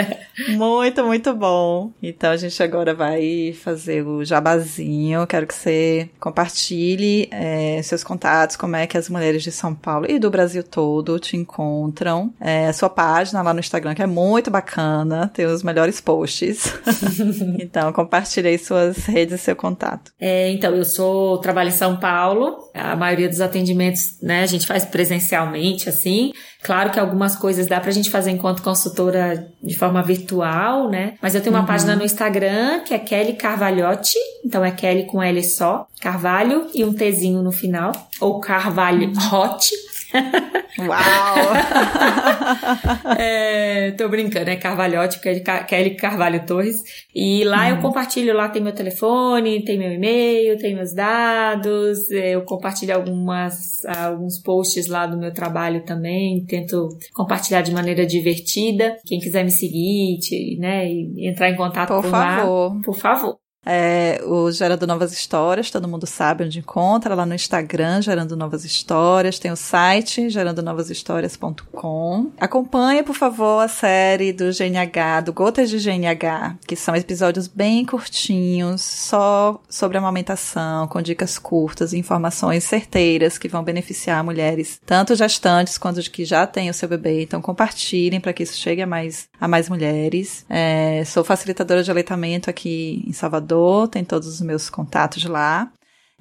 muito, 0.56 1.04
muito 1.04 1.34
bom. 1.34 1.92
Então 2.02 2.30
a 2.30 2.36
gente 2.36 2.62
agora 2.62 2.94
vai 2.94 3.54
fazer 3.62 4.06
o 4.06 4.24
jabazinho. 4.24 5.26
Quero 5.26 5.46
que 5.46 5.54
você 5.54 6.10
compartilhe 6.18 7.28
é, 7.30 7.80
seus 7.82 8.04
contatos, 8.04 8.56
como 8.56 8.76
é 8.76 8.86
que 8.86 8.96
as 8.96 9.08
mulheres 9.08 9.42
de 9.42 9.50
São 9.50 9.69
Paulo 9.74 10.06
e 10.08 10.18
do 10.18 10.30
Brasil 10.30 10.62
todo 10.62 11.18
te 11.18 11.36
encontram. 11.36 12.32
É, 12.40 12.66
a 12.66 12.72
sua 12.72 12.88
página 12.88 13.42
lá 13.42 13.52
no 13.52 13.60
Instagram, 13.60 13.94
que 13.94 14.02
é 14.02 14.06
muito 14.06 14.50
bacana, 14.50 15.30
tem 15.32 15.46
os 15.46 15.62
melhores 15.62 16.00
posts. 16.00 16.72
então, 17.58 17.92
compartilhei 17.92 18.58
suas 18.58 19.04
redes 19.06 19.34
e 19.34 19.38
seu 19.38 19.56
contato. 19.56 20.12
É, 20.18 20.50
então, 20.50 20.74
eu 20.74 20.84
sou, 20.84 21.38
trabalho 21.38 21.68
em 21.68 21.72
São 21.72 21.96
Paulo. 21.98 22.70
A 22.74 22.96
maioria 22.96 23.28
dos 23.28 23.40
atendimentos, 23.40 24.20
né, 24.22 24.42
a 24.42 24.46
gente 24.46 24.66
faz 24.66 24.84
presencialmente, 24.84 25.88
assim. 25.88 26.32
Claro 26.62 26.90
que 26.90 27.00
algumas 27.00 27.36
coisas 27.36 27.66
dá 27.66 27.80
pra 27.80 27.90
gente 27.90 28.10
fazer 28.10 28.30
enquanto 28.30 28.62
consultora 28.62 29.48
de 29.62 29.76
forma 29.76 30.02
virtual, 30.02 30.90
né? 30.90 31.14
Mas 31.20 31.34
eu 31.34 31.40
tenho 31.40 31.54
uma 31.54 31.62
uhum. 31.62 31.66
página 31.66 31.96
no 31.96 32.04
Instagram 32.04 32.80
que 32.80 32.92
é 32.92 32.98
Kelly 32.98 33.34
Carvalhotti. 33.34 34.18
Então 34.44 34.64
é 34.64 34.70
Kelly 34.70 35.06
com 35.06 35.22
L 35.22 35.42
só, 35.42 35.86
Carvalho 36.00 36.66
e 36.74 36.84
um 36.84 36.92
Tzinho 36.92 37.42
no 37.42 37.52
final. 37.52 37.92
Ou 38.20 38.40
Carvalho. 38.40 39.12
Hot. 39.32 39.70
Uau! 40.86 41.36
é, 43.18 43.92
tô 43.92 44.08
brincando, 44.08 44.50
é 44.50 44.56
Carvalhote, 44.56 45.20
é 45.26 45.40
Kelly 45.64 45.94
Carvalho 45.94 46.44
Torres. 46.44 46.82
E 47.14 47.44
lá 47.44 47.70
eu 47.70 47.76
uhum. 47.76 47.82
compartilho, 47.82 48.34
lá 48.34 48.48
tem 48.48 48.62
meu 48.62 48.74
telefone, 48.74 49.64
tem 49.64 49.78
meu 49.78 49.92
e-mail, 49.92 50.58
tem 50.58 50.74
meus 50.74 50.92
dados, 50.92 52.10
é, 52.10 52.34
eu 52.34 52.42
compartilho 52.42 52.94
algumas, 52.94 53.84
alguns 53.86 54.38
posts 54.38 54.86
lá 54.88 55.06
do 55.06 55.18
meu 55.18 55.32
trabalho 55.32 55.84
também, 55.84 56.44
tento 56.44 56.88
compartilhar 57.14 57.62
de 57.62 57.72
maneira 57.72 58.04
divertida. 58.04 58.96
Quem 59.06 59.18
quiser 59.18 59.44
me 59.44 59.50
seguir, 59.50 60.18
né, 60.58 60.86
e 60.86 61.28
entrar 61.28 61.50
em 61.50 61.56
contato 61.56 61.88
por 61.88 62.02
por 62.02 62.10
favor. 62.10 62.74
lá, 62.74 62.80
por 62.82 62.94
favor. 62.94 63.49
É, 63.64 64.22
o 64.24 64.50
Gerando 64.50 64.86
Novas 64.86 65.12
Histórias, 65.12 65.70
todo 65.70 65.86
mundo 65.86 66.06
sabe 66.06 66.44
onde 66.44 66.58
encontra, 66.58 67.14
lá 67.14 67.26
no 67.26 67.34
Instagram, 67.34 68.00
Gerando 68.00 68.34
Novas 68.34 68.64
Histórias, 68.64 69.38
tem 69.38 69.50
o 69.50 69.56
site 69.56 70.30
gerandonovashistórias.com. 70.30 72.30
Acompanhe, 72.40 73.02
por 73.02 73.14
favor, 73.14 73.60
a 73.60 73.68
série 73.68 74.32
do 74.32 74.50
GNH, 74.50 75.20
do 75.26 75.34
Gotas 75.34 75.68
de 75.68 75.78
GNH, 75.78 76.56
que 76.66 76.74
são 76.74 76.96
episódios 76.96 77.46
bem 77.46 77.84
curtinhos, 77.84 78.80
só 78.80 79.60
sobre 79.68 79.98
amamentação, 79.98 80.88
com 80.88 81.02
dicas 81.02 81.38
curtas, 81.38 81.92
informações 81.92 82.64
certeiras 82.64 83.36
que 83.36 83.48
vão 83.48 83.62
beneficiar 83.62 84.24
mulheres, 84.24 84.80
tanto 84.86 85.14
gestantes 85.14 85.76
quanto 85.76 86.00
de 86.00 86.10
que 86.10 86.24
já 86.24 86.46
têm 86.46 86.70
o 86.70 86.74
seu 86.74 86.88
bebê. 86.88 87.22
Então 87.22 87.42
compartilhem 87.42 88.20
para 88.20 88.32
que 88.32 88.42
isso 88.42 88.56
chegue 88.56 88.80
a 88.80 88.86
mais, 88.86 89.28
a 89.38 89.46
mais 89.46 89.68
mulheres. 89.68 90.46
É, 90.48 91.02
sou 91.04 91.22
facilitadora 91.22 91.82
de 91.82 91.90
aleitamento 91.90 92.48
aqui 92.48 93.04
em 93.06 93.12
Salvador 93.12 93.49
Tem 93.88 94.04
todos 94.04 94.28
os 94.28 94.40
meus 94.40 94.70
contatos 94.70 95.24
lá. 95.24 95.70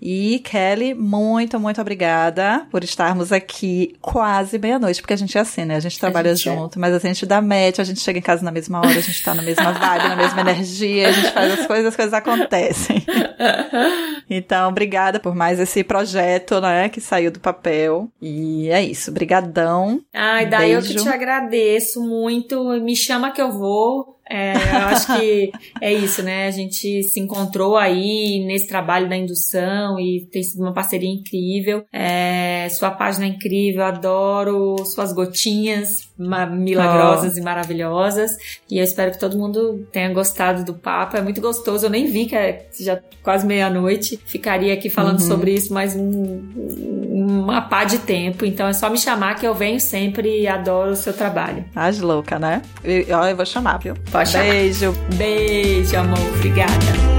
E 0.01 0.39
Kelly, 0.39 0.93
muito, 0.93 1.59
muito 1.59 1.82
obrigada 1.82 2.65
por 2.71 2.84
estarmos 2.84 3.34
aqui 3.34 3.95
quase 3.99 4.57
meia-noite, 4.57 5.01
porque 5.01 5.13
a 5.13 5.17
gente 5.17 5.38
é 5.38 5.41
assim, 5.41 5.65
né? 5.65 5.75
A 5.75 5.80
gente 5.82 5.99
trabalha 5.99 6.32
a 6.32 6.36
gente 6.36 6.47
é. 6.47 6.55
junto, 6.55 6.80
é. 6.80 6.82
mas 6.82 6.93
a 6.93 6.99
gente 6.99 7.25
dá 7.25 7.41
match, 7.41 7.80
a 7.80 7.84
gente 7.84 7.99
chega 7.99 8.17
em 8.17 8.21
casa 8.21 8.43
na 8.43 8.51
mesma 8.51 8.80
hora, 8.80 8.97
a 8.97 9.01
gente 9.01 9.21
tá 9.21 9.34
na 9.34 9.41
mesma 9.41 9.73
vibe, 9.73 10.07
na 10.07 10.15
mesma 10.15 10.41
energia, 10.41 11.09
a 11.09 11.11
gente 11.11 11.32
faz 11.32 11.59
as 11.59 11.67
coisas, 11.67 11.86
as 11.88 11.95
coisas 11.95 12.13
acontecem. 12.13 13.03
Então, 14.32 14.69
obrigada 14.69 15.19
por 15.19 15.34
mais 15.34 15.59
esse 15.59 15.84
projeto, 15.84 16.61
né, 16.61 16.88
que 16.88 17.01
saiu 17.01 17.32
do 17.32 17.39
papel. 17.39 18.07
E 18.21 18.69
é 18.69 18.84
isso, 18.84 19.11
brigadão. 19.11 20.01
Ai, 20.13 20.45
daí 20.45 20.73
eu 20.73 20.82
que 20.84 20.93
te 20.93 21.09
agradeço 21.09 21.99
muito. 21.99 22.63
Me 22.80 22.95
chama 22.95 23.32
que 23.32 23.41
eu 23.41 23.51
vou. 23.51 24.18
É, 24.30 24.53
eu 24.53 24.88
acho 24.88 25.17
que 25.17 25.51
é 25.82 25.91
isso, 25.91 26.21
né? 26.21 26.47
A 26.47 26.51
gente 26.51 27.03
se 27.03 27.19
encontrou 27.19 27.75
aí 27.75 28.43
nesse 28.45 28.67
trabalho 28.67 29.09
da 29.09 29.17
indução 29.17 29.99
e 29.99 30.27
tem 30.32 30.43
sido 30.43 30.61
uma 30.61 30.73
parceria 30.73 31.09
incrível. 31.09 31.84
É, 31.91 32.67
sua 32.69 32.91
página 32.91 33.25
é 33.25 33.30
incrível, 33.30 33.84
adoro 33.84 34.77
suas 34.86 35.11
gotinhas 35.11 36.09
milagrosas 36.20 37.36
oh. 37.36 37.39
e 37.39 37.41
maravilhosas. 37.41 38.32
E 38.70 38.78
eu 38.78 38.84
espero 38.84 39.11
que 39.11 39.20
todo 39.20 39.38
mundo 39.38 39.88
tenha 39.91 40.11
gostado 40.13 40.63
do 40.63 40.74
papo. 40.74 41.17
É 41.17 41.22
muito 41.22 41.39
gostoso. 41.39 41.86
Eu 41.86 41.89
nem 41.89 42.05
vi 42.05 42.26
que 42.26 42.36
é 42.36 42.67
já 42.80 42.99
quase 43.24 43.45
meia-noite. 43.45 44.20
Ficaria 44.26 44.74
aqui 44.74 44.89
falando 44.89 45.20
uhum. 45.22 45.28
sobre 45.28 45.53
isso 45.53 45.74
mais 45.74 45.95
um, 45.95 46.41
uma 47.09 47.61
pá 47.61 47.84
de 47.84 47.99
tempo. 47.99 48.45
Então 48.45 48.67
é 48.67 48.74
só 48.74 48.89
me 48.89 48.97
chamar 48.97 49.36
que 49.36 49.47
eu 49.47 49.53
venho 49.53 49.80
sempre 49.80 50.41
e 50.41 50.47
adoro 50.47 50.91
o 50.91 50.95
seu 50.95 51.13
trabalho. 51.13 51.65
As 51.76 51.99
louca, 51.99 52.38
né? 52.38 52.61
Eu, 52.84 53.01
eu 53.07 53.36
vou 53.36 53.45
chamar, 53.45 53.78
viu? 53.78 53.95
Pode 54.11 54.32
Beijo. 54.34 54.93
Chamar. 54.93 55.15
Beijo, 55.15 55.97
amor. 55.97 56.20
Obrigada. 56.36 57.18